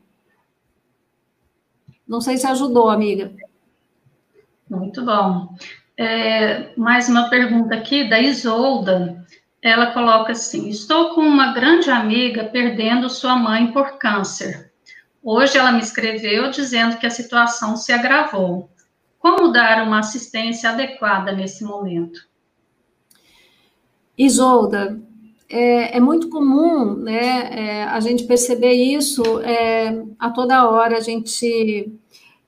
Não 2.07 2.21
sei 2.21 2.37
se 2.37 2.47
ajudou, 2.47 2.89
amiga. 2.89 3.33
Muito 4.69 5.05
bom. 5.05 5.55
É, 5.97 6.75
mais 6.77 7.09
uma 7.09 7.29
pergunta 7.29 7.75
aqui 7.75 8.09
da 8.09 8.21
Isolda 8.21 9.23
ela 9.63 9.93
coloca 9.93 10.33
assim: 10.33 10.69
Estou 10.69 11.15
com 11.15 11.21
uma 11.21 11.53
grande 11.53 11.89
amiga 11.89 12.45
perdendo 12.45 13.09
sua 13.09 13.37
mãe 13.37 13.73
por 13.73 13.97
câncer. 13.97 14.73
Hoje 15.23 15.57
ela 15.57 15.71
me 15.71 15.79
escreveu 15.79 16.51
dizendo 16.51 16.99
que 16.99 17.07
a 17.07 17.11
situação 17.11 17.77
se 17.77 17.93
agravou. 17.93 18.69
Como 19.21 19.53
dar 19.53 19.87
uma 19.87 20.01
assistência 20.01 20.71
adequada 20.71 21.31
nesse 21.31 21.63
momento? 21.63 22.27
Isolda, 24.19 25.01
é, 25.53 25.97
é 25.97 26.01
muito 26.01 26.29
comum 26.29 26.95
né, 26.95 27.49
é, 27.53 27.85
a 27.85 28.01
gente 28.01 28.25
perceber 28.25 28.73
isso 28.73 29.23
é, 29.41 30.03
a 30.19 30.31
toda 30.31 30.69
hora. 30.69 30.97
A 30.97 31.01
gente 31.01 31.93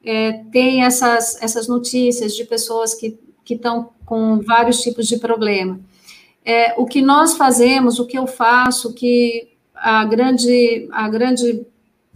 é, 0.03 0.33
tem 0.51 0.83
essas, 0.83 1.41
essas 1.43 1.69
notícias 1.69 2.35
de 2.35 2.45
pessoas 2.45 2.95
que 2.95 3.19
estão 3.49 3.91
com 4.05 4.41
vários 4.41 4.81
tipos 4.81 5.07
de 5.07 5.19
problema 5.19 5.79
é, 6.45 6.75
o 6.77 6.85
que 6.85 7.01
nós 7.01 7.37
fazemos, 7.37 7.99
o 7.99 8.07
que 8.07 8.19
eu 8.19 8.27
faço, 8.27 8.93
que 8.93 9.49
a 9.75 10.05
grande, 10.05 10.87
a 10.93 11.09
grande 11.09 11.67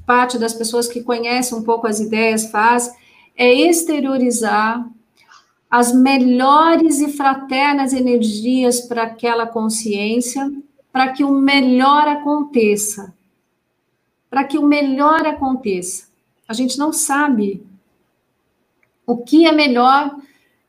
parte 0.04 0.38
das 0.38 0.52
pessoas 0.52 0.86
que 0.86 1.02
conhecem 1.02 1.56
um 1.56 1.62
pouco 1.62 1.86
as 1.86 1.98
ideias 1.98 2.50
faz, 2.50 2.92
é 3.36 3.52
exteriorizar 3.52 4.86
as 5.70 5.92
melhores 5.92 7.00
e 7.00 7.08
fraternas 7.08 7.92
energias 7.92 8.80
para 8.82 9.04
aquela 9.04 9.46
consciência, 9.46 10.50
para 10.92 11.12
que 11.12 11.24
o 11.24 11.30
melhor 11.30 12.08
aconteça. 12.08 13.14
Para 14.30 14.44
que 14.44 14.58
o 14.58 14.66
melhor 14.66 15.26
aconteça. 15.26 16.08
A 16.46 16.52
gente 16.52 16.78
não 16.78 16.92
sabe 16.92 17.62
o 19.06 19.16
que 19.16 19.46
é 19.46 19.52
melhor 19.52 20.16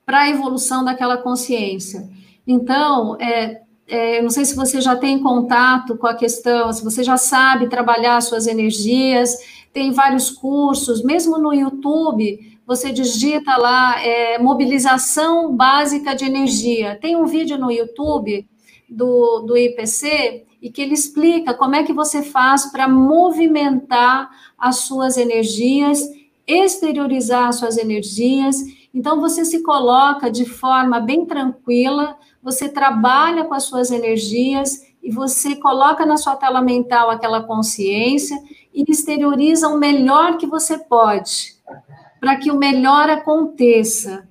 para 0.06 0.22
a 0.22 0.30
evolução 0.30 0.84
daquela 0.84 1.18
consciência. 1.18 2.10
Então, 2.48 3.16
é, 3.20 3.62
é, 3.88 4.22
não 4.22 4.30
sei 4.30 4.46
se 4.46 4.56
você 4.56 4.80
já 4.80 4.96
tem 4.96 5.20
contato 5.20 5.98
com 5.98 6.08
a 6.08 6.16
questão, 6.16 6.72
se 6.72 6.84
você 6.84 7.04
já 7.04 7.18
sabe 7.18 7.70
trabalhar 7.70 8.22
suas 8.22 8.48
energias, 8.48 9.38
tem 9.74 9.92
vários 9.92 10.32
cursos, 10.32 11.04
mesmo 11.04 11.38
no 11.38 11.54
YouTube, 11.54 12.58
você 12.66 12.92
digita 12.92 13.58
lá 13.58 14.02
é, 14.02 14.38
mobilização 14.38 15.56
básica 15.56 16.16
de 16.16 16.26
energia. 16.26 16.98
Tem 17.02 17.16
um 17.16 17.26
vídeo 17.26 17.58
no 17.58 17.72
YouTube 17.72 18.48
do, 18.90 19.40
do 19.40 19.58
IPC 19.58 20.46
e 20.62 20.70
que 20.70 20.82
ele 20.82 20.94
explica 20.94 21.54
como 21.54 21.76
é 21.76 21.84
que 21.84 21.94
você 21.94 22.22
faz 22.22 22.66
para 22.72 22.88
movimentar 22.88 24.30
as 24.58 24.78
suas 24.78 25.18
energias, 25.18 26.00
exteriorizar 26.46 27.48
as 27.48 27.58
suas 27.58 27.78
energias. 27.78 28.58
Então, 28.94 29.22
você 29.22 29.46
se 29.46 29.64
coloca 29.64 30.30
de 30.30 30.46
forma 30.46 31.00
bem 31.00 31.26
tranquila, 31.26 32.18
você 32.42 32.68
trabalha 32.68 33.46
com 33.46 33.54
as 33.54 33.64
suas 33.64 33.92
energias 33.92 34.82
e 35.02 35.12
você 35.12 35.56
coloca 35.56 36.06
na 36.06 36.18
sua 36.18 36.36
tela 36.36 36.62
mental 36.62 37.10
aquela 37.10 37.44
consciência 37.44 38.38
e 38.74 38.84
exterioriza 38.88 39.68
o 39.68 39.78
melhor 39.78 40.38
que 40.38 40.46
você 40.46 40.78
pode, 40.78 41.56
para 42.20 42.36
que 42.36 42.52
o 42.52 42.58
melhor 42.58 43.10
aconteça. 43.10 44.29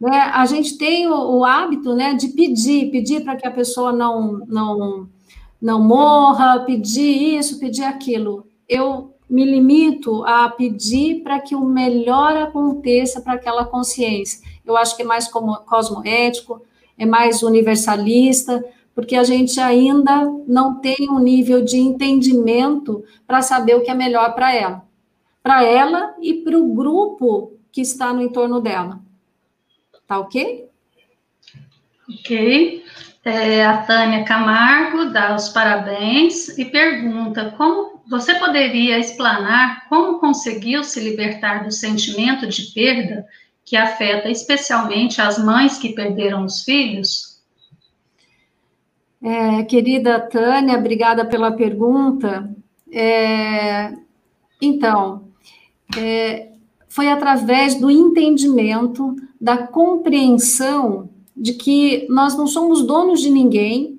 Né? 0.00 0.18
A 0.32 0.46
gente 0.46 0.78
tem 0.78 1.06
o, 1.06 1.38
o 1.38 1.44
hábito 1.44 1.94
né, 1.94 2.14
de 2.14 2.28
pedir, 2.28 2.90
pedir 2.90 3.22
para 3.22 3.36
que 3.36 3.46
a 3.46 3.50
pessoa 3.50 3.92
não, 3.92 4.38
não, 4.46 5.08
não 5.60 5.82
morra, 5.82 6.60
pedir 6.60 7.36
isso, 7.36 7.60
pedir 7.60 7.84
aquilo. 7.84 8.46
Eu 8.66 9.12
me 9.28 9.44
limito 9.44 10.24
a 10.24 10.48
pedir 10.48 11.22
para 11.22 11.38
que 11.38 11.54
o 11.54 11.64
melhor 11.64 12.36
aconteça 12.36 13.20
para 13.20 13.34
aquela 13.34 13.64
consciência. 13.64 14.40
Eu 14.64 14.76
acho 14.76 14.96
que 14.96 15.02
é 15.02 15.04
mais 15.04 15.28
como, 15.28 15.54
cosmoético, 15.58 16.62
é 16.98 17.04
mais 17.04 17.42
universalista, 17.42 18.64
porque 18.94 19.14
a 19.14 19.22
gente 19.22 19.60
ainda 19.60 20.24
não 20.48 20.80
tem 20.80 21.08
um 21.10 21.18
nível 21.18 21.62
de 21.62 21.78
entendimento 21.78 23.04
para 23.26 23.42
saber 23.42 23.76
o 23.76 23.82
que 23.82 23.90
é 23.90 23.94
melhor 23.94 24.34
para 24.34 24.54
ela, 24.54 24.82
para 25.42 25.62
ela 25.62 26.14
e 26.20 26.34
para 26.34 26.58
o 26.58 26.74
grupo 26.74 27.52
que 27.70 27.80
está 27.80 28.12
no 28.12 28.20
entorno 28.20 28.60
dela. 28.60 29.00
Tá 30.10 30.18
ok? 30.18 30.68
Ok. 32.08 32.84
É, 33.24 33.64
a 33.64 33.78
Tânia 33.82 34.24
Camargo 34.24 35.12
dá 35.12 35.36
os 35.36 35.50
parabéns 35.50 36.48
e 36.58 36.64
pergunta 36.64 37.54
como 37.56 38.02
você 38.10 38.34
poderia 38.34 38.98
explanar 38.98 39.88
como 39.88 40.18
conseguiu 40.18 40.82
se 40.82 40.98
libertar 40.98 41.62
do 41.62 41.70
sentimento 41.70 42.48
de 42.48 42.74
perda 42.74 43.24
que 43.64 43.76
afeta 43.76 44.28
especialmente 44.28 45.20
as 45.20 45.38
mães 45.38 45.78
que 45.78 45.90
perderam 45.90 46.44
os 46.44 46.64
filhos? 46.64 47.40
É, 49.22 49.62
querida 49.62 50.18
Tânia, 50.18 50.76
obrigada 50.76 51.24
pela 51.24 51.52
pergunta. 51.52 52.52
É, 52.92 53.92
então, 54.60 55.28
é, 55.96 56.48
foi 56.88 57.08
através 57.08 57.76
do 57.76 57.88
entendimento, 57.88 59.14
da 59.40 59.66
compreensão 59.66 61.08
de 61.36 61.54
que 61.54 62.06
nós 62.10 62.36
não 62.36 62.46
somos 62.46 62.82
donos 62.82 63.20
de 63.20 63.30
ninguém, 63.30 63.98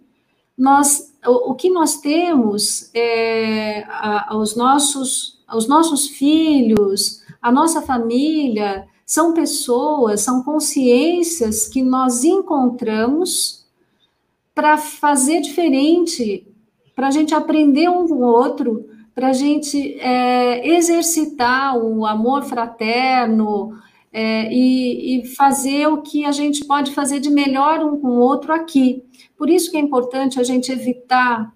nós, 0.58 1.12
o, 1.26 1.52
o 1.52 1.56
que 1.56 1.70
nós 1.70 2.00
temos 2.00 2.92
é, 2.94 3.84
a, 3.88 4.38
os, 4.38 4.56
nossos, 4.56 5.44
os 5.54 5.68
nossos 5.68 6.08
filhos, 6.08 7.24
a 7.42 7.52
nossa 7.52 7.82
família, 7.82 8.88
são 9.06 9.34
pessoas, 9.34 10.22
são 10.22 10.44
consciências 10.44 11.68
que 11.68 11.82
nós 11.82 12.24
encontramos 12.24 13.66
para 14.54 14.78
fazer 14.78 15.42
diferente, 15.42 16.48
para 16.96 17.08
a 17.08 17.12
gente 17.12 17.34
aprender 17.34 17.90
um 17.90 18.08
com 18.08 18.16
o 18.16 18.22
outro, 18.22 18.88
para 19.16 19.30
a 19.30 19.34
gente 19.34 20.00
é, 20.00 20.66
exercitar 20.76 21.78
o 21.78 22.06
amor 22.06 22.44
fraterno 22.44 23.74
é, 24.12 24.52
e, 24.52 25.22
e, 25.22 25.26
fazer 25.26 25.88
o 25.88 26.02
que 26.02 26.26
a 26.26 26.32
gente 26.32 26.66
pode 26.66 26.92
fazer 26.92 27.20
de 27.20 27.30
melhor 27.30 27.80
um 27.80 27.98
com 27.98 28.08
o 28.10 28.20
outro 28.20 28.52
aqui. 28.52 29.04
Por 29.38 29.50
isso 29.50 29.72
que 29.72 29.78
é 29.78 29.80
importante 29.80 30.40
a 30.40 30.44
gente 30.44 30.72
evitar, 30.72 31.54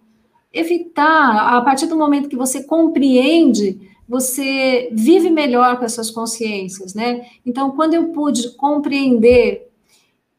evitar, 0.54 1.58
a 1.58 1.62
partir 1.62 1.86
do 1.88 1.98
momento 1.98 2.30
que 2.30 2.36
você 2.36 2.64
compreende, 2.64 3.80
você 4.08 4.90
vive 4.94 5.30
melhor 5.30 5.78
com 5.78 5.86
essas 5.86 6.10
consciências, 6.10 6.94
né? 6.94 7.26
Então, 7.46 7.72
quando 7.72 7.96
eu 7.96 8.10
pude 8.10 8.56
compreender 8.56 9.70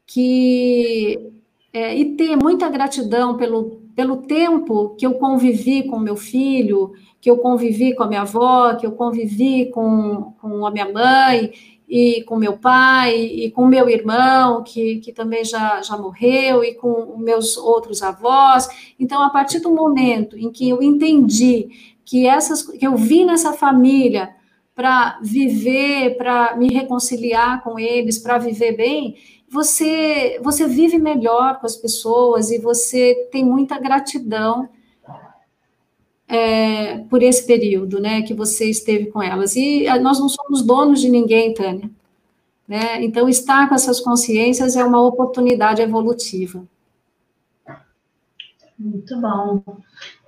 que 0.07 1.33
é, 1.73 1.95
e 1.95 2.17
ter 2.17 2.37
muita 2.37 2.71
gratidão 2.71 3.37
pelo, 3.37 3.83
pelo 3.95 4.19
tempo 4.19 4.95
que 4.97 5.05
eu 5.05 5.15
convivi 5.15 5.83
com 5.83 5.99
meu 5.99 6.17
filho, 6.17 6.93
que 7.21 7.29
eu 7.29 7.37
convivi 7.39 7.95
com 7.95 8.05
a 8.05 8.07
minha 8.07 8.23
avó, 8.23 8.75
que 8.77 8.87
eu 8.87 8.93
convivi 8.93 9.67
com, 9.67 10.33
com 10.41 10.65
a 10.65 10.71
minha 10.71 10.91
mãe, 10.91 11.53
e 11.89 12.23
com 12.25 12.37
meu 12.37 12.57
pai, 12.59 13.15
e 13.17 13.51
com 13.51 13.67
meu 13.67 13.89
irmão, 13.89 14.63
que, 14.65 14.97
que 14.97 15.13
também 15.13 15.45
já, 15.45 15.81
já 15.83 15.97
morreu, 15.97 16.65
e 16.65 16.75
com 16.75 17.17
meus 17.19 17.57
outros 17.57 18.03
avós. 18.03 18.69
Então, 18.99 19.23
a 19.23 19.31
partir 19.31 19.61
do 19.61 19.71
momento 19.71 20.37
em 20.37 20.51
que 20.51 20.69
eu 20.69 20.83
entendi 20.83 21.95
que 22.05 22.27
essas 22.27 22.63
que 22.63 22.87
eu 22.87 22.97
vim 22.97 23.25
nessa 23.25 23.53
família 23.53 24.35
para 24.75 25.19
viver, 25.23 26.17
para 26.17 26.57
me 26.57 26.69
reconciliar 26.69 27.63
com 27.63 27.79
eles, 27.79 28.19
para 28.19 28.39
viver 28.39 28.77
bem, 28.77 29.17
você 29.49 30.39
você 30.43 30.67
vive 30.67 30.99
melhor 30.99 31.61
com 31.61 31.67
as 31.67 31.77
pessoas 31.77 32.51
e 32.51 32.59
você 32.59 33.29
tem 33.31 33.45
muita 33.45 33.79
gratidão 33.79 34.69
é, 36.29 36.99
por 37.11 37.23
esse 37.23 37.47
período, 37.47 38.01
né, 38.01 38.23
que 38.23 38.35
você 38.35 38.69
esteve 38.69 39.07
com 39.07 39.23
elas. 39.23 39.57
E 39.57 39.87
ah, 39.87 39.99
nós 39.99 40.19
não 40.19 40.29
somos 40.29 40.63
donos 40.63 41.01
de 41.01 41.09
ninguém, 41.09 41.55
Tânia. 41.55 41.91
Né? 42.67 43.05
Então, 43.05 43.29
estar 43.29 43.69
com 43.69 43.75
essas 43.75 44.01
consciências 44.01 44.77
é 44.77 44.85
uma 44.85 45.01
oportunidade 45.01 45.81
evolutiva. 45.81 46.65
Muito 48.79 49.19
bom. 49.21 49.63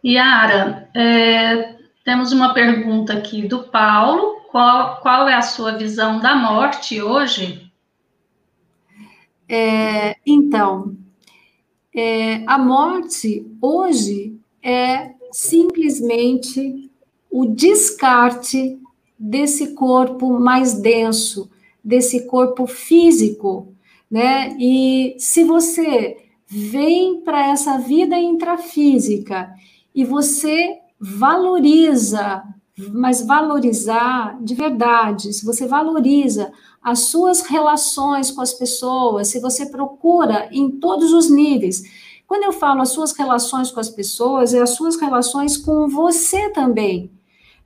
Yara, 0.04 0.88
é, 0.94 1.76
temos 2.04 2.32
uma 2.32 2.54
pergunta 2.54 3.12
aqui 3.12 3.46
do 3.46 3.64
Paulo. 3.64 4.38
Qual, 4.50 5.00
qual 5.00 5.28
é 5.28 5.34
a 5.34 5.42
sua 5.42 5.72
visão 5.72 6.20
da 6.20 6.34
morte 6.34 7.02
hoje? 7.02 7.70
É, 9.48 10.16
então, 10.24 10.96
é, 11.94 12.44
a 12.46 12.56
morte 12.56 13.46
hoje 13.60 14.38
é 14.62 15.17
simplesmente 15.32 16.90
o 17.30 17.46
descarte 17.46 18.78
desse 19.18 19.74
corpo 19.74 20.38
mais 20.38 20.74
denso, 20.74 21.50
desse 21.82 22.26
corpo 22.26 22.66
físico, 22.66 23.74
né? 24.10 24.56
E 24.58 25.16
se 25.18 25.44
você 25.44 26.16
vem 26.46 27.20
para 27.20 27.50
essa 27.50 27.78
vida 27.78 28.16
intrafísica 28.16 29.52
e 29.94 30.04
você 30.04 30.78
valoriza, 30.98 32.42
mas 32.92 33.26
valorizar 33.26 34.38
de 34.40 34.54
verdade, 34.54 35.32
se 35.32 35.44
você 35.44 35.66
valoriza 35.66 36.50
as 36.82 37.00
suas 37.00 37.42
relações 37.42 38.30
com 38.30 38.40
as 38.40 38.54
pessoas, 38.54 39.28
se 39.28 39.40
você 39.40 39.66
procura 39.66 40.48
em 40.52 40.70
todos 40.70 41.12
os 41.12 41.28
níveis, 41.28 41.82
quando 42.28 42.44
eu 42.44 42.52
falo 42.52 42.82
as 42.82 42.90
suas 42.90 43.12
relações 43.12 43.70
com 43.70 43.80
as 43.80 43.88
pessoas, 43.88 44.52
é 44.52 44.60
as 44.60 44.70
suas 44.70 45.00
relações 45.00 45.56
com 45.56 45.88
você 45.88 46.50
também, 46.50 47.10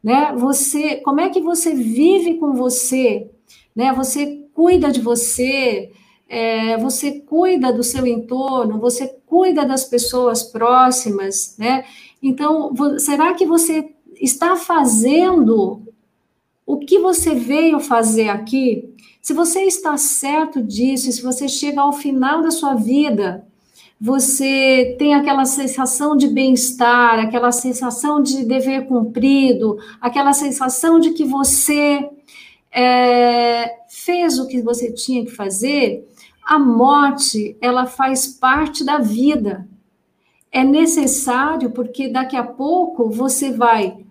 né? 0.00 0.32
Você, 0.36 0.96
como 0.98 1.20
é 1.20 1.28
que 1.28 1.40
você 1.40 1.74
vive 1.74 2.34
com 2.34 2.52
você, 2.52 3.28
né? 3.74 3.92
Você 3.92 4.46
cuida 4.54 4.92
de 4.92 5.00
você, 5.00 5.90
é, 6.28 6.76
você 6.76 7.18
cuida 7.20 7.72
do 7.72 7.82
seu 7.82 8.06
entorno, 8.06 8.78
você 8.78 9.08
cuida 9.26 9.66
das 9.66 9.82
pessoas 9.82 10.44
próximas, 10.44 11.56
né? 11.58 11.84
Então, 12.22 12.72
será 13.00 13.34
que 13.34 13.44
você 13.44 13.92
está 14.20 14.54
fazendo 14.54 15.82
o 16.64 16.78
que 16.78 17.00
você 17.00 17.34
veio 17.34 17.80
fazer 17.80 18.28
aqui? 18.28 18.94
Se 19.20 19.34
você 19.34 19.62
está 19.62 19.96
certo 19.96 20.62
disso, 20.62 21.10
se 21.10 21.20
você 21.20 21.48
chega 21.48 21.80
ao 21.80 21.92
final 21.92 22.42
da 22.42 22.52
sua 22.52 22.74
vida 22.74 23.44
você 24.05 24.96
tem 24.98 25.14
aquela 25.14 25.44
sensação 25.44 26.16
de 26.16 26.26
bem-estar, 26.26 27.20
aquela 27.20 27.53
sensação 27.53 28.20
de 28.20 28.44
dever 28.44 28.88
cumprido, 28.88 29.78
aquela 30.00 30.32
sensação 30.32 30.98
de 30.98 31.12
que 31.12 31.24
você 31.24 32.11
é, 32.72 33.76
fez 33.88 34.40
o 34.40 34.48
que 34.48 34.61
você 34.61 34.90
tinha 34.90 35.24
que 35.24 35.30
fazer, 35.30 36.05
a 36.44 36.59
morte 36.59 37.57
ela 37.61 37.86
faz 37.86 38.26
parte 38.26 38.82
da 38.82 38.98
vida. 38.98 39.68
É 40.50 40.64
necessário 40.64 41.70
porque 41.70 42.09
daqui 42.09 42.36
a 42.36 42.42
pouco 42.42 43.09
você 43.09 43.53
vai 43.53 44.05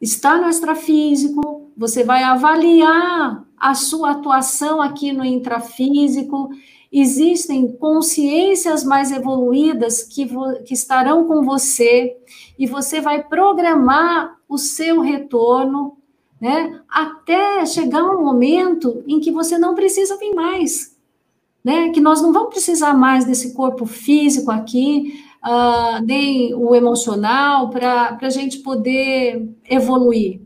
estar 0.00 0.40
no 0.40 0.48
extrafísico, 0.48 1.70
você 1.76 2.02
vai 2.02 2.22
avaliar 2.22 3.44
a 3.58 3.74
sua 3.74 4.12
atuação 4.12 4.80
aqui 4.80 5.12
no 5.12 5.22
intrafísico 5.22 6.48
existem 6.92 7.72
consciências 7.72 8.84
mais 8.84 9.10
evoluídas 9.10 10.02
que, 10.02 10.28
que 10.64 10.74
estarão 10.74 11.26
com 11.26 11.42
você 11.42 12.16
e 12.58 12.66
você 12.66 13.00
vai 13.00 13.22
programar 13.22 14.36
o 14.48 14.56
seu 14.56 15.00
retorno, 15.00 15.96
né, 16.40 16.80
até 16.88 17.64
chegar 17.66 18.04
um 18.04 18.22
momento 18.22 19.02
em 19.06 19.20
que 19.20 19.30
você 19.32 19.58
não 19.58 19.74
precisa 19.74 20.16
vir 20.18 20.34
mais, 20.34 20.96
né? 21.64 21.88
Que 21.90 22.00
nós 22.00 22.20
não 22.20 22.32
vamos 22.32 22.50
precisar 22.50 22.94
mais 22.94 23.24
desse 23.24 23.54
corpo 23.54 23.86
físico 23.86 24.50
aqui, 24.50 25.24
uh, 25.42 26.04
nem 26.04 26.54
o 26.54 26.74
emocional, 26.74 27.70
para 27.70 28.18
a 28.20 28.30
gente 28.30 28.58
poder 28.58 29.48
evoluir. 29.68 30.42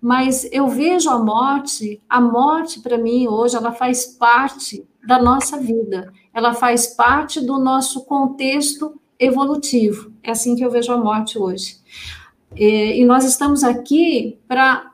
Mas 0.00 0.48
eu 0.52 0.68
vejo 0.68 1.10
a 1.10 1.18
morte, 1.18 2.00
a 2.08 2.20
morte 2.20 2.80
para 2.80 2.96
mim 2.96 3.26
hoje, 3.26 3.56
ela 3.56 3.72
faz 3.72 4.06
parte 4.06 4.86
da 5.10 5.20
nossa 5.20 5.58
vida, 5.58 6.12
ela 6.32 6.54
faz 6.54 6.86
parte 6.86 7.40
do 7.40 7.58
nosso 7.58 8.04
contexto 8.04 8.94
evolutivo. 9.18 10.12
É 10.22 10.30
assim 10.30 10.54
que 10.54 10.64
eu 10.64 10.70
vejo 10.70 10.92
a 10.92 10.96
morte 10.96 11.36
hoje. 11.36 11.78
E, 12.54 13.00
e 13.00 13.04
nós 13.04 13.24
estamos 13.24 13.64
aqui 13.64 14.38
para 14.46 14.92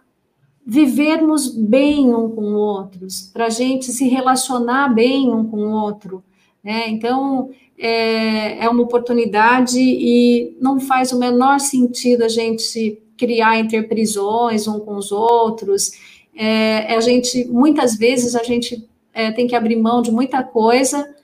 vivermos 0.66 1.54
bem 1.54 2.14
um 2.14 2.30
com 2.30 2.54
outros, 2.54 3.30
para 3.30 3.46
a 3.46 3.50
gente 3.50 3.92
se 3.92 4.08
relacionar 4.08 4.88
bem 4.88 5.30
um 5.30 5.44
com 5.44 5.58
o 5.58 5.70
outro. 5.70 6.24
Né? 6.64 6.88
Então, 6.88 7.50
é, 7.78 8.64
é 8.64 8.68
uma 8.70 8.82
oportunidade 8.82 9.78
e 9.78 10.56
não 10.58 10.80
faz 10.80 11.12
o 11.12 11.18
menor 11.18 11.60
sentido 11.60 12.24
a 12.24 12.28
gente 12.28 13.02
criar 13.18 13.58
interprisões 13.58 14.66
um 14.66 14.80
com 14.80 14.96
os 14.96 15.12
outros. 15.12 15.90
É, 16.34 16.92
é, 16.92 16.96
a 16.96 17.00
gente, 17.00 17.44
muitas 17.48 17.96
vezes, 17.96 18.34
a 18.34 18.42
gente 18.42 18.82
é, 19.16 19.32
tem 19.32 19.46
que 19.46 19.56
abrir 19.56 19.76
mão 19.76 20.02
de 20.02 20.10
muita 20.10 20.42
coisa 20.42 21.16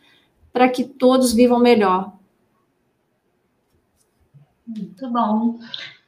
para 0.51 0.67
que 0.67 0.83
todos 0.83 1.35
vivam 1.35 1.59
melhor. 1.59 2.15
Muito 4.67 5.11
bom. 5.11 5.59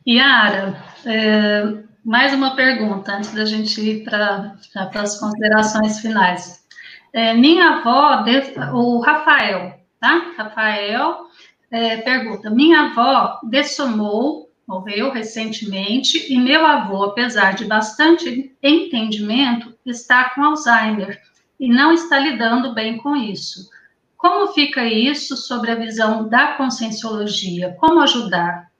Yara, 0.08 0.82
é, 1.04 1.82
mais 2.02 2.32
uma 2.32 2.56
pergunta 2.56 3.14
antes 3.14 3.34
da 3.34 3.44
gente 3.44 3.78
ir 3.82 4.02
para 4.02 4.56
as 4.94 5.20
considerações 5.20 6.00
finais. 6.00 6.64
É, 7.12 7.34
minha 7.34 7.78
avó, 7.78 8.24
o 8.72 9.00
Rafael, 9.00 9.78
tá? 10.00 10.32
Rafael 10.38 11.26
é, 11.70 11.98
pergunta: 11.98 12.48
minha 12.48 12.86
avó 12.86 13.40
dessomou, 13.44 14.50
morreu 14.66 15.10
recentemente, 15.12 16.32
e 16.32 16.38
meu 16.38 16.64
avô, 16.64 17.04
apesar 17.04 17.54
de 17.54 17.66
bastante 17.66 18.56
entendimento, 18.62 19.74
está 19.84 20.30
com 20.30 20.42
Alzheimer 20.42 21.20
e 21.58 21.68
não 21.68 21.92
está 21.92 22.18
lidando 22.18 22.74
bem 22.74 22.98
com 22.98 23.14
isso. 23.16 23.70
Como 24.16 24.52
fica 24.52 24.84
isso 24.84 25.36
sobre 25.36 25.70
a 25.70 25.74
visão 25.74 26.28
da 26.28 26.52
conscienciologia? 26.54 27.76
Como 27.78 28.00
ajudar? 28.00 28.70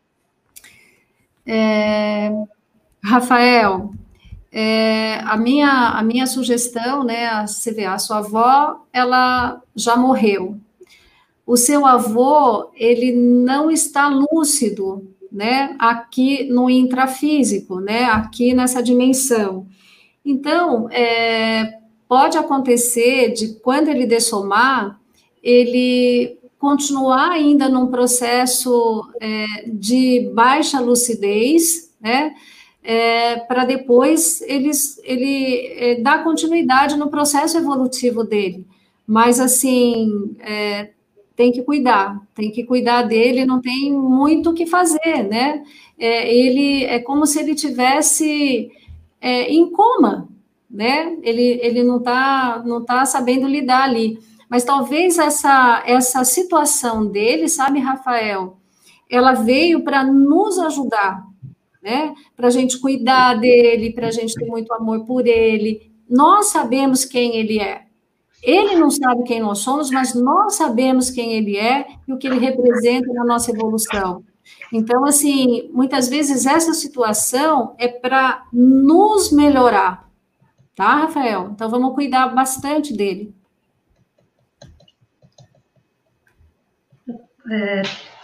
É, 1.47 2.31
Rafael, 3.03 3.93
é, 4.51 5.18
a, 5.25 5.37
minha, 5.37 5.91
a 5.91 6.03
minha 6.03 6.27
sugestão, 6.27 7.05
né, 7.05 7.27
a, 7.27 7.47
você 7.47 7.72
vê, 7.72 7.85
a 7.85 7.99
sua 7.99 8.18
avó, 8.18 8.87
ela 8.93 9.61
já 9.77 9.97
morreu. 9.97 10.59
O 11.47 11.57
seu 11.57 11.85
avô, 11.85 12.70
ele 12.75 13.12
não 13.12 13.70
está 13.70 14.09
lúcido, 14.09 15.12
né, 15.31 15.77
aqui 15.79 16.45
no 16.45 16.70
intrafísico, 16.70 17.81
né, 17.81 18.05
aqui 18.05 18.55
nessa 18.55 18.83
dimensão. 18.83 19.66
Então, 20.25 20.89
é, 20.91 21.81
pode 22.09 22.36
acontecer 22.38 23.32
de 23.32 23.55
quando 23.61 23.88
ele 23.88 24.07
dessomar, 24.07 25.00
ele 25.42 26.38
continuar 26.59 27.30
ainda 27.30 27.68
num 27.68 27.88
processo 27.88 29.07
é, 29.20 29.46
de 29.66 30.30
baixa 30.34 30.80
lucidez, 30.80 31.94
né? 32.00 32.34
É, 32.82 33.36
para 33.36 33.64
depois 33.64 34.42
eles, 34.42 35.00
ele 35.05 35.66
é, 35.76 36.00
dar 36.00 36.22
continuidade 36.22 36.96
no 36.96 37.09
processo 37.09 37.57
evolutivo 37.57 38.24
dele. 38.24 38.66
Mas, 39.07 39.40
assim, 39.40 40.34
é, 40.40 40.90
tem 41.36 41.50
que 41.50 41.62
cuidar, 41.62 42.20
tem 42.34 42.50
que 42.50 42.64
cuidar 42.64 43.02
dele, 43.02 43.44
não 43.44 43.61
tem 43.61 43.92
muito 43.92 44.50
o 44.50 44.55
que 44.55 44.66
fazer, 44.66 45.24
né? 45.28 45.62
É, 45.98 46.34
ele 46.34 46.84
é 46.84 46.98
como 46.98 47.26
se 47.26 47.40
ele 47.40 47.55
tivesse 47.55 48.70
é, 49.20 49.52
em 49.52 49.70
coma, 49.70 50.28
né? 50.75 51.16
Ele, 51.22 51.61
ele 51.62 51.85
não 51.85 51.99
está 51.99 52.61
não 52.66 52.85
tá 52.85 53.07
sabendo 53.07 53.47
lidar 53.47 53.85
ali. 53.85 54.18
Mas 54.51 54.64
talvez 54.64 55.18
essa, 55.18 55.83
essa 55.87 56.25
situação 56.25 57.07
dele, 57.07 57.49
sabe, 57.49 57.79
Rafael, 57.79 58.59
ela 59.09 59.33
veio 59.33 59.85
para 59.85 60.05
nos 60.05 60.59
ajudar, 60.59 61.25
né? 61.81 62.12
Para 62.37 62.49
a 62.49 62.51
gente 62.51 62.79
cuidar 62.79 63.35
dele, 63.35 63.93
para 63.93 64.09
a 64.09 64.11
gente 64.11 64.35
ter 64.35 64.47
muito 64.47 64.72
amor 64.75 65.05
por 65.05 65.27
ele. 65.27 65.93
Nós 66.11 66.47
sabemos 66.47 67.05
quem 67.05 67.37
ele 67.37 67.61
é. 67.61 67.85
Ele 68.43 68.75
não 68.77 68.91
sabe 68.91 69.22
quem 69.22 69.41
nós 69.41 69.61
somos, 69.61 69.91
mas 69.91 70.12
nós 70.14 70.57
sabemos 70.57 71.09
quem 71.09 71.33
ele 71.35 71.57
é 71.57 71.87
e 72.07 72.12
o 72.12 72.18
que 72.18 72.27
ele 72.27 72.39
representa 72.39 73.11
na 73.12 73.25
nossa 73.25 73.51
evolução. 73.51 74.22
Então, 74.72 75.05
assim, 75.05 75.70
muitas 75.72 76.09
vezes 76.09 76.45
essa 76.45 76.75
situação 76.75 77.75
é 77.79 77.89
para 77.89 78.45
nos 78.53 79.33
melhorar, 79.33 80.05
tá, 80.75 80.97
Rafael? 80.97 81.51
Então, 81.53 81.68
vamos 81.68 81.95
cuidar 81.95 82.29
bastante 82.29 82.93
dele. 82.97 83.35
É, 87.51 87.83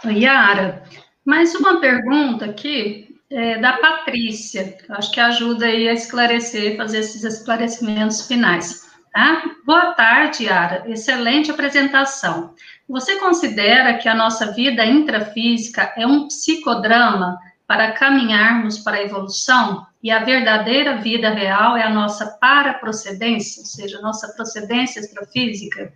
Yara, 0.09 0.83
mais 1.23 1.53
uma 1.53 1.79
pergunta 1.79 2.45
aqui 2.45 3.15
é, 3.29 3.59
da 3.59 3.73
Patrícia, 3.73 4.77
acho 4.89 5.11
que 5.11 5.19
ajuda 5.19 5.65
aí 5.65 5.87
a 5.87 5.93
esclarecer, 5.93 6.75
fazer 6.75 6.99
esses 6.99 7.23
esclarecimentos 7.23 8.27
finais. 8.27 8.89
Tá? 9.13 9.43
Boa 9.65 9.93
tarde, 9.93 10.45
Yara, 10.45 10.89
excelente 10.89 11.51
apresentação. 11.51 12.55
Você 12.87 13.17
considera 13.19 13.97
que 13.97 14.09
a 14.09 14.15
nossa 14.15 14.51
vida 14.53 14.85
intrafísica 14.85 15.93
é 15.95 16.07
um 16.07 16.27
psicodrama 16.27 17.37
para 17.71 17.93
caminharmos 17.93 18.79
para 18.79 18.97
a 18.97 19.01
evolução? 19.01 19.85
E 20.03 20.11
a 20.11 20.25
verdadeira 20.25 20.97
vida 20.97 21.29
real 21.29 21.77
é 21.77 21.83
a 21.83 21.89
nossa 21.89 22.25
paraprocedência, 22.25 23.61
ou 23.61 23.65
seja, 23.65 23.97
a 23.97 24.01
nossa 24.01 24.27
procedência 24.33 24.99
extrafísica? 24.99 25.93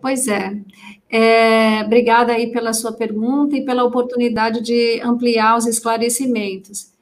Pois 0.00 0.26
é. 0.26 0.56
é. 1.10 1.82
Obrigada 1.84 2.32
aí 2.32 2.50
pela 2.50 2.72
sua 2.72 2.92
pergunta 2.92 3.54
e 3.54 3.62
pela 3.62 3.84
oportunidade 3.84 4.62
de 4.62 5.02
ampliar 5.02 5.58
os 5.58 5.66
esclarecimentos. 5.66 6.94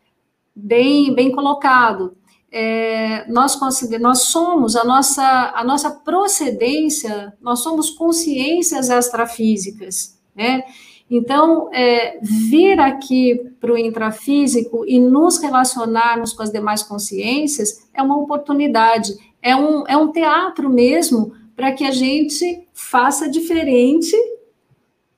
Bem, 0.53 1.15
bem 1.15 1.31
colocado. 1.31 2.17
É, 2.51 3.31
nós, 3.31 3.57
nós 4.01 4.23
somos 4.23 4.75
a 4.75 4.83
nossa, 4.83 5.53
a 5.55 5.63
nossa 5.63 5.89
procedência, 5.89 7.33
nós 7.41 7.61
somos 7.61 7.91
consciências 7.91 8.91
extrafísicas, 8.91 10.19
né? 10.35 10.65
Então, 11.09 11.73
é, 11.73 12.19
vir 12.21 12.81
aqui 12.81 13.53
para 13.61 13.73
o 13.73 13.79
intrafísico 13.79 14.85
e 14.87 14.99
nos 14.99 15.39
relacionarmos 15.39 16.33
com 16.33 16.43
as 16.43 16.51
demais 16.51 16.83
consciências 16.83 17.87
é 17.95 18.03
uma 18.03 18.19
oportunidade, 18.19 19.15
é 19.41 19.55
um, 19.55 19.87
é 19.87 19.97
um 19.97 20.11
teatro 20.11 20.69
mesmo 20.69 21.33
para 21.55 21.73
que 21.73 21.85
a 21.85 21.93
gente 21.93 22.67
faça 22.75 23.31
diferente, 23.31 24.15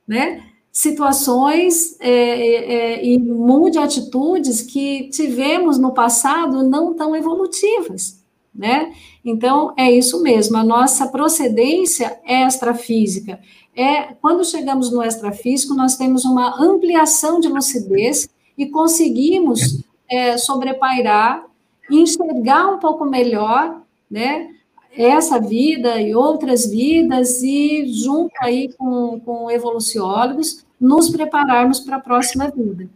né? 0.07 0.43
Situações 0.71 1.99
é, 1.99 2.09
é, 2.09 2.73
é, 2.73 3.05
e 3.05 3.17
mude 3.17 3.79
atitudes 3.79 4.61
que 4.61 5.09
tivemos 5.09 5.79
no 5.79 5.93
passado 5.93 6.63
não 6.63 6.93
tão 6.93 7.15
evolutivas, 7.15 8.23
né? 8.53 8.93
Então, 9.25 9.73
é 9.75 9.91
isso 9.91 10.21
mesmo, 10.21 10.55
a 10.55 10.63
nossa 10.63 11.07
procedência 11.07 12.19
é 12.23 12.45
extrafísica. 12.45 13.39
É, 13.75 14.13
quando 14.21 14.43
chegamos 14.43 14.91
no 14.91 15.03
extrafísico, 15.03 15.73
nós 15.73 15.95
temos 15.95 16.25
uma 16.25 16.61
ampliação 16.61 17.39
de 17.39 17.47
lucidez 17.47 18.29
e 18.57 18.65
conseguimos 18.67 19.83
é, 20.09 20.37
sobrepairar 20.37 21.45
e 21.89 22.01
enxergar 22.01 22.67
um 22.67 22.79
pouco 22.79 23.05
melhor, 23.05 23.81
né? 24.09 24.49
essa 24.91 25.39
vida 25.39 26.01
e 26.01 26.15
outras 26.15 26.69
vidas 26.69 27.41
e, 27.43 27.85
junto 27.93 28.33
aí 28.41 28.73
com, 28.73 29.19
com 29.19 29.49
evoluciólogos, 29.49 30.65
nos 30.79 31.09
prepararmos 31.09 31.79
para 31.79 31.97
a 31.97 32.01
próxima 32.01 32.49
vida. 32.49 32.89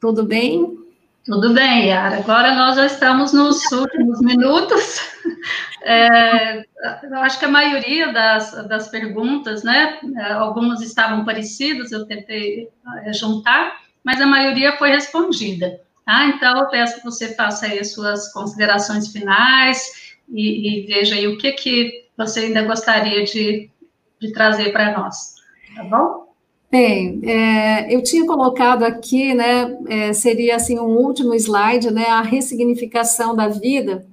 Tudo 0.00 0.22
bem? 0.24 0.78
Tudo 1.24 1.52
bem, 1.52 1.88
Yara. 1.88 2.18
Agora 2.18 2.54
nós 2.54 2.76
já 2.76 2.86
estamos 2.86 3.32
nos 3.32 3.60
últimos 3.72 4.20
minutos. 4.20 5.00
É, 5.88 6.64
acho 7.20 7.38
que 7.38 7.44
a 7.44 7.48
maioria 7.48 8.12
das, 8.12 8.66
das 8.66 8.88
perguntas, 8.88 9.62
né? 9.62 10.00
Algumas 10.32 10.80
estavam 10.80 11.24
parecidas, 11.24 11.92
eu 11.92 12.04
tentei 12.06 12.68
é, 13.04 13.12
juntar, 13.12 13.76
mas 14.02 14.20
a 14.20 14.26
maioria 14.26 14.76
foi 14.76 14.90
respondida. 14.90 15.80
Tá? 16.04 16.26
Então, 16.26 16.58
eu 16.58 16.66
peço 16.66 16.96
que 16.96 17.04
você 17.04 17.34
faça 17.34 17.66
aí 17.66 17.78
as 17.78 17.92
suas 17.92 18.32
considerações 18.32 19.12
finais 19.12 20.16
e, 20.28 20.82
e 20.82 20.86
veja 20.86 21.14
aí 21.14 21.28
o 21.28 21.38
que, 21.38 21.52
que 21.52 22.06
você 22.16 22.40
ainda 22.40 22.62
gostaria 22.62 23.24
de, 23.24 23.70
de 24.20 24.32
trazer 24.32 24.72
para 24.72 24.98
nós, 24.98 25.34
tá 25.74 25.84
bom? 25.84 26.26
Bem, 26.70 27.20
é, 27.24 27.94
eu 27.94 28.02
tinha 28.02 28.26
colocado 28.26 28.84
aqui, 28.84 29.34
né, 29.34 29.76
é, 29.88 30.12
seria 30.12 30.56
assim 30.56 30.78
um 30.78 30.96
último 30.96 31.32
slide, 31.34 31.92
né, 31.92 32.06
a 32.06 32.22
ressignificação 32.22 33.36
da 33.36 33.48
vida, 33.48 34.04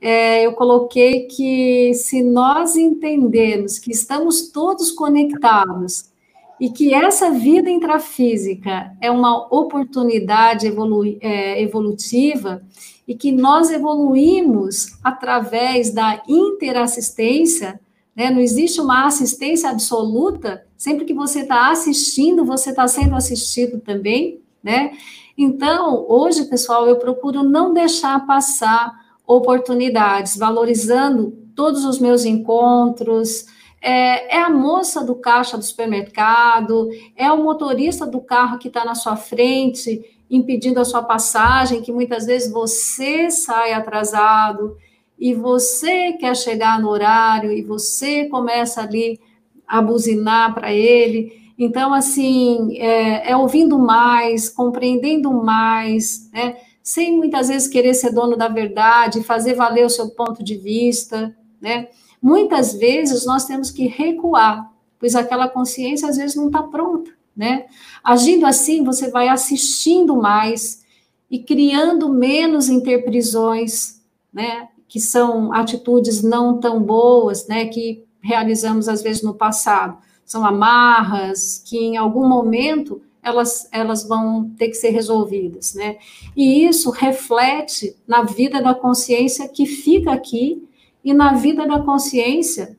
é, 0.00 0.46
eu 0.46 0.52
coloquei 0.52 1.26
que 1.26 1.92
se 1.94 2.22
nós 2.22 2.76
entendermos 2.76 3.78
que 3.78 3.90
estamos 3.90 4.48
todos 4.48 4.90
conectados 4.90 6.10
e 6.58 6.70
que 6.70 6.94
essa 6.94 7.30
vida 7.30 7.70
intrafísica 7.70 8.96
é 9.00 9.10
uma 9.10 9.46
oportunidade 9.54 10.66
evolu 10.66 11.04
é, 11.20 11.62
evolutiva 11.62 12.62
e 13.06 13.14
que 13.14 13.32
nós 13.32 13.70
evoluímos 13.70 14.98
através 15.02 15.90
da 15.92 16.22
interassistência, 16.28 17.80
né? 18.14 18.30
não 18.30 18.40
existe 18.40 18.80
uma 18.80 19.06
assistência 19.06 19.68
absoluta, 19.68 20.64
sempre 20.76 21.04
que 21.04 21.12
você 21.12 21.40
está 21.40 21.70
assistindo, 21.70 22.44
você 22.44 22.70
está 22.70 22.86
sendo 22.88 23.14
assistido 23.14 23.80
também, 23.80 24.40
né? 24.62 24.92
Então, 25.36 26.04
hoje, 26.06 26.44
pessoal, 26.44 26.86
eu 26.86 26.96
procuro 26.96 27.42
não 27.42 27.72
deixar 27.72 28.26
passar 28.26 29.09
oportunidades, 29.36 30.36
valorizando 30.36 31.30
todos 31.54 31.84
os 31.84 32.00
meus 32.00 32.24
encontros. 32.24 33.46
É, 33.80 34.36
é, 34.36 34.42
a 34.42 34.50
moça 34.50 35.04
do 35.04 35.14
caixa 35.14 35.56
do 35.56 35.64
supermercado, 35.64 36.90
é 37.16 37.30
o 37.30 37.42
motorista 37.42 38.04
do 38.04 38.20
carro 38.20 38.58
que 38.58 38.68
está 38.68 38.84
na 38.84 38.94
sua 38.94 39.16
frente, 39.16 40.04
impedindo 40.28 40.80
a 40.80 40.84
sua 40.84 41.02
passagem, 41.02 41.80
que 41.80 41.92
muitas 41.92 42.26
vezes 42.26 42.52
você 42.52 43.30
sai 43.30 43.72
atrasado 43.72 44.76
e 45.18 45.32
você 45.32 46.12
quer 46.14 46.36
chegar 46.36 46.80
no 46.80 46.88
horário 46.88 47.52
e 47.52 47.62
você 47.62 48.26
começa 48.26 48.82
ali 48.82 49.20
a 49.66 49.80
buzinar 49.80 50.54
para 50.54 50.72
ele. 50.72 51.52
Então, 51.56 51.94
assim, 51.94 52.76
é, 52.78 53.30
é 53.30 53.36
ouvindo 53.36 53.78
mais, 53.78 54.48
compreendendo 54.48 55.32
mais, 55.32 56.28
né? 56.32 56.56
Sem 56.90 57.16
muitas 57.16 57.46
vezes 57.46 57.68
querer 57.68 57.94
ser 57.94 58.10
dono 58.10 58.36
da 58.36 58.48
verdade, 58.48 59.22
fazer 59.22 59.54
valer 59.54 59.86
o 59.86 59.88
seu 59.88 60.10
ponto 60.10 60.42
de 60.42 60.56
vista, 60.56 61.32
né? 61.60 61.86
Muitas 62.20 62.74
vezes 62.74 63.24
nós 63.24 63.44
temos 63.44 63.70
que 63.70 63.86
recuar, 63.86 64.68
pois 64.98 65.14
aquela 65.14 65.48
consciência 65.48 66.08
às 66.08 66.16
vezes 66.16 66.34
não 66.34 66.48
está 66.48 66.64
pronta, 66.64 67.12
né? 67.36 67.66
Agindo 68.02 68.44
assim, 68.44 68.82
você 68.82 69.08
vai 69.08 69.28
assistindo 69.28 70.16
mais 70.16 70.84
e 71.30 71.38
criando 71.38 72.08
menos 72.08 72.68
interprisões, 72.68 74.02
né? 74.32 74.68
Que 74.88 74.98
são 74.98 75.52
atitudes 75.52 76.24
não 76.24 76.58
tão 76.58 76.82
boas, 76.82 77.46
né? 77.46 77.66
Que 77.66 78.04
realizamos 78.20 78.88
às 78.88 79.00
vezes 79.00 79.22
no 79.22 79.32
passado. 79.32 79.96
São 80.26 80.44
amarras 80.44 81.62
que 81.64 81.78
em 81.78 81.96
algum 81.96 82.26
momento 82.28 83.00
elas, 83.22 83.68
elas 83.70 84.06
vão 84.06 84.50
ter 84.56 84.68
que 84.68 84.74
ser 84.74 84.90
resolvidas, 84.90 85.74
né? 85.74 85.96
E 86.36 86.64
isso 86.66 86.90
reflete 86.90 87.96
na 88.06 88.22
vida 88.22 88.62
da 88.62 88.74
consciência 88.74 89.48
que 89.48 89.66
fica 89.66 90.12
aqui 90.12 90.66
e 91.04 91.12
na 91.12 91.34
vida 91.34 91.66
da 91.66 91.80
consciência 91.80 92.76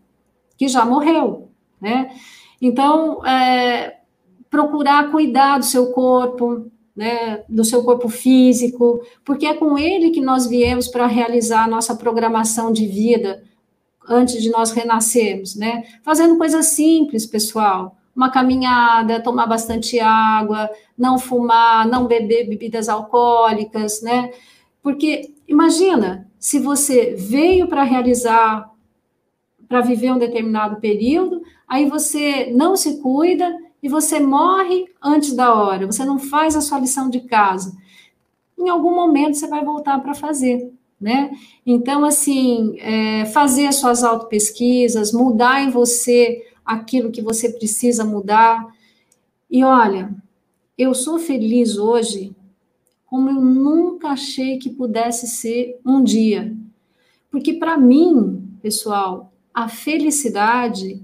que 0.58 0.68
já 0.68 0.86
morreu, 0.86 1.50
né? 1.80 2.16
Então, 2.62 3.26
é, 3.26 4.00
procurar 4.50 5.12
cuidar 5.12 5.60
do 5.60 5.66
seu 5.66 5.92
corpo, 5.92 6.70
né, 6.96 7.44
do 7.48 7.64
seu 7.64 7.84
corpo 7.84 8.10
físico, 8.10 9.02
porque 9.24 9.46
é 9.46 9.54
com 9.54 9.78
ele 9.78 10.12
que 10.12 10.20
nós 10.20 10.46
viemos 10.46 10.88
para 10.88 11.08
realizar 11.08 11.64
a 11.64 11.68
nossa 11.68 11.96
programação 11.96 12.72
de 12.72 12.86
vida 12.86 13.44
antes 14.08 14.42
de 14.42 14.50
nós 14.50 14.72
renascermos, 14.72 15.56
né? 15.56 15.84
Fazendo 16.04 16.38
coisas 16.38 16.68
simples, 16.68 17.26
pessoal 17.26 17.96
uma 18.16 18.30
caminhada, 18.30 19.22
tomar 19.22 19.48
bastante 19.48 20.00
água, 20.00 20.70
não 20.98 21.18
fumar, 21.18 21.88
não 21.88 22.06
beber 22.06 22.48
bebidas 22.48 22.90
alcoólicas, 22.90 24.02
né? 24.02 24.32
Porque 24.82 25.34
imagina, 25.48 26.30
se 26.40 26.60
você 26.60 27.16
veio 27.18 27.68
para 27.68 27.84
realizar, 27.84 28.70
para 29.68 29.82
viver 29.82 30.12
um 30.12 30.18
determinado 30.18 30.82
período, 30.82 31.42
aí 31.68 31.90
você 31.90 32.52
não 32.52 32.76
se 32.76 33.02
cuida 33.02 33.56
e 33.82 33.88
você 33.88 34.20
morre 34.20 34.86
antes 35.02 35.34
da 35.34 35.54
hora, 35.54 35.86
você 35.86 36.04
não 36.04 36.20
faz 36.20 36.56
a 36.56 36.62
sua 36.62 36.80
lição 36.80 37.10
de 37.10 37.22
casa. 37.22 37.76
Em 38.60 38.70
algum 38.70 38.94
momento 38.94 39.36
você 39.36 39.48
vai 39.48 39.64
voltar 39.64 40.00
para 40.00 40.14
fazer. 40.14 40.72
Né? 41.00 41.32
Então, 41.66 42.06
assim, 42.06 42.78
é, 42.80 43.26
fazer 43.26 43.66
as 43.66 43.78
suas 43.78 44.04
autopesquisas, 44.04 45.12
mudar 45.12 45.64
em 45.64 45.72
você 45.72 46.44
aquilo 46.72 47.12
que 47.12 47.22
você 47.22 47.50
precisa 47.50 48.04
mudar. 48.04 48.66
E 49.50 49.64
olha, 49.64 50.14
eu 50.78 50.94
sou 50.94 51.20
feliz 51.20 51.78
hoje 51.78 52.36
como 53.06 53.30
eu 53.30 53.42
nunca 53.42 54.10
achei 54.10 54.58
que 54.58 54.70
pudesse 54.70 55.28
ser 55.28 55.78
um 55.86 56.02
dia. 56.02 56.56
Porque 57.30 57.54
para 57.54 57.78
mim, 57.78 58.50
pessoal, 58.62 59.34
a 59.54 59.68
felicidade 59.68 61.02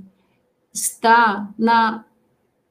está 0.73 1.53
na, 1.57 2.05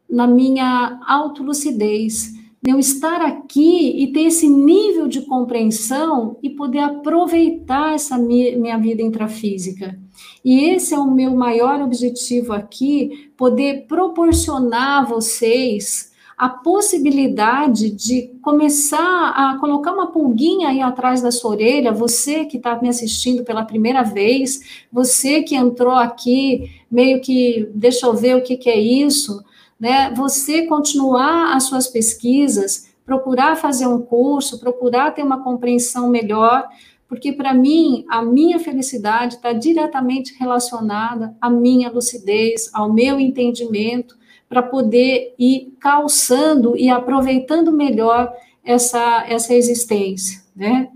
na 0.09 0.26
minha 0.26 0.99
autolucidez, 1.07 2.32
eu 2.66 2.78
estar 2.78 3.20
aqui 3.20 4.03
e 4.03 4.11
ter 4.12 4.22
esse 4.22 4.49
nível 4.49 5.07
de 5.07 5.20
compreensão 5.22 6.38
e 6.42 6.51
poder 6.51 6.80
aproveitar 6.80 7.94
essa 7.94 8.18
minha 8.18 8.78
vida 8.78 9.03
intrafísica. 9.03 9.99
E 10.45 10.71
esse 10.71 10.95
é 10.95 10.99
o 10.99 11.11
meu 11.11 11.35
maior 11.35 11.81
objetivo 11.81 12.53
aqui, 12.53 13.31
poder 13.37 13.87
proporcionar 13.87 15.03
a 15.03 15.05
vocês 15.05 16.14
a 16.37 16.51
possibilidade 16.51 17.91
de 17.91 18.31
começar 18.43 19.31
a 19.31 19.57
colocar 19.59 19.93
uma 19.93 20.09
pulguinha 20.09 20.69
aí 20.69 20.83
atrás 20.83 21.23
da 21.23 21.31
sua 21.31 21.53
orelha, 21.53 21.93
você 21.93 22.45
que 22.45 22.59
está 22.59 22.79
me 22.81 22.91
assistindo 22.91 23.43
pela 23.43 23.64
primeira 23.64 24.03
vez, 24.03 24.85
você 24.93 25.43
que 25.43 25.57
entrou 25.57 25.95
aqui 25.95 26.71
meio 26.91 27.23
que, 27.23 27.71
deixa 27.75 28.07
eu 28.07 28.12
ver 28.12 28.37
o 28.37 28.43
que, 28.43 28.57
que 28.59 28.69
é 28.69 28.79
isso, 28.79 29.43
né? 29.81 30.12
Você 30.14 30.67
continuar 30.67 31.57
as 31.57 31.64
suas 31.64 31.87
pesquisas, 31.87 32.91
procurar 33.05 33.57
fazer 33.57 33.87
um 33.87 34.03
curso, 34.03 34.61
procurar 34.61 35.12
ter 35.12 35.23
uma 35.23 35.43
compreensão 35.43 36.11
melhor, 36.11 36.69
porque 37.09 37.32
para 37.32 37.54
mim 37.54 38.04
a 38.09 38.22
minha 38.22 38.59
felicidade 38.59 39.36
está 39.36 39.52
diretamente 39.52 40.34
relacionada 40.38 41.36
à 41.40 41.48
minha 41.48 41.90
lucidez, 41.90 42.70
ao 42.74 42.92
meu 42.92 43.20
entendimento, 43.20 44.16
para 44.48 44.62
poder 44.62 45.34
ir 45.38 45.74
calçando 45.80 46.76
e 46.76 46.88
aproveitando 46.88 47.72
melhor 47.72 48.32
essa, 48.64 49.24
essa 49.28 49.54
existência, 49.54 50.42
né? 50.54 50.88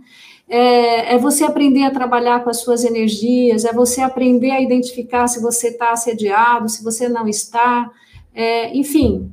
É, 0.53 1.15
é, 1.15 1.19
você 1.19 1.45
aprender 1.45 1.85
a 1.85 1.93
trabalhar 1.93 2.43
com 2.43 2.51
as 2.51 2.61
suas 2.61 2.85
energias, 2.85 3.65
é 3.65 3.73
você 3.73 4.01
aprender 4.01 4.51
a 4.51 4.61
identificar 4.61 5.29
se 5.29 5.41
você 5.41 5.69
está 5.69 5.93
assediado, 5.93 6.69
se 6.69 6.83
você 6.83 7.09
não 7.09 7.29
está, 7.29 7.89
é, 8.35 8.77
enfim, 8.77 9.31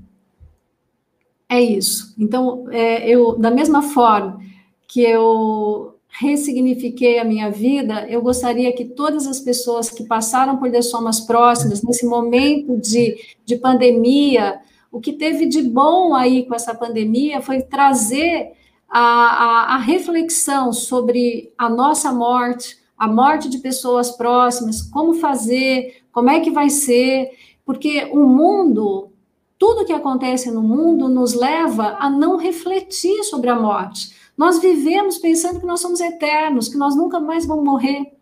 é 1.49 1.59
isso. 1.59 2.13
Então, 2.19 2.65
é, 2.69 3.09
eu, 3.09 3.35
da 3.35 3.49
mesma 3.49 3.81
forma 3.81 4.39
que 4.87 5.01
eu 5.01 5.96
ressignifiquei 6.19 7.19
a 7.19 7.23
minha 7.23 7.49
vida, 7.51 8.07
eu 8.09 8.21
gostaria 8.21 8.73
que 8.73 8.85
todas 8.85 9.27
as 9.27 9.39
pessoas 9.39 9.89
que 9.89 10.03
passaram 10.03 10.57
por 10.57 10.71
dessomas 10.71 11.19
próximas, 11.19 11.83
nesse 11.83 12.07
momento 12.07 12.75
de, 12.77 13.17
de 13.45 13.55
pandemia, 13.55 14.59
o 14.91 14.99
que 14.99 15.13
teve 15.13 15.45
de 15.45 15.61
bom 15.61 16.15
aí 16.15 16.43
com 16.45 16.55
essa 16.55 16.73
pandemia 16.73 17.39
foi 17.39 17.61
trazer 17.61 18.53
a, 18.89 18.99
a, 18.99 19.75
a 19.75 19.77
reflexão 19.77 20.73
sobre 20.73 21.53
a 21.55 21.69
nossa 21.69 22.11
morte, 22.11 22.77
a 22.97 23.07
morte 23.07 23.47
de 23.47 23.59
pessoas 23.59 24.09
próximas, 24.09 24.81
como 24.81 25.13
fazer, 25.13 26.01
como 26.11 26.31
é 26.31 26.39
que 26.39 26.49
vai 26.49 26.69
ser, 26.71 27.29
porque 27.63 28.09
o 28.11 28.25
mundo, 28.25 29.11
tudo 29.59 29.85
que 29.85 29.93
acontece 29.93 30.49
no 30.49 30.63
mundo 30.63 31.07
nos 31.07 31.35
leva 31.35 31.95
a 31.99 32.09
não 32.09 32.37
refletir 32.37 33.23
sobre 33.23 33.51
a 33.51 33.59
morte. 33.59 34.16
Nós 34.37 34.59
vivemos 34.59 35.17
pensando 35.17 35.59
que 35.59 35.65
nós 35.65 35.81
somos 35.81 35.99
eternos, 35.99 36.69
que 36.69 36.77
nós 36.77 36.95
nunca 36.95 37.19
mais 37.19 37.45
vamos 37.45 37.65
morrer. 37.65 38.13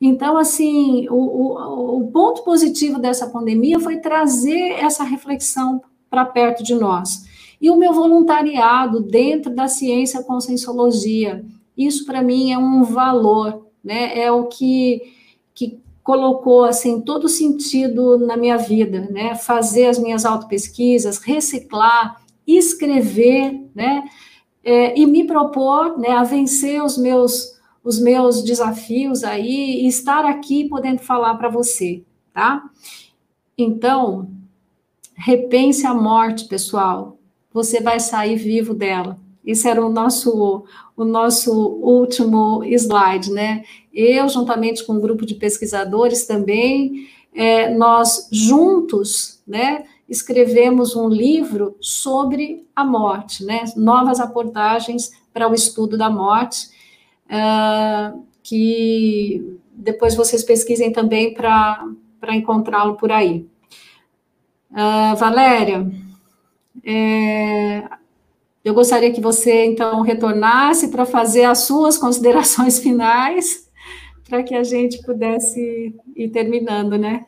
Então, 0.00 0.36
assim, 0.36 1.08
o, 1.08 1.14
o, 1.14 1.98
o 1.98 2.06
ponto 2.12 2.44
positivo 2.44 2.98
dessa 2.98 3.26
pandemia 3.26 3.80
foi 3.80 3.96
trazer 3.96 4.72
essa 4.72 5.02
reflexão 5.02 5.82
para 6.08 6.24
perto 6.24 6.62
de 6.62 6.74
nós. 6.74 7.24
E 7.60 7.70
o 7.70 7.76
meu 7.76 7.92
voluntariado 7.92 9.00
dentro 9.00 9.54
da 9.54 9.66
ciência 9.66 10.22
conscienciologia, 10.22 11.44
isso 11.76 12.04
para 12.04 12.22
mim 12.22 12.52
é 12.52 12.58
um 12.58 12.82
valor, 12.82 13.66
né? 13.82 14.18
É 14.18 14.30
o 14.30 14.44
que, 14.44 15.02
que 15.54 15.80
colocou 16.02 16.64
assim 16.64 17.00
todo 17.00 17.28
sentido 17.28 18.18
na 18.18 18.36
minha 18.36 18.58
vida, 18.58 19.08
né? 19.10 19.34
Fazer 19.34 19.86
as 19.86 19.98
minhas 19.98 20.24
autopesquisas, 20.24 21.18
reciclar, 21.18 22.20
escrever, 22.46 23.58
né? 23.74 24.04
É, 24.68 24.98
e 24.98 25.06
me 25.06 25.24
propor, 25.24 25.96
né, 25.96 26.10
a 26.10 26.24
vencer 26.24 26.82
os 26.82 26.98
meus 26.98 27.54
os 27.84 28.00
meus 28.00 28.42
desafios 28.42 29.22
aí 29.22 29.84
e 29.84 29.86
estar 29.86 30.24
aqui 30.24 30.68
podendo 30.68 30.98
falar 30.98 31.36
para 31.36 31.48
você, 31.48 32.02
tá? 32.34 32.68
Então, 33.56 34.28
repense 35.14 35.86
a 35.86 35.94
morte, 35.94 36.48
pessoal. 36.48 37.16
Você 37.52 37.80
vai 37.80 38.00
sair 38.00 38.34
vivo 38.34 38.74
dela. 38.74 39.16
Esse 39.44 39.68
era 39.68 39.84
o 39.84 39.88
nosso 39.88 40.64
o 40.96 41.04
nosso 41.04 41.52
último 41.52 42.64
slide, 42.64 43.30
né? 43.30 43.62
eu, 43.96 44.28
juntamente 44.28 44.84
com 44.84 44.92
um 44.92 45.00
grupo 45.00 45.24
de 45.24 45.34
pesquisadores 45.34 46.26
também, 46.26 47.08
é, 47.34 47.74
nós 47.74 48.28
juntos, 48.30 49.40
né, 49.46 49.86
escrevemos 50.08 50.94
um 50.94 51.08
livro 51.08 51.76
sobre 51.80 52.66
a 52.74 52.84
morte, 52.84 53.44
né, 53.44 53.64
novas 53.76 54.20
abordagens 54.20 55.10
para 55.32 55.48
o 55.48 55.54
estudo 55.54 55.98
da 55.98 56.08
morte, 56.08 56.68
uh, 57.26 58.24
que 58.42 59.58
depois 59.72 60.14
vocês 60.14 60.42
pesquisem 60.42 60.92
também 60.92 61.34
para 61.34 61.84
encontrá-lo 62.30 62.94
por 62.96 63.10
aí. 63.10 63.46
Uh, 64.70 65.16
Valéria, 65.16 65.90
é, 66.84 67.82
eu 68.64 68.74
gostaria 68.74 69.12
que 69.12 69.20
você, 69.20 69.64
então, 69.64 70.02
retornasse 70.02 70.88
para 70.88 71.04
fazer 71.04 71.44
as 71.44 71.60
suas 71.60 71.98
considerações 71.98 72.78
finais, 72.82 73.68
para 74.28 74.42
que 74.42 74.54
a 74.54 74.64
gente 74.64 75.02
pudesse 75.02 75.94
ir 76.14 76.28
terminando, 76.30 76.96
né? 76.96 77.24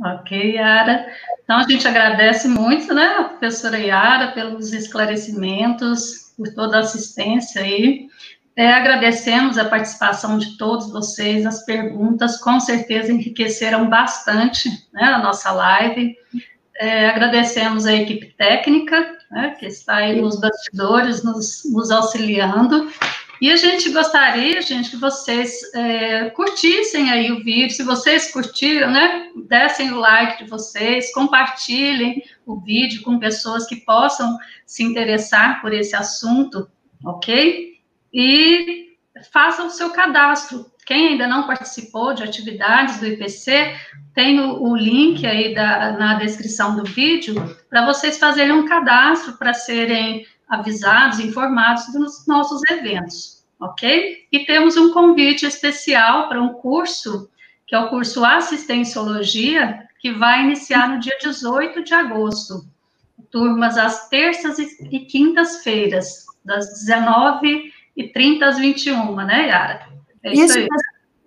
Ok, 0.00 0.54
Yara. 0.54 1.06
Então, 1.44 1.58
a 1.58 1.62
gente 1.62 1.86
agradece 1.86 2.48
muito, 2.48 2.92
né, 2.94 3.16
a 3.18 3.24
professora 3.24 3.78
Yara, 3.78 4.32
pelos 4.32 4.72
esclarecimentos, 4.72 6.32
por 6.36 6.52
toda 6.54 6.78
a 6.78 6.80
assistência 6.80 7.62
aí. 7.62 8.08
É, 8.54 8.70
agradecemos 8.72 9.56
a 9.56 9.64
participação 9.64 10.36
de 10.36 10.58
todos 10.58 10.90
vocês, 10.90 11.46
as 11.46 11.64
perguntas 11.64 12.36
com 12.38 12.60
certeza 12.60 13.10
enriqueceram 13.10 13.88
bastante 13.88 14.68
né, 14.92 15.04
a 15.04 15.18
nossa 15.18 15.50
live. 15.52 16.14
É, 16.76 17.08
agradecemos 17.08 17.86
a 17.86 17.94
equipe 17.94 18.34
técnica, 18.36 19.16
né, 19.30 19.56
que 19.58 19.66
está 19.66 19.96
aí 19.96 20.20
nos 20.20 20.38
bastidores, 20.38 21.24
nos, 21.24 21.62
nos, 21.72 21.90
auxiliando. 21.90 22.90
E 23.42 23.50
a 23.50 23.56
gente 23.56 23.90
gostaria, 23.90 24.62
gente, 24.62 24.90
que 24.90 24.96
vocês 24.96 25.74
é, 25.74 26.30
curtissem 26.30 27.10
aí 27.10 27.32
o 27.32 27.42
vídeo. 27.42 27.74
Se 27.74 27.82
vocês 27.82 28.30
curtiram, 28.30 28.90
né, 28.90 29.30
dessem 29.48 29.92
o 29.92 29.98
like 29.98 30.44
de 30.44 30.48
vocês, 30.48 31.12
compartilhem 31.12 32.22
o 32.46 32.60
vídeo 32.60 33.02
com 33.02 33.18
pessoas 33.18 33.66
que 33.66 33.76
possam 33.76 34.38
se 34.64 34.82
interessar 34.84 35.60
por 35.60 35.74
esse 35.74 35.94
assunto, 35.94 36.70
ok? 37.04 37.72
e 38.12 38.96
faça 39.32 39.64
o 39.64 39.70
seu 39.70 39.90
cadastro. 39.90 40.70
Quem 40.84 41.08
ainda 41.08 41.26
não 41.26 41.46
participou 41.46 42.12
de 42.12 42.24
atividades 42.24 42.98
do 42.98 43.06
IPC, 43.06 43.74
tem 44.14 44.40
o, 44.40 44.62
o 44.62 44.76
link 44.76 45.24
aí 45.24 45.54
da, 45.54 45.92
na 45.92 46.14
descrição 46.14 46.76
do 46.76 46.84
vídeo 46.84 47.34
para 47.70 47.86
vocês 47.86 48.18
fazerem 48.18 48.52
um 48.52 48.66
cadastro 48.66 49.34
para 49.38 49.54
serem 49.54 50.26
avisados, 50.52 51.18
informados 51.18 51.90
dos 51.94 52.26
nossos 52.26 52.60
eventos, 52.70 53.42
ok? 53.58 54.26
E 54.30 54.40
temos 54.40 54.76
um 54.76 54.92
convite 54.92 55.46
especial 55.46 56.28
para 56.28 56.42
um 56.42 56.52
curso, 56.52 57.30
que 57.66 57.74
é 57.74 57.78
o 57.78 57.88
curso 57.88 58.22
Assistenciologia, 58.22 59.88
que 59.98 60.12
vai 60.12 60.44
iniciar 60.44 60.90
no 60.90 61.00
dia 61.00 61.16
18 61.22 61.82
de 61.82 61.94
agosto. 61.94 62.66
Turmas 63.30 63.78
às 63.78 64.10
terças 64.10 64.58
e 64.58 65.00
quintas-feiras, 65.00 66.26
das 66.44 66.68
19 66.84 67.72
e 67.96 68.08
30 68.08 68.44
às 68.44 68.58
21, 68.58 69.16
né, 69.16 69.48
Yara? 69.48 69.88
É 70.22 70.34
isso, 70.34 70.44
isso 70.44 70.58
aí. 70.58 70.68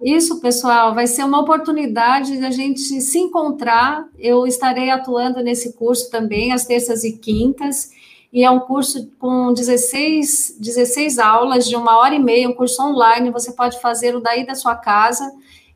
Isso, 0.03 0.39
pessoal, 0.39 0.93
vai 0.93 1.07
ser 1.07 1.23
uma 1.23 1.39
oportunidade 1.39 2.37
de 2.37 2.45
a 2.45 2.51
gente 2.51 2.79
se 2.79 3.17
encontrar. 3.17 4.07
Eu 4.19 4.45
estarei 4.45 4.91
atuando 4.91 5.41
nesse 5.41 5.73
curso 5.73 6.11
também, 6.11 6.51
às 6.51 6.65
terças 6.65 7.03
e 7.03 7.17
quintas, 7.17 7.89
e 8.35 8.43
é 8.43 8.51
um 8.51 8.59
curso 8.59 9.09
com 9.17 9.53
16, 9.53 10.57
16 10.59 11.19
aulas 11.19 11.65
de 11.65 11.73
uma 11.73 11.95
hora 11.95 12.13
e 12.13 12.19
meia, 12.19 12.49
um 12.49 12.53
curso 12.53 12.83
online, 12.83 13.31
você 13.31 13.53
pode 13.53 13.79
fazê-lo 13.79 14.19
daí 14.19 14.45
da 14.45 14.53
sua 14.53 14.75
casa. 14.75 15.31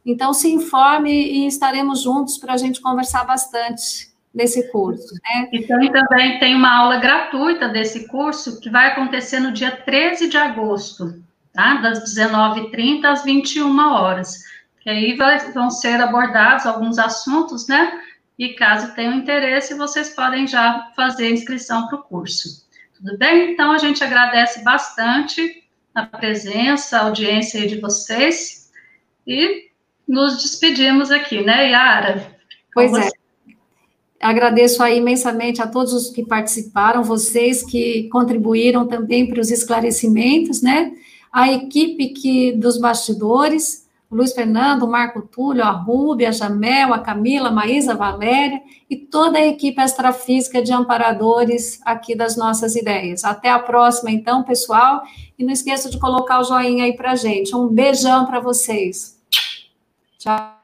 Então, 0.05 0.33
se 0.33 0.51
informe 0.51 1.09
e 1.09 1.47
estaremos 1.47 2.01
juntos 2.01 2.37
para 2.37 2.55
a 2.55 2.57
gente 2.57 2.81
conversar 2.81 3.23
bastante 3.23 4.09
desse 4.35 4.69
curso. 4.73 5.13
Né? 5.13 5.47
Então, 5.53 5.79
também 5.89 6.37
tem 6.39 6.53
uma 6.53 6.79
aula 6.79 6.97
gratuita 6.97 7.69
desse 7.69 8.09
curso 8.09 8.59
que 8.59 8.69
vai 8.69 8.87
acontecer 8.87 9.39
no 9.39 9.53
dia 9.53 9.71
13 9.71 10.27
de 10.27 10.35
agosto, 10.35 11.17
tá? 11.53 11.75
das 11.75 12.13
19h30 12.13 13.05
às 13.05 13.23
21 13.23 13.79
horas. 13.89 14.37
Que 14.81 14.89
aí 14.89 15.15
vai, 15.15 15.39
vão 15.53 15.71
ser 15.71 16.01
abordados 16.01 16.65
alguns 16.65 16.99
assuntos, 16.99 17.69
né? 17.69 17.89
E 18.39 18.53
caso 18.53 18.95
tenham 18.95 19.15
interesse, 19.15 19.73
vocês 19.73 20.11
podem 20.11 20.47
já 20.47 20.93
fazer 20.95 21.27
a 21.27 21.31
inscrição 21.31 21.87
para 21.87 21.99
o 21.99 22.03
curso. 22.03 22.65
Tudo 22.95 23.17
bem? 23.17 23.51
Então, 23.51 23.73
a 23.73 23.77
gente 23.77 24.01
agradece 24.01 24.63
bastante 24.63 25.63
a 25.93 26.05
presença, 26.05 26.97
a 26.97 27.03
audiência 27.03 27.67
de 27.67 27.81
vocês 27.81 28.71
e 29.27 29.69
nos 30.07 30.41
despedimos 30.41 31.11
aqui, 31.11 31.41
né, 31.43 31.69
Yara? 31.69 32.33
Pois 32.73 32.93
é. 32.93 33.09
Agradeço 34.21 34.81
aí 34.81 34.97
imensamente 34.97 35.61
a 35.61 35.67
todos 35.67 35.93
os 35.93 36.09
que 36.09 36.25
participaram, 36.25 37.03
vocês 37.03 37.63
que 37.63 38.07
contribuíram 38.09 38.87
também 38.87 39.27
para 39.27 39.41
os 39.41 39.51
esclarecimentos, 39.51 40.61
né? 40.61 40.93
A 41.31 41.51
equipe 41.51 42.09
que 42.09 42.53
dos 42.53 42.77
bastidores, 42.77 43.87
o 44.09 44.15
Luiz 44.15 44.33
Fernando, 44.33 44.83
o 44.83 44.87
Marco 44.87 45.21
Túlio, 45.21 45.63
a 45.63 45.69
Rúbia, 45.69 46.29
a 46.29 46.31
Jamel, 46.31 46.93
a 46.93 46.99
Camila, 46.99 47.49
a 47.49 47.51
Maísa, 47.51 47.93
a 47.93 47.95
Valéria 47.95 48.59
e 48.89 48.97
toda 48.97 49.37
a 49.37 49.45
equipe 49.45 49.79
extrafísica 49.79 50.63
de 50.63 50.73
amparadores 50.73 51.79
aqui 51.85 52.15
das 52.15 52.35
nossas 52.35 52.75
ideias. 52.75 53.23
Até 53.23 53.49
a 53.49 53.59
próxima, 53.59 54.09
então, 54.09 54.43
pessoal. 54.43 55.03
E 55.37 55.43
não 55.43 55.53
esqueça 55.53 55.89
de 55.89 55.99
colocar 55.99 56.39
o 56.39 56.43
joinha 56.43 56.85
aí 56.85 56.95
para 56.95 57.15
gente. 57.15 57.55
Um 57.55 57.67
beijão 57.67 58.25
para 58.25 58.39
vocês. 58.39 59.19
Tchau. 60.17 60.58